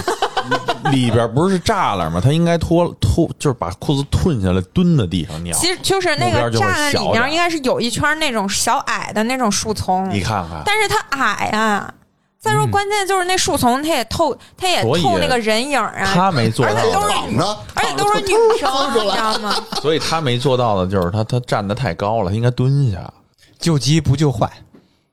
[0.91, 2.21] 里边不是栅栏吗？
[2.21, 5.57] 他应该脱脱就是把裤子褪下来蹲在地上尿。
[5.57, 11.95] 其实就是那个栅栏里面应该是有一圈那种小矮的那种树丛，你看看，但是它矮啊。
[12.41, 19.55] 再说关键就是那树丛，它也透，它也透那个人影啊，他没做到而且都是躺着，而且都是女生，你知道吗？
[19.83, 23.13] 所以他没做到的就是他他站得太高了，他应该蹲下。
[23.59, 24.51] 救急不救坏。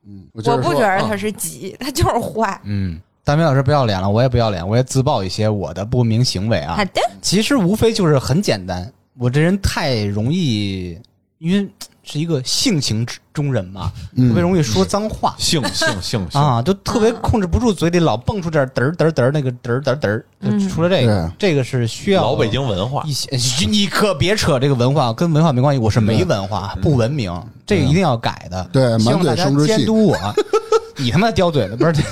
[0.08, 2.58] 嗯我不觉得他是急，他就是坏。
[2.64, 6.86] 嗯，大明老师不要脸了，我也不要脸，我也自曝一些我的不明行为啊好。
[6.86, 8.90] 的，其实无非就是很简单，
[9.20, 10.98] 我这人太容易，
[11.39, 11.69] 因为
[12.03, 15.35] 是一个性情之中人嘛，嗯特别容易说脏话。
[15.38, 20.26] 性性 性性啊，就特别控制不住嘴里老蹦出点嘚儿嘚儿嘚儿那个嘚儿嘚儿嘚儿，
[20.59, 23.30] 就除了这个，这个是需要老北京文化一些，
[23.68, 27.31] 你可别扯这个文化，跟文化没关系，我是没文化，不文明，
[27.65, 28.68] 这个一定要改的。
[28.72, 30.18] 对满嘴希望大家生殖监督我，
[30.97, 31.93] 你他妈叼嘴了不是？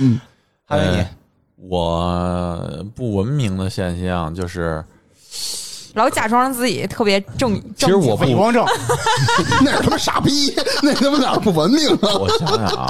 [0.00, 0.20] 嗯，
[0.64, 1.08] 还有你呃
[1.56, 4.82] 我不文明的现象就是，
[5.94, 7.60] 老假装自己特别正。
[7.76, 8.64] 其实我不伪光正，
[9.64, 12.14] 那是他妈傻逼，那他妈哪不文明啊？
[12.18, 12.88] 我想想啊，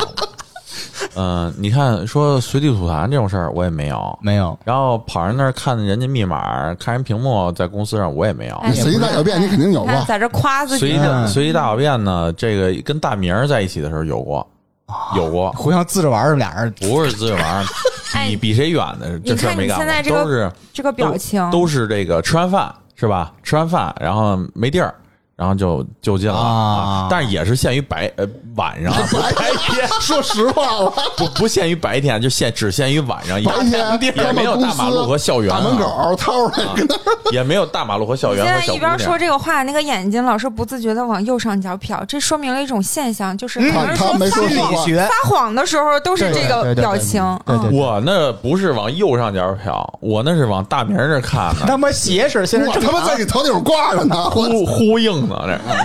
[1.14, 4.58] 嗯、你看说随地吐痰这种事儿我也没有，没有。
[4.64, 8.60] 然后跑人那儿看人家密码，看人屏幕，在公司上我也没有。
[8.74, 10.04] 随地大小便你肯定有过？
[10.06, 14.46] 在这夸自己随意，的嗯随地大小便呢，这个跟大明儿在一起的时候有过，
[15.16, 17.64] 有过，互相自着玩儿，俩人不是自着玩儿，
[18.14, 23.32] 哎比比谁远的这事儿没干过，个都是这个表情，都是这个吃完饭是吧？
[23.44, 24.92] 吃完饭然后没地儿，
[25.38, 27.06] 然后就就近了啊。
[27.08, 29.30] 但是也是限于白呃晚上，不 白
[29.68, 33.62] 天， 说实话了，不不限于白天，就限只限于晚上，也白
[33.98, 36.86] 天也没有大马路和校园啊，大门口掏出来跟
[37.24, 39.16] 那也没有大马路和校园和小姑在一边说。
[39.18, 47.22] 这个话，那个眼睛老是不自觉的往右上角瞟，这说明了一种现象，就是嗯可能他他没说理学撒谎的时候都是这个表情。
[47.72, 55.76] 我那不是往右上角瞟，我那是往大明那看的，他妈斜视，现在他妈在你头顶挂着呢，呼呼应呢这。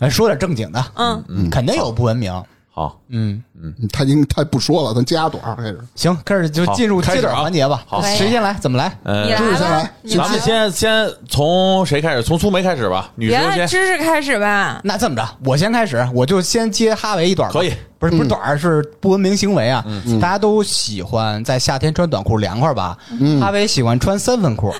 [0.00, 2.32] 哎说点正经的，嗯，肯定有不文明。
[2.70, 3.42] 好，嗯，
[3.92, 5.78] 他已经他不说了，咱加多少开始？
[5.94, 7.82] 行，开始就进入接短环节吧。
[7.86, 8.56] 好谁先来？
[8.60, 8.88] 怎么来？
[9.36, 12.22] 知识先来，咱们先先从谁开始？
[12.22, 13.66] 从苏梅开始吧，女先。
[13.68, 14.80] 知识开始吧。
[14.82, 17.52] 那这么着，我先开始，我就先接哈维一段吧。
[17.52, 19.84] 可以，不是不是短儿，是不文明行为啊。
[20.20, 22.96] 大家都喜欢在夏天穿短裤凉快吧？
[23.40, 24.74] 哈维喜欢穿三分裤，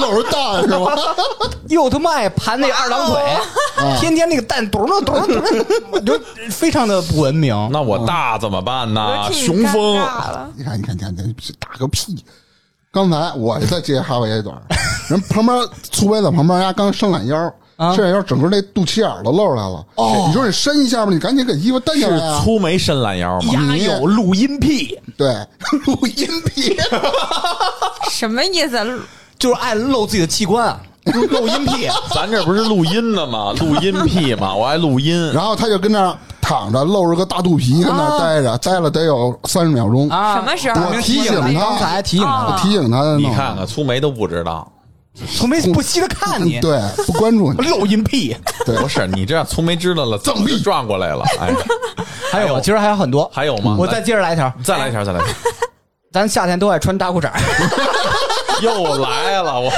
[0.00, 0.94] 露着蛋是吧？
[1.68, 3.20] 又他妈爱盘那二郎腿，
[3.98, 6.20] 天天那个蛋咚咚咚咚，就
[6.50, 7.68] 非常的不文明。
[7.72, 9.30] 那我大怎么办呢？
[9.32, 9.94] 雄风
[10.56, 12.24] 你看，你看，你看，你大个屁！
[12.90, 14.54] 刚才我在接哈维一段，
[15.08, 15.56] 人旁边
[15.90, 17.38] 粗杯子旁边，人家刚伸懒腰，
[17.76, 19.82] 啊伸懒腰，整个那肚脐眼儿都露出来了。
[19.94, 22.42] 哦，你说你伸一下吧，你赶紧给衣服蹬下是来啊！
[22.44, 23.72] 粗眉伸懒腰吗？
[23.72, 25.34] 你有录音癖，对，
[25.86, 26.76] 录音癖，
[28.10, 29.00] 什么意思？
[29.38, 31.88] 就是爱露自己的器官啊，录录音癖。
[32.14, 33.52] 咱这不是录音的吗？
[33.60, 35.32] 录音癖嘛，我爱录音。
[35.32, 40.08] 然后他就跟那儿躺着，露着个大肚皮，跟那儿待着，待了得有三十秒钟。
[40.08, 40.88] 啊，什么时候？
[40.88, 42.54] 我提醒他刚才提醒啊他。
[42.54, 44.70] 我，提醒他，你看看，粗眉都不知道，
[45.36, 48.36] 粗眉不稀的看你， 对，不关注你， 录音屁。
[48.64, 48.76] 对。
[48.78, 51.24] 不是你这样粗眉知道了，怎么就转过来了？
[51.40, 51.52] 哎，
[52.30, 53.76] 还有，其实还有很多，还有吗？
[53.78, 55.32] 我再接着来一条，再来一条，再来一条，
[56.12, 57.30] 咱夏天都爱穿大裤衩，
[58.62, 59.70] 又来了，我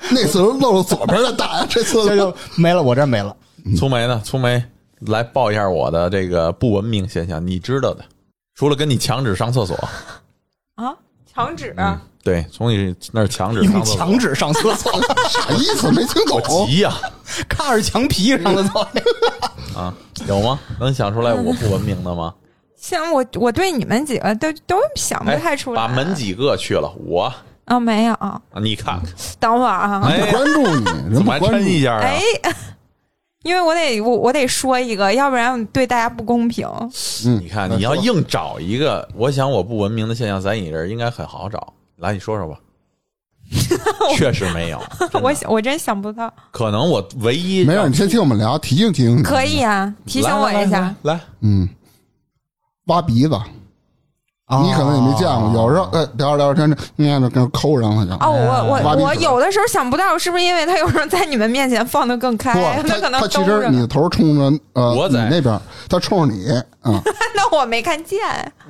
[0.10, 3.34] 那次露了左边的蛋，这次这就没了，我这儿没了。
[3.76, 4.20] 粗眉呢？
[4.24, 4.62] 粗眉
[5.00, 8.04] 来报一下我的这个不文明现象，你知道的，
[8.54, 9.76] 除了跟你抢纸上厕所，
[10.76, 10.94] 啊？
[11.32, 11.74] 墙纸？
[12.24, 14.92] 对，从你那儿抢纸上厕所，墙纸上厕所，
[15.30, 15.90] 啥意思？
[15.92, 16.66] 没听懂我懂。
[16.66, 16.92] 急呀
[17.48, 18.88] 看着墙皮上厕所。
[19.76, 19.94] 啊！
[20.26, 20.58] 有吗？
[20.80, 22.34] 能想出来我不文明的吗？
[22.76, 25.80] 像我，我对你们几个都都想不哎，太出来。
[25.80, 27.32] 把门几个去了，我
[27.68, 28.14] 啊，没有。
[28.14, 31.58] 啊你看看，等会儿啊，哎关注你， 人怎么还关注。
[31.58, 32.00] 抻一下啊？
[32.02, 32.20] 哎，
[33.44, 36.66] 因为我得我我得说一个，要不然对大家不公平。
[37.40, 41.72] 你看，你要硬找一个，我想我不文明的现象，在你这儿应该很好找。
[41.96, 42.58] 来，你说说吧。
[44.14, 49.22] 确实没有，真的我想我真想不到，可能我唯一没事，你先听我们聊，提醒提醒你。
[49.22, 50.80] 可以啊，提醒我一下。
[50.80, 51.66] 来，来嗯，
[52.88, 53.40] 挖鼻子，
[54.62, 55.52] 你可能也没见过。
[55.62, 58.12] 有时候，哎，聊着聊着天，你看这跟抠上了就。
[58.14, 58.30] 哦，
[58.66, 63.44] 我我我有的时候想不到，是不是因为他有时候在你们面前放的更开，他 可能他他其。
[63.44, 66.48] 实你的头冲着呃我在你那边，他冲着你，
[66.84, 67.00] 嗯，
[67.36, 68.18] 那我没看见。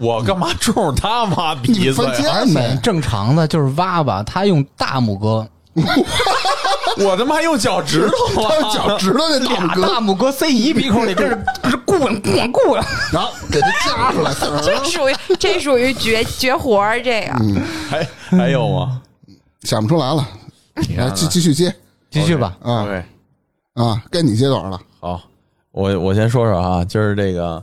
[0.01, 2.13] 我干嘛冲着他挖鼻子呀？
[2.45, 2.77] 见没？
[2.83, 5.47] 正常的就是挖吧，他用大拇哥，
[7.05, 8.75] 我他妈还用脚趾头他啊！
[8.75, 12.83] 脚趾头那大俩拇哥，大拇哥塞一鼻孔里，这是这 是顾问顾问顾问。
[13.13, 14.33] 然后给他夹出来。
[14.63, 19.01] 这属于这属于绝绝活儿，这个还还有吗？
[19.63, 20.27] 想不出来了，
[20.97, 21.75] 来继继续接
[22.11, 22.87] 继续吧，啊
[23.75, 24.81] 啊，该你接短了。
[25.01, 25.21] 好，
[25.73, 27.63] 我我先说说啊，就是这个，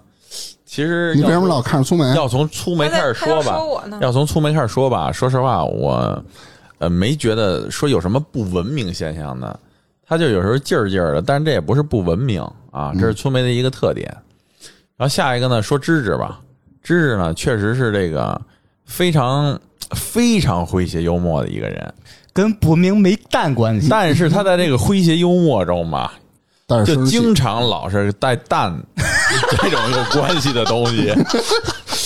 [0.65, 2.13] 其实你为什么老看着粗眉？
[2.13, 3.97] 要从粗眉开始说我呢？
[4.01, 5.11] 要从粗眉开始说吧。
[5.11, 6.23] 说实话，我
[6.77, 9.57] 呃没觉得说有什么不文明现象呢。
[10.07, 12.39] 他就有时候劲儿劲儿的，但是这也不是不文明
[12.71, 14.05] 啊，这是粗眉的一个特点。
[14.97, 16.39] 然后下一个呢，说芝芝吧，
[16.83, 18.39] 芝芝呢确实是这个
[18.85, 19.59] 非常
[19.95, 21.91] 非常诙谐幽默的一个人，
[22.33, 23.87] 跟不文明没蛋关系。
[23.89, 26.13] 但是他在这个诙谐幽默中吧，
[26.67, 28.71] 但是就经常老是带蛋
[29.59, 31.11] 这种有关系的东西。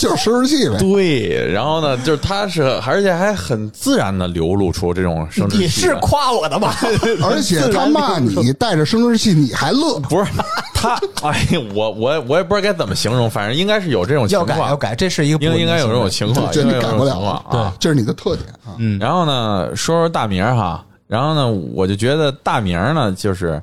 [0.01, 0.77] 就是生殖器呗。
[0.77, 5.63] 对，然后呢，就是他是，而且还很自然的流露出这种生殖器。
[5.63, 6.75] 你是夸我的吧？
[7.23, 9.99] 而且他骂你带着生殖器，你还乐。
[10.01, 10.31] 不是
[10.73, 10.99] 他？
[11.23, 17.73] 哎，我我我也不知道该怎么形容，反正应该是有这种情要改要，改，这是一个应应该有这种情况，这应该有你改不了这种情况啊。
[17.79, 18.75] 这是你的特点啊。
[18.77, 23.61] 嗯然后呢，说说大名哈，然后呢，我就觉得大名呢，就是，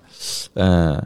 [0.55, 1.03] 嗯、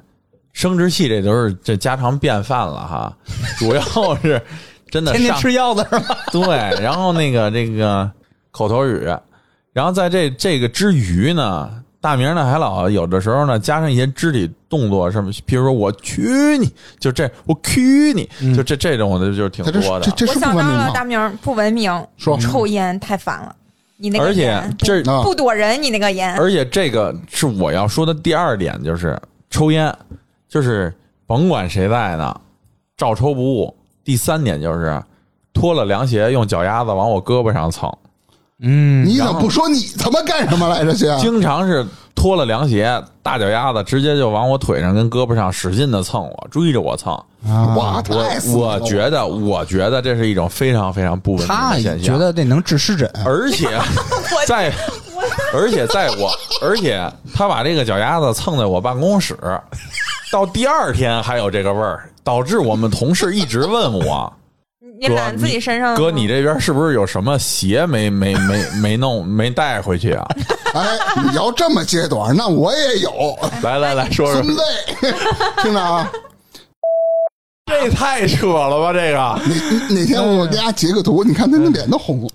[0.53, 3.17] 生殖器这都是这家常便饭了哈，
[3.59, 3.83] 主要
[4.21, 4.43] 是
[4.91, 6.19] 真的天天吃腰子是吧？
[6.33, 8.11] 对，然后那个这个
[8.51, 9.07] 口头语，
[9.73, 16.69] 然后在这这个之余呢，大明呢还老有的时候呢加上一些肢体动作，什么，比如说我去你，
[16.99, 20.05] 就这我去你，就这这种的就是挺多的。
[20.05, 20.87] 这这是不我想到文明吗？
[20.89, 23.55] 了大明儿不文明，说抽烟太烦了。
[23.97, 29.17] 你那个而且烟这啊不躲人，你那个烟，而且这个是我要说的第二点，就是
[29.51, 29.95] 抽烟，
[30.49, 30.93] 就是
[31.27, 32.41] 甭管谁在呢，
[32.97, 33.77] 照抽不误。
[34.05, 35.03] 第三点就是
[35.53, 37.93] 脱了凉鞋，用脚丫子往我胳膊上蹭，
[38.61, 41.07] 嗯，你怎么不说你他妈干什么来着去？
[41.21, 47.13] 经常是脱了凉鞋，大脚丫子直接就往我腿上跟胳膊上使劲的蹭我，追着我蹭。
[47.75, 52.15] 哇，太死我了我觉得，我觉得这是一种非常非常不文明他的现象。
[52.15, 53.67] 觉得这能治湿疹，而且
[54.47, 54.71] 在，
[55.55, 59.35] 而且在我，而且他把这个脚丫子蹭在我办公室，
[60.31, 64.33] 到第二天还有这个味儿，导致我们同事一直问我
[64.81, 70.27] 哥 你揽自己身上哥，你这边是不是有什么鞋没没没没弄没带回去啊？
[70.75, 73.11] 哎，你要这么揭短，那我也有。
[73.63, 74.63] 来来来说说孙，子，
[75.63, 76.13] 听着啊，
[77.67, 78.93] 这太扯了吧？
[78.93, 82.31] 这个哪哪天我给大家截个图，你看他那脸都红了。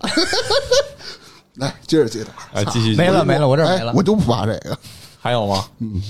[1.55, 2.35] 来，接着接短。
[2.53, 3.91] 哎，继续没了没了，我这儿没了，。
[3.91, 4.77] 哎我就不发这个。
[5.21, 5.65] 还有吗？
[5.79, 6.01] 嗯，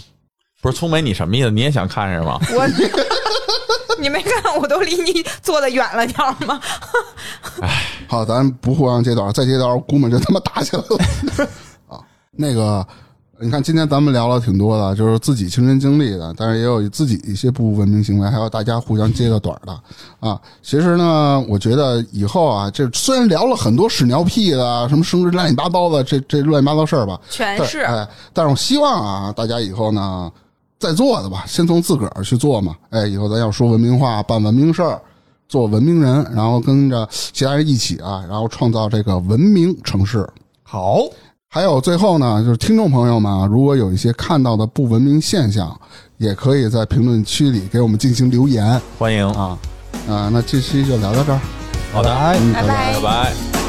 [0.65, 1.51] 不是聪梅，你什么意思？
[1.51, 2.39] 你也想看是吗？
[2.49, 2.67] 我，
[4.01, 6.59] 你没看我都离你坐的远了点儿吗？
[8.09, 11.47] 好，咱不互相揭短，再揭短，估摸就他妈打起来了。
[11.87, 12.01] 啊，
[12.31, 12.83] 那个，
[13.39, 19.79] 你看今天咱们聊了挺多的，就是自己亲身经历的，但是也有自己一些不文明行为，还有大家互相揭个短的
[20.19, 20.41] 啊。
[20.63, 30.31] 其实呢，我觉得以后啊，这虽然聊了很多屎尿屁的，什么生殖乱七八糟的这这乱七八糟事儿吧，全是哎，但是我希望啊，大家以后呢，
[30.85, 32.75] 在做的吧，先从自个儿去做嘛。
[32.91, 35.01] 哎，以后咱要说文明话，办文明事儿，
[35.49, 40.27] 做文明人，然后跟着其他人一起啊，然后创造这个文明城市。
[40.63, 40.99] 好，
[41.49, 45.75] 还有最后呢，就是听众朋友们啊，如果有一些看到的不文明现象，
[46.17, 49.57] 也可以在评论区里给我们进行留言欢迎，啊。
[50.07, 51.39] 啊，那这期就聊到这儿。
[51.91, 53.64] 好的，拜嗯拜拜拜拜。